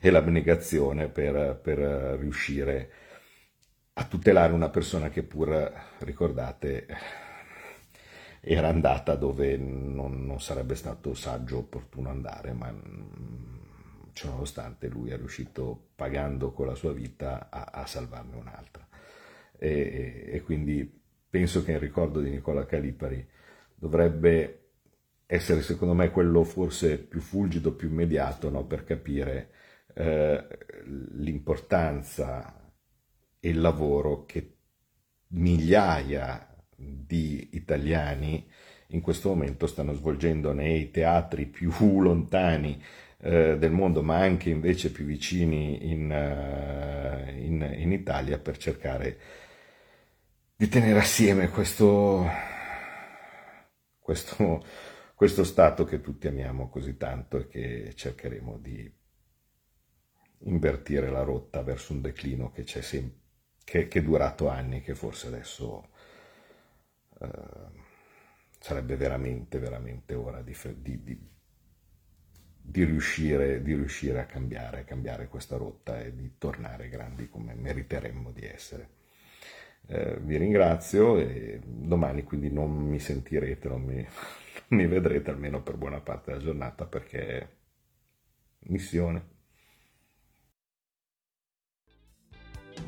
l'abnegazione 0.00 1.08
per, 1.08 1.58
per 1.62 1.78
riuscire 2.18 2.90
a 3.94 4.04
tutelare 4.04 4.52
una 4.52 4.70
persona 4.70 5.08
che 5.08 5.22
pur, 5.22 5.72
ricordate, 5.98 6.86
era 8.40 8.68
andata 8.68 9.14
dove 9.14 9.56
non, 9.56 10.26
non 10.26 10.40
sarebbe 10.40 10.74
stato 10.74 11.14
saggio 11.14 11.58
opportuno 11.58 12.10
andare, 12.10 12.52
ma 12.52 12.70
mm, 12.70 14.12
ciononostante 14.12 14.88
lui 14.88 15.10
è 15.10 15.16
riuscito, 15.16 15.90
pagando 15.94 16.52
con 16.52 16.66
la 16.66 16.74
sua 16.74 16.92
vita, 16.92 17.48
a, 17.50 17.70
a 17.72 17.86
salvarne 17.86 18.36
un'altra. 18.36 18.86
E, 19.56 20.28
e, 20.28 20.42
quindi 20.42 21.00
penso 21.30 21.64
che 21.64 21.72
il 21.72 21.78
ricordo 21.78 22.20
di 22.20 22.30
Nicola 22.30 22.66
Calipari 22.66 23.26
dovrebbe 23.74 24.58
essere 25.26 25.62
secondo 25.62 25.94
me 25.94 26.10
quello 26.10 26.44
forse 26.44 26.98
più 26.98 27.20
fulgido, 27.20 27.72
più 27.72 27.88
immediato 27.88 28.50
no? 28.50 28.64
per 28.66 28.84
capire 28.84 29.50
eh, 29.94 30.46
l'importanza 31.12 32.72
e 33.40 33.48
il 33.48 33.60
lavoro 33.60 34.24
che 34.24 34.56
migliaia 35.28 36.48
di 36.76 37.50
italiani 37.52 38.48
in 38.88 39.00
questo 39.00 39.30
momento 39.30 39.66
stanno 39.66 39.92
svolgendo 39.94 40.52
nei 40.52 40.90
teatri 40.90 41.46
più 41.46 41.72
lontani 42.00 42.82
eh, 43.20 43.56
del 43.58 43.70
mondo, 43.72 44.02
ma 44.02 44.18
anche 44.18 44.50
invece 44.50 44.92
più 44.92 45.04
vicini 45.04 45.90
in, 45.90 46.10
uh, 46.10 47.28
in, 47.40 47.74
in 47.78 47.92
Italia 47.92 48.38
per 48.38 48.58
cercare 48.58 49.18
di 50.56 50.68
tenere 50.68 50.98
assieme 50.98 51.48
questo, 51.48 52.28
questo 53.98 54.62
questo 55.14 55.44
Stato 55.44 55.84
che 55.84 56.00
tutti 56.00 56.26
amiamo 56.26 56.68
così 56.68 56.96
tanto 56.96 57.38
e 57.38 57.46
che 57.46 57.92
cercheremo 57.94 58.58
di 58.58 58.92
invertire 60.46 61.10
la 61.10 61.22
rotta 61.22 61.62
verso 61.62 61.92
un 61.92 62.00
declino 62.00 62.50
che, 62.52 62.64
sem- 62.66 63.10
che, 63.64 63.88
che 63.88 63.98
è 63.98 64.02
durato 64.02 64.48
anni, 64.48 64.80
che 64.82 64.94
forse 64.94 65.26
adesso 65.28 65.88
eh, 67.20 67.28
sarebbe 68.58 68.96
veramente, 68.96 69.58
veramente 69.58 70.14
ora 70.14 70.42
di, 70.42 70.54
di, 70.82 71.02
di, 71.04 71.18
di, 72.60 72.84
riuscire, 72.84 73.62
di 73.62 73.74
riuscire 73.74 74.20
a 74.20 74.26
cambiare, 74.26 74.84
cambiare 74.84 75.28
questa 75.28 75.56
rotta 75.56 76.00
e 76.00 76.14
di 76.14 76.34
tornare 76.38 76.88
grandi 76.88 77.28
come 77.28 77.54
meriteremmo 77.54 78.32
di 78.32 78.44
essere. 78.46 78.88
Eh, 79.86 80.16
vi 80.20 80.38
ringrazio 80.38 81.18
e 81.18 81.60
domani 81.62 82.24
quindi 82.24 82.50
non 82.50 82.70
mi 82.72 82.98
sentirete, 82.98 83.68
non 83.68 83.82
mi, 83.82 84.06
mi 84.68 84.86
vedrete 84.86 85.30
almeno 85.30 85.62
per 85.62 85.76
buona 85.76 86.00
parte 86.00 86.30
della 86.32 86.42
giornata 86.42 86.86
perché 86.86 87.48
missione. 88.70 89.33